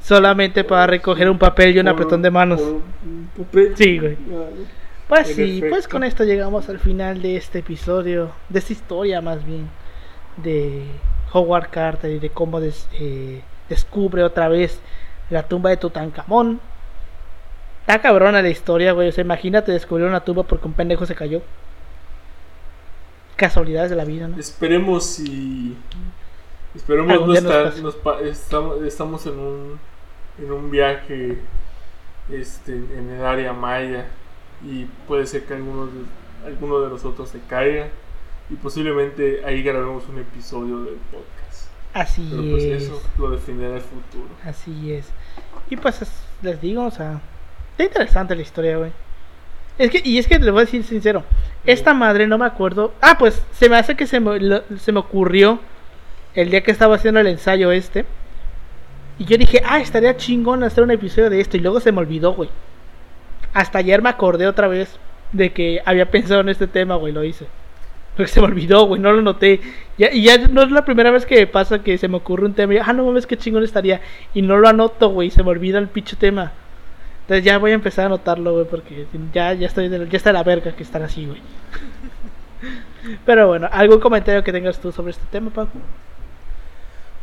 solamente 0.00 0.62
para 0.62 0.86
recoger 0.86 1.28
un 1.28 1.38
papel 1.38 1.74
y 1.74 1.80
un 1.80 1.86
Por- 1.86 1.94
apretón 1.94 2.22
de 2.22 2.30
manos. 2.30 2.60
un 2.62 3.28
papel. 3.36 3.72
Sí, 3.76 3.98
güey. 3.98 4.16
Ah, 4.32 4.48
Pues 5.08 5.28
En 5.30 5.36
sí, 5.36 5.64
pues 5.68 5.86
con 5.86 6.02
esto 6.04 6.24
llegamos 6.24 6.68
al 6.68 6.78
final 6.80 7.22
de 7.22 7.36
este 7.36 7.60
episodio, 7.60 8.32
de 8.48 8.58
esta 8.58 8.72
historia 8.72 9.20
más 9.20 9.44
bien, 9.44 9.68
de 10.38 10.84
Howard 11.32 11.70
Carter 11.70 12.10
y 12.10 12.18
de 12.18 12.30
cómo 12.30 12.60
des- 12.60 12.88
eh, 12.94 13.42
descubre 13.68 14.24
otra 14.24 14.48
vez 14.48 14.80
la 15.30 15.44
tumba 15.44 15.70
de 15.70 15.76
Tutankamón. 15.76 16.60
Está 17.82 18.00
cabrona 18.00 18.42
la 18.42 18.48
historia, 18.48 18.92
güey. 18.92 19.08
O 19.08 19.12
sea, 19.12 19.22
imagínate 19.22 19.70
descubrir 19.70 20.06
una 20.08 20.24
tumba 20.24 20.42
porque 20.42 20.66
un 20.66 20.72
pendejo 20.74 21.06
se 21.06 21.14
cayó. 21.14 21.40
Casualidades 23.36 23.90
de 23.90 23.96
la 23.96 24.04
vida, 24.04 24.26
¿no? 24.28 24.38
Esperemos 24.38 25.04
si. 25.06 25.76
Esperemos 26.74 27.20
no 27.20 27.26
nos 27.26 27.36
estar. 27.38 27.76
nos 27.82 27.96
estamos, 28.24 28.82
estamos 28.82 29.26
en 29.26 29.38
un. 29.38 29.78
En 30.42 30.50
un 30.52 30.70
viaje. 30.70 31.38
Este, 32.30 32.72
en 32.72 33.10
el 33.10 33.24
área 33.24 33.52
maya. 33.52 34.06
Y 34.64 34.84
puede 35.06 35.26
ser 35.26 35.44
que 35.44 35.54
alguno 35.54 35.86
de, 35.86 35.92
alguno 36.46 36.80
de 36.80 36.88
nosotros 36.90 37.28
se 37.28 37.40
caiga. 37.48 37.88
Y 38.50 38.54
posiblemente 38.54 39.42
ahí 39.44 39.62
grabemos 39.62 40.04
un 40.08 40.18
episodio 40.18 40.78
del 40.84 40.94
podcast. 41.10 41.68
Así 41.94 42.28
Pero 42.30 42.42
pues 42.50 42.62
es. 42.64 42.82
eso 42.84 43.02
lo 43.18 43.30
defenderá 43.30 43.74
el 43.76 43.80
futuro. 43.82 44.28
Así 44.44 44.92
es. 44.92 45.06
Y 45.70 45.76
pues 45.76 46.00
es- 46.02 46.22
les 46.42 46.60
digo, 46.60 46.84
o 46.84 46.90
sea, 46.90 47.20
está 47.72 47.84
interesante 47.84 48.36
la 48.36 48.42
historia, 48.42 48.76
güey. 48.78 48.92
Es 49.78 49.90
que, 49.90 50.00
y 50.04 50.18
es 50.18 50.26
que 50.28 50.38
les 50.38 50.50
voy 50.52 50.62
a 50.62 50.64
decir 50.64 50.84
sincero, 50.84 51.22
esta 51.64 51.92
madre 51.92 52.26
no 52.26 52.38
me 52.38 52.46
acuerdo. 52.46 52.94
Ah, 53.00 53.16
pues 53.18 53.42
se 53.52 53.68
me 53.68 53.76
hace 53.76 53.96
que 53.96 54.06
se 54.06 54.20
me, 54.20 54.38
lo- 54.40 54.62
se 54.78 54.92
me 54.92 55.00
ocurrió 55.00 55.58
el 56.34 56.50
día 56.50 56.62
que 56.62 56.70
estaba 56.70 56.96
haciendo 56.96 57.20
el 57.20 57.26
ensayo 57.26 57.72
este. 57.72 58.04
Y 59.18 59.24
yo 59.24 59.36
dije, 59.38 59.62
ah, 59.66 59.80
estaría 59.80 60.16
chingón 60.16 60.62
hacer 60.62 60.84
un 60.84 60.90
episodio 60.92 61.30
de 61.30 61.40
esto. 61.40 61.56
Y 61.56 61.60
luego 61.60 61.80
se 61.80 61.90
me 61.92 61.98
olvidó, 61.98 62.32
güey. 62.34 62.48
Hasta 63.56 63.78
ayer 63.78 64.02
me 64.02 64.10
acordé 64.10 64.46
otra 64.46 64.68
vez 64.68 64.98
de 65.32 65.52
que 65.52 65.80
había 65.86 66.10
pensado 66.10 66.40
en 66.42 66.48
este 66.50 66.66
tema, 66.66 66.96
güey, 66.96 67.12
lo 67.12 67.24
hice. 67.24 67.46
Porque 68.14 68.30
se 68.30 68.40
me 68.40 68.46
olvidó, 68.46 68.84
güey, 68.86 69.00
no 69.00 69.12
lo 69.12 69.22
noté. 69.22 69.60
Y 69.98 70.22
ya 70.22 70.36
no 70.48 70.62
es 70.62 70.70
la 70.70 70.84
primera 70.84 71.10
vez 71.10 71.24
que 71.26 71.46
pasa 71.46 71.82
que 71.82 71.96
se 71.98 72.06
me 72.08 72.16
ocurre 72.18 72.44
un 72.44 72.54
tema 72.54 72.74
y, 72.74 72.78
ah, 72.78 72.92
no 72.92 73.04
mames, 73.06 73.26
qué 73.26 73.36
chingón 73.36 73.64
estaría. 73.64 74.00
Y 74.34 74.42
no 74.42 74.56
lo 74.58 74.68
anoto, 74.68 75.08
güey, 75.08 75.30
se 75.30 75.42
me 75.42 75.50
olvida 75.50 75.78
el 75.78 75.88
pinche 75.88 76.16
tema. 76.16 76.52
Entonces 77.22 77.44
ya 77.44 77.58
voy 77.58 77.70
a 77.70 77.74
empezar 77.74 78.04
a 78.04 78.06
anotarlo, 78.06 78.52
güey, 78.52 78.66
porque 78.66 79.06
ya, 79.32 79.52
ya 79.54 79.66
estoy 79.66 79.88
de 79.88 79.98
la- 80.00 80.04
ya 80.04 80.16
está 80.18 80.32
la 80.32 80.42
verga 80.42 80.72
que 80.76 80.82
estar 80.82 81.02
así, 81.02 81.26
güey. 81.26 81.40
Pero 83.24 83.48
bueno, 83.48 83.68
¿algún 83.72 84.00
comentario 84.00 84.44
que 84.44 84.52
tengas 84.52 84.78
tú 84.80 84.92
sobre 84.92 85.10
este 85.12 85.24
tema, 85.30 85.50
Pau? 85.50 85.68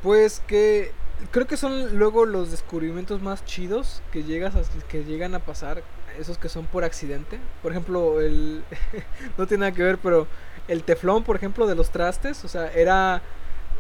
Pues 0.02 0.42
que 0.48 0.92
creo 1.32 1.48
que 1.48 1.58
son 1.58 1.98
luego 1.98 2.26
los 2.26 2.52
descubrimientos 2.52 3.22
más 3.22 3.46
chidos 3.46 4.02
que 4.12 4.24
llegas 4.24 4.56
a- 4.56 4.88
que 4.90 5.04
llegan 5.06 5.36
a 5.36 5.40
pasar, 5.40 5.82
esos 6.20 6.38
que 6.38 6.50
son 6.50 6.66
por 6.66 6.84
accidente. 6.84 7.40
Por 7.62 7.72
ejemplo, 7.72 8.22
el 8.22 8.64
no 9.38 9.48
tiene 9.48 9.62
nada 9.62 9.72
que 9.76 9.84
ver, 9.84 9.98
pero 9.98 10.28
el 10.68 10.84
teflón, 10.84 11.24
por 11.24 11.36
ejemplo, 11.36 11.68
de 11.68 11.76
los 11.76 11.90
trastes, 11.90 12.44
o 12.46 12.48
sea, 12.48 12.72
era 12.74 13.22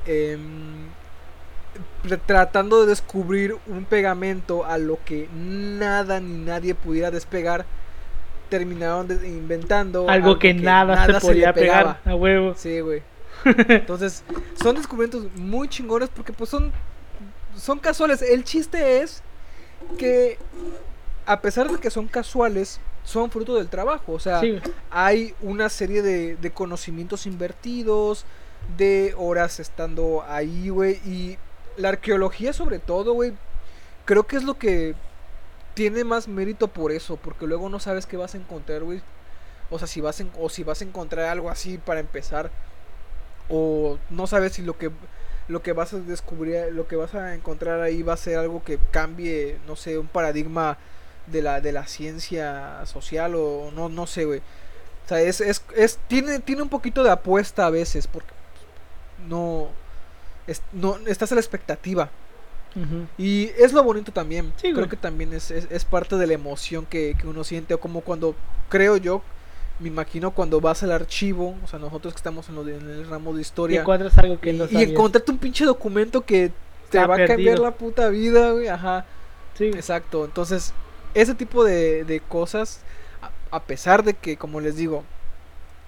em, 0.05 0.87
tratando 2.25 2.81
de 2.81 2.87
descubrir 2.87 3.55
un 3.67 3.85
pegamento 3.85 4.65
a 4.65 4.77
lo 4.77 4.99
que 5.05 5.29
nada 5.33 6.19
ni 6.19 6.43
nadie 6.45 6.75
pudiera 6.75 7.11
despegar. 7.11 7.65
Terminaron 8.49 9.07
de- 9.07 9.27
inventando 9.27 10.07
Algo, 10.09 10.37
que, 10.37 10.53
nada, 10.53 11.19
se 11.19 11.25
podía 11.25 11.53
pegar 11.53 11.99
a 12.05 12.15
huevo. 12.15 12.53
Sí, 12.55 12.81
güey. 12.81 13.01
Entonces, 13.45 14.23
son 14.61 14.75
descubrimientos 14.75 15.25
muy 15.35 15.67
chingones 15.67 16.09
porque 16.09 16.33
pues 16.33 16.49
son 16.49 16.71
son 17.57 17.79
casuales. 17.79 18.21
El 18.21 18.43
chiste 18.43 19.01
es 19.01 19.21
que 19.97 20.37
a 21.25 21.41
pesar 21.41 21.71
de 21.71 21.79
que 21.79 21.89
son 21.89 22.07
casuales, 22.07 22.79
son 23.03 23.31
fruto 23.31 23.55
del 23.55 23.67
trabajo, 23.69 24.13
o 24.13 24.19
sea, 24.19 24.39
Sí, 24.41 24.59
hay 24.91 25.33
una 25.41 25.69
serie 25.69 26.01
de, 26.01 26.35
de 26.37 26.51
conocimientos 26.51 27.25
invertidos, 27.25 28.25
de 28.77 29.13
horas 29.17 29.59
estando 29.59 30.23
ahí, 30.27 30.69
güey, 30.69 30.93
y 31.05 31.37
la 31.77 31.89
arqueología 31.89 32.53
sobre 32.53 32.79
todo, 32.79 33.13
güey, 33.13 33.33
creo 34.05 34.23
que 34.23 34.37
es 34.37 34.43
lo 34.43 34.57
que 34.57 34.95
tiene 35.73 36.03
más 36.03 36.27
mérito 36.27 36.67
por 36.67 36.91
eso, 36.91 37.17
porque 37.17 37.47
luego 37.47 37.67
no 37.69 37.79
sabes 37.79 38.05
qué 38.05 38.15
vas 38.15 38.35
a 38.35 38.37
encontrar, 38.37 38.83
güey. 38.83 39.01
O 39.71 39.79
sea, 39.79 39.87
si 39.87 40.01
vas 40.01 40.19
en- 40.19 40.31
o 40.39 40.47
si 40.49 40.63
vas 40.63 40.81
a 40.81 40.83
encontrar 40.85 41.25
algo 41.25 41.49
así 41.49 41.77
para 41.79 41.99
empezar 41.99 42.51
o 43.49 43.97
no 44.09 44.27
sabes 44.27 44.53
si 44.53 44.61
lo 44.61 44.77
que 44.77 44.91
lo 45.49 45.61
que 45.61 45.73
vas 45.73 45.93
a 45.93 45.99
descubrir, 45.99 46.71
lo 46.71 46.87
que 46.87 46.95
vas 46.95 47.13
a 47.15 47.35
encontrar 47.35 47.81
ahí 47.81 48.01
va 48.01 48.13
a 48.13 48.17
ser 48.17 48.37
algo 48.37 48.63
que 48.63 48.79
cambie, 48.91 49.57
no 49.67 49.75
sé, 49.75 49.97
un 49.97 50.07
paradigma 50.07 50.77
de 51.27 51.41
la, 51.41 51.61
de 51.61 51.71
la 51.71 51.87
ciencia 51.87 52.85
social 52.85 53.35
o 53.35 53.71
no, 53.75 53.89
no 53.89 54.07
sé, 54.07 54.25
güey. 54.25 54.39
O 55.05 55.09
sea, 55.09 55.21
es, 55.21 55.41
es, 55.41 55.63
es, 55.75 55.99
tiene, 56.07 56.39
tiene 56.39 56.61
un 56.61 56.69
poquito 56.69 57.03
de 57.03 57.11
apuesta 57.11 57.65
a 57.65 57.69
veces 57.69 58.07
porque 58.07 58.33
no, 59.27 59.69
es, 60.47 60.61
no 60.71 60.97
estás 61.07 61.31
a 61.31 61.35
la 61.35 61.41
expectativa. 61.41 62.09
Y 63.19 63.51
es 63.59 63.71
lo 63.71 63.83
bonito 63.83 64.11
también. 64.11 64.51
Sí, 64.55 64.73
creo 64.73 64.87
güey. 64.87 64.89
que 64.89 64.97
también 64.97 65.31
es, 65.33 65.51
es, 65.51 65.67
es 65.69 65.85
parte 65.85 66.15
de 66.17 66.25
la 66.25 66.33
emoción 66.33 66.87
que, 66.87 67.15
que 67.19 67.27
uno 67.27 67.43
siente. 67.43 67.75
O 67.75 67.79
como 67.79 68.01
cuando, 68.01 68.35
creo 68.69 68.97
yo, 68.97 69.21
me 69.79 69.89
imagino 69.89 70.31
cuando 70.31 70.59
vas 70.59 70.81
al 70.83 70.91
archivo, 70.91 71.55
o 71.63 71.67
sea, 71.67 71.77
nosotros 71.79 72.13
que 72.13 72.17
estamos 72.17 72.49
en, 72.49 72.55
lo 72.55 72.63
de- 72.63 72.77
en 72.77 72.89
el 72.89 73.07
ramo 73.07 73.33
de 73.33 73.41
Y 73.41 73.41
historia, 73.41 73.81
encuentras 73.81 74.17
algo 74.17 74.39
que 74.39 74.51
y, 74.51 74.53
no 74.53 74.65
y 74.65 74.67
sabías. 74.69 74.89
encontrarte 74.89 75.31
un 75.31 75.37
pinche 75.37 75.65
documento 75.65 76.25
que 76.25 76.51
te 76.89 76.99
Está 76.99 77.07
va 77.07 77.15
a 77.15 77.21
cambiar 77.27 77.59
la 77.59 77.71
puta 77.75 78.09
vida, 78.09 78.51
güey. 78.51 78.67
Ajá, 78.67 79.05
Sí, 79.53 79.65
exacto. 79.65 80.25
Entonces, 80.25 80.73
ese 81.13 81.35
tipo 81.35 81.63
de, 81.63 82.03
de 82.03 82.19
cosas, 82.19 82.81
a, 83.21 83.55
a 83.55 83.63
pesar 83.63 84.03
de 84.03 84.13
que, 84.13 84.37
como 84.37 84.61
les 84.61 84.75
digo, 84.75 85.03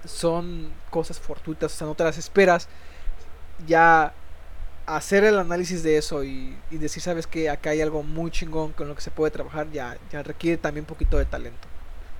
son 0.05 0.71
cosas 0.89 1.19
fortuitas, 1.19 1.73
o 1.73 1.77
sea, 1.77 1.87
no 1.87 1.95
te 1.95 2.03
las 2.03 2.17
esperas, 2.17 2.69
ya 3.67 4.13
hacer 4.85 5.23
el 5.23 5.39
análisis 5.39 5.83
de 5.83 5.97
eso 5.97 6.23
y, 6.23 6.55
y 6.69 6.77
decir, 6.77 7.01
sabes 7.01 7.27
que 7.27 7.49
acá 7.49 7.71
hay 7.71 7.81
algo 7.81 8.03
muy 8.03 8.31
chingón 8.31 8.71
con 8.73 8.87
lo 8.87 8.95
que 8.95 9.01
se 9.01 9.11
puede 9.11 9.31
trabajar, 9.31 9.67
ya, 9.71 9.97
ya 10.11 10.21
requiere 10.23 10.57
también 10.57 10.83
un 10.83 10.87
poquito 10.87 11.17
de 11.17 11.25
talento. 11.25 11.67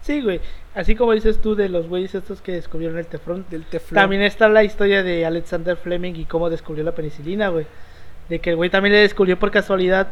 Sí, 0.01 0.21
güey. 0.21 0.39
Así 0.75 0.95
como 0.95 1.13
dices 1.13 1.41
tú 1.41 1.55
de 1.55 1.67
los 1.67 1.87
güeyes 1.87 2.13
estos 2.13 2.39
que 2.39 2.51
descubrieron 2.51 2.97
el 2.99 3.07
teflón. 3.07 3.43
Del 3.49 3.65
teflón. 3.65 4.03
También 4.03 4.21
está 4.21 4.47
la 4.47 4.63
historia 4.63 5.01
de 5.01 5.25
Alexander 5.25 5.75
Fleming 5.77 6.13
y 6.13 6.25
cómo 6.25 6.51
descubrió 6.51 6.83
la 6.83 6.93
penicilina, 6.93 7.49
güey. 7.49 7.65
De 8.29 8.39
que 8.39 8.51
el 8.51 8.55
güey 8.55 8.69
también 8.69 8.93
le 8.93 9.01
descubrió 9.01 9.37
por 9.37 9.51
casualidad. 9.51 10.07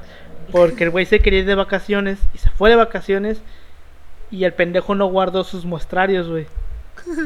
Porque 0.52 0.84
el 0.84 0.90
güey 0.90 1.06
se 1.06 1.20
quería 1.20 1.40
ir 1.40 1.46
de 1.46 1.56
vacaciones 1.56 2.20
y 2.34 2.38
se 2.38 2.50
fue 2.50 2.70
de 2.70 2.76
vacaciones. 2.76 3.42
Y 4.32 4.44
el 4.44 4.54
pendejo 4.54 4.96
no 4.96 5.08
guardó 5.08 5.44
sus 5.44 5.66
muestrarios, 5.66 6.28
güey. 6.28 6.48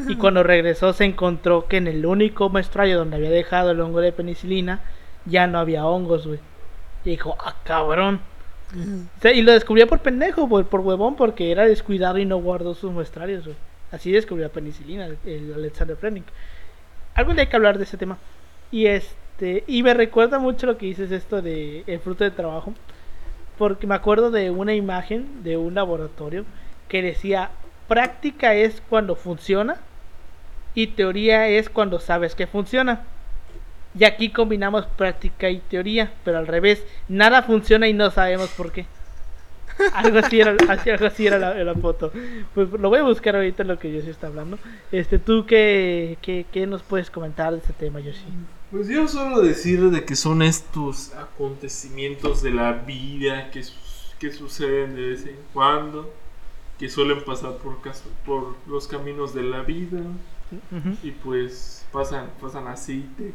Y 0.08 0.16
cuando 0.18 0.42
regresó 0.42 0.92
se 0.92 1.04
encontró 1.04 1.66
que 1.66 1.76
en 1.76 1.86
el 1.86 2.06
único 2.06 2.48
muestrario 2.48 2.98
donde 2.98 3.16
había 3.16 3.30
dejado 3.30 3.70
el 3.70 3.80
hongo 3.80 4.00
de 4.00 4.12
penicilina 4.12 4.80
ya 5.24 5.46
no 5.46 5.58
había 5.58 5.86
hongos, 5.86 6.26
güey. 6.26 6.40
Y 7.04 7.10
dijo, 7.10 7.36
ah, 7.38 7.56
cabrón. 7.64 8.20
Y 9.22 9.42
lo 9.42 9.52
descubrió 9.52 9.86
por 9.86 10.00
pendejo, 10.00 10.48
por, 10.48 10.66
por 10.66 10.80
huevón, 10.80 11.16
porque 11.16 11.50
era 11.50 11.64
descuidado 11.66 12.18
y 12.18 12.24
no 12.24 12.38
guardó 12.38 12.74
sus 12.74 12.92
muestrarios, 12.92 13.44
güey. 13.44 13.56
Así 13.90 14.12
descubrió 14.12 14.46
la 14.46 14.52
penicilina, 14.52 15.08
el, 15.24 15.52
Alexander 15.54 15.96
Fleming. 15.96 16.22
Algo 17.14 17.32
le 17.32 17.42
hay 17.42 17.46
que 17.46 17.56
hablar 17.56 17.78
de 17.78 17.84
ese 17.84 17.96
tema. 17.96 18.18
Y 18.70 18.86
este, 18.86 19.14
y 19.40 19.82
me 19.82 19.94
recuerda 19.94 20.38
mucho 20.38 20.66
lo 20.66 20.78
que 20.78 20.86
dices 20.86 21.12
esto 21.12 21.42
de 21.42 21.84
el 21.86 22.00
fruto 22.00 22.24
de 22.24 22.30
trabajo. 22.30 22.74
Porque 23.56 23.86
me 23.86 23.94
acuerdo 23.94 24.30
de 24.30 24.50
una 24.50 24.74
imagen 24.74 25.42
de 25.42 25.56
un 25.56 25.74
laboratorio 25.74 26.44
que 26.88 27.02
decía 27.02 27.50
práctica 27.88 28.54
es 28.54 28.82
cuando 28.88 29.16
funciona 29.16 29.78
y 30.74 30.88
teoría 30.88 31.48
es 31.48 31.68
cuando 31.68 31.98
sabes 31.98 32.34
que 32.34 32.46
funciona. 32.46 33.02
Y 33.98 34.04
aquí 34.04 34.30
combinamos 34.30 34.86
práctica 34.86 35.50
y 35.50 35.58
teoría, 35.58 36.12
pero 36.24 36.38
al 36.38 36.46
revés, 36.46 36.84
nada 37.08 37.42
funciona 37.42 37.88
y 37.88 37.94
no 37.94 38.10
sabemos 38.10 38.50
por 38.50 38.70
qué. 38.70 38.86
Algo 39.94 40.18
así 40.18 40.40
era, 40.40 40.50
algo 40.68 41.06
así 41.06 41.26
era 41.26 41.38
la, 41.38 41.54
la 41.54 41.74
foto. 41.74 42.12
Pues 42.54 42.70
lo 42.70 42.90
voy 42.90 43.00
a 43.00 43.04
buscar 43.04 43.34
ahorita 43.34 43.64
lo 43.64 43.78
que 43.78 43.92
Yoshi 43.92 44.10
está 44.10 44.28
hablando. 44.28 44.58
Este, 44.92 45.18
¿tú 45.18 45.46
qué, 45.46 46.18
qué, 46.22 46.46
qué 46.52 46.66
nos 46.66 46.82
puedes 46.82 47.10
comentar 47.10 47.52
de 47.52 47.58
este 47.58 47.72
tema, 47.72 48.00
Yoshi? 48.00 48.24
Pues 48.70 48.88
yo 48.88 49.08
solo 49.08 49.40
decir 49.40 49.90
de 49.90 50.04
que 50.04 50.14
son 50.16 50.42
estos 50.42 51.14
acontecimientos 51.14 52.42
de 52.42 52.50
la 52.50 52.72
vida 52.72 53.50
que, 53.50 53.62
que 54.18 54.30
suceden 54.32 54.94
de 54.94 55.02
vez 55.08 55.26
en 55.26 55.36
cuando, 55.54 56.12
que 56.78 56.88
suelen 56.90 57.24
pasar 57.24 57.58
por, 57.58 57.80
caso- 57.82 58.10
por 58.26 58.56
los 58.66 58.88
caminos 58.88 59.34
de 59.34 59.42
la 59.44 59.62
vida 59.62 60.00
y 61.02 61.12
pues 61.12 61.86
pasan, 61.92 62.30
pasan 62.40 62.66
así 62.68 63.08
te- 63.16 63.34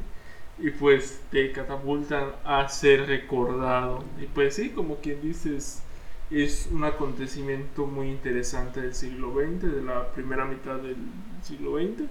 y 0.60 0.72
pues 0.72 1.22
te 1.32 1.52
catapultan 1.52 2.30
a 2.46 2.68
ser 2.70 3.08
recordado. 3.08 4.04
Y 4.22 4.26
pues 4.28 4.56
sí, 4.56 4.70
como 4.72 4.98
quien 4.98 5.22
dices, 5.22 5.84
es 6.30 6.70
un 6.72 6.84
acontecimiento 6.84 7.86
muy 7.88 8.10
interesante 8.10 8.82
del 8.82 8.94
siglo 8.96 9.34
XX, 9.34 9.68
de 9.68 9.82
la 9.84 10.14
primera 10.14 10.46
mitad 10.46 10.78
del 10.78 10.98
siglo 11.44 11.72
XX. 11.74 12.10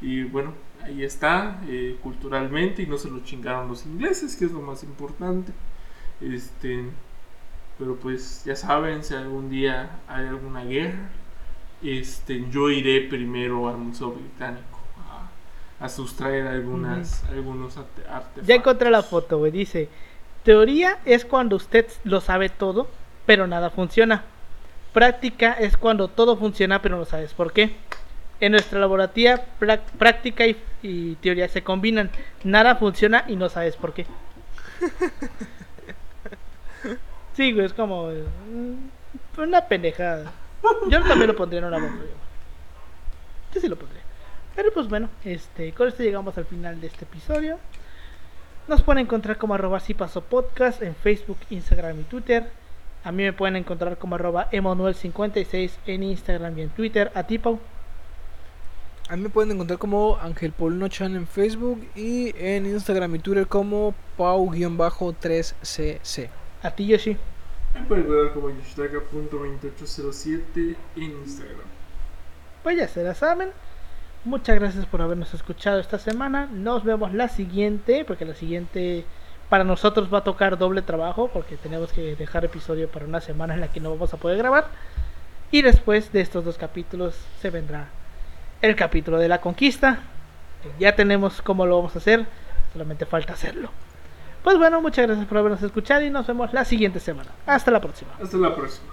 Y 0.00 0.24
bueno, 0.24 0.52
ahí 0.86 1.02
está, 1.02 1.60
eh, 1.68 1.96
culturalmente, 2.02 2.82
y 2.82 2.86
no 2.86 2.96
se 2.98 3.10
lo 3.10 3.20
chingaron 3.20 3.68
los 3.68 3.84
ingleses, 3.86 4.36
que 4.36 4.44
es 4.46 4.52
lo 4.52 4.60
más 4.60 4.82
importante. 4.82 5.52
Este, 6.20 6.84
pero 7.78 7.96
pues 7.96 8.42
ya 8.44 8.56
saben, 8.56 9.04
si 9.04 9.14
algún 9.14 9.50
día 9.50 9.98
hay 10.08 10.26
alguna 10.26 10.64
guerra, 10.64 11.10
este, 11.82 12.44
yo 12.50 12.70
iré 12.70 13.02
primero 13.02 13.68
al 13.68 13.76
Museo 13.76 14.12
Británico 14.12 14.78
a, 15.80 15.84
a 15.84 15.88
sustraer 15.88 16.46
algunas, 16.46 17.22
algunos 17.24 17.76
arte- 17.76 18.06
artefactos. 18.08 18.46
Ya 18.46 18.54
encontré 18.54 18.90
la 18.90 19.02
foto, 19.02 19.38
güey. 19.38 19.52
Dice, 19.52 19.88
teoría 20.42 20.98
es 21.04 21.24
cuando 21.26 21.56
usted 21.56 21.86
lo 22.04 22.20
sabe 22.22 22.48
todo, 22.48 22.88
pero 23.26 23.46
nada 23.46 23.68
funciona. 23.70 24.24
Práctica 24.94 25.52
es 25.52 25.76
cuando 25.76 26.08
todo 26.08 26.38
funciona, 26.38 26.80
pero 26.80 26.96
no 26.96 27.04
sabes 27.04 27.34
por 27.34 27.52
qué. 27.52 27.76
En 28.40 28.52
nuestra 28.52 28.78
laboratorio, 28.78 29.40
prá- 29.60 29.80
práctica 29.98 30.44
y, 30.82 31.14
teoría 31.22 31.48
se 31.48 31.62
combinan. 31.62 32.10
Nada 32.44 32.76
funciona 32.76 33.24
y 33.28 33.36
no 33.36 33.48
sabes 33.48 33.76
por 33.76 33.92
qué. 33.94 34.06
Sí, 37.34 37.52
güey, 37.52 37.66
es 37.66 37.72
como 37.72 38.08
mm, 38.08 39.40
una 39.40 39.62
pendejada. 39.66 40.32
Yo 40.88 41.02
también 41.04 41.28
lo 41.28 41.36
pondría 41.36 41.60
en 41.60 41.66
una 41.66 41.78
bomba. 41.78 42.02
Yo 43.54 43.60
sí 43.60 43.68
lo 43.68 43.76
pondría. 43.76 44.02
Pero 44.54 44.72
pues 44.72 44.88
bueno, 44.88 45.08
este, 45.24 45.72
con 45.72 45.88
esto 45.88 46.02
llegamos 46.02 46.36
al 46.38 46.46
final 46.46 46.80
de 46.80 46.86
este 46.86 47.04
episodio. 47.04 47.58
Nos 48.68 48.82
pueden 48.82 49.04
encontrar 49.04 49.36
como 49.36 49.54
arroba 49.54 49.80
si 49.80 49.94
pasó 49.94 50.22
podcast 50.22 50.82
en 50.82 50.94
Facebook, 50.94 51.38
Instagram 51.50 52.00
y 52.00 52.04
Twitter. 52.04 52.50
A 53.04 53.12
mí 53.12 53.22
me 53.22 53.32
pueden 53.32 53.56
encontrar 53.56 53.96
como 53.98 54.14
arroba 54.16 54.50
Emanuel56 54.50 55.70
en 55.86 56.02
Instagram 56.02 56.58
y 56.58 56.62
en 56.62 56.70
Twitter. 56.70 57.12
A 57.14 57.22
ti, 57.24 57.38
Pau. 57.38 57.60
A 59.08 59.14
mí 59.14 59.22
me 59.22 59.28
pueden 59.28 59.52
encontrar 59.52 59.78
como 59.78 60.18
Ángel 60.20 60.50
Paulino 60.50 60.88
Chan 60.88 61.14
en 61.14 61.28
Facebook 61.28 61.86
y 61.94 62.34
en 62.36 62.66
Instagram 62.66 63.14
y 63.14 63.20
Twitter 63.20 63.46
como 63.46 63.94
Pau-3cc. 64.18 66.28
A 66.64 66.72
ti, 66.72 66.88
Yoshi. 66.88 67.16
Me 67.74 67.82
pueden 67.86 68.04
encontrar 68.04 68.34
como 68.34 68.50
yoshitaka.2807 68.50 70.76
en 70.96 71.12
Instagram. 71.22 71.68
Pues 72.64 72.78
ya 72.78 72.88
se 72.88 73.04
la 73.04 73.14
saben. 73.14 73.50
Muchas 74.24 74.58
gracias 74.58 74.86
por 74.86 75.00
habernos 75.00 75.32
escuchado 75.34 75.78
esta 75.78 76.00
semana. 76.00 76.46
Nos 76.46 76.82
vemos 76.82 77.14
la 77.14 77.28
siguiente, 77.28 78.04
porque 78.04 78.24
la 78.24 78.34
siguiente 78.34 79.04
para 79.48 79.62
nosotros 79.62 80.12
va 80.12 80.18
a 80.18 80.24
tocar 80.24 80.58
doble 80.58 80.82
trabajo, 80.82 81.30
porque 81.32 81.56
tenemos 81.56 81.92
que 81.92 82.16
dejar 82.16 82.44
episodio 82.44 82.90
para 82.90 83.06
una 83.06 83.20
semana 83.20 83.54
en 83.54 83.60
la 83.60 83.70
que 83.70 83.78
no 83.78 83.90
vamos 83.90 84.12
a 84.12 84.16
poder 84.16 84.38
grabar. 84.38 84.66
Y 85.52 85.62
después 85.62 86.10
de 86.10 86.22
estos 86.22 86.44
dos 86.44 86.58
capítulos 86.58 87.14
se 87.40 87.50
vendrá 87.50 87.88
el 88.62 88.76
capítulo 88.76 89.18
de 89.18 89.28
la 89.28 89.40
conquista. 89.40 89.98
Ya 90.78 90.96
tenemos 90.96 91.42
cómo 91.42 91.66
lo 91.66 91.76
vamos 91.76 91.94
a 91.94 91.98
hacer, 91.98 92.26
solamente 92.72 93.06
falta 93.06 93.34
hacerlo. 93.34 93.70
Pues 94.42 94.58
bueno, 94.58 94.80
muchas 94.80 95.06
gracias 95.06 95.26
por 95.26 95.38
habernos 95.38 95.62
escuchado 95.62 96.02
y 96.02 96.10
nos 96.10 96.26
vemos 96.26 96.52
la 96.52 96.64
siguiente 96.64 97.00
semana. 97.00 97.30
Hasta 97.46 97.70
la 97.70 97.80
próxima. 97.80 98.12
Hasta 98.20 98.36
la 98.36 98.54
próxima. 98.54 98.92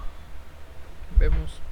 Vemos. 1.18 1.63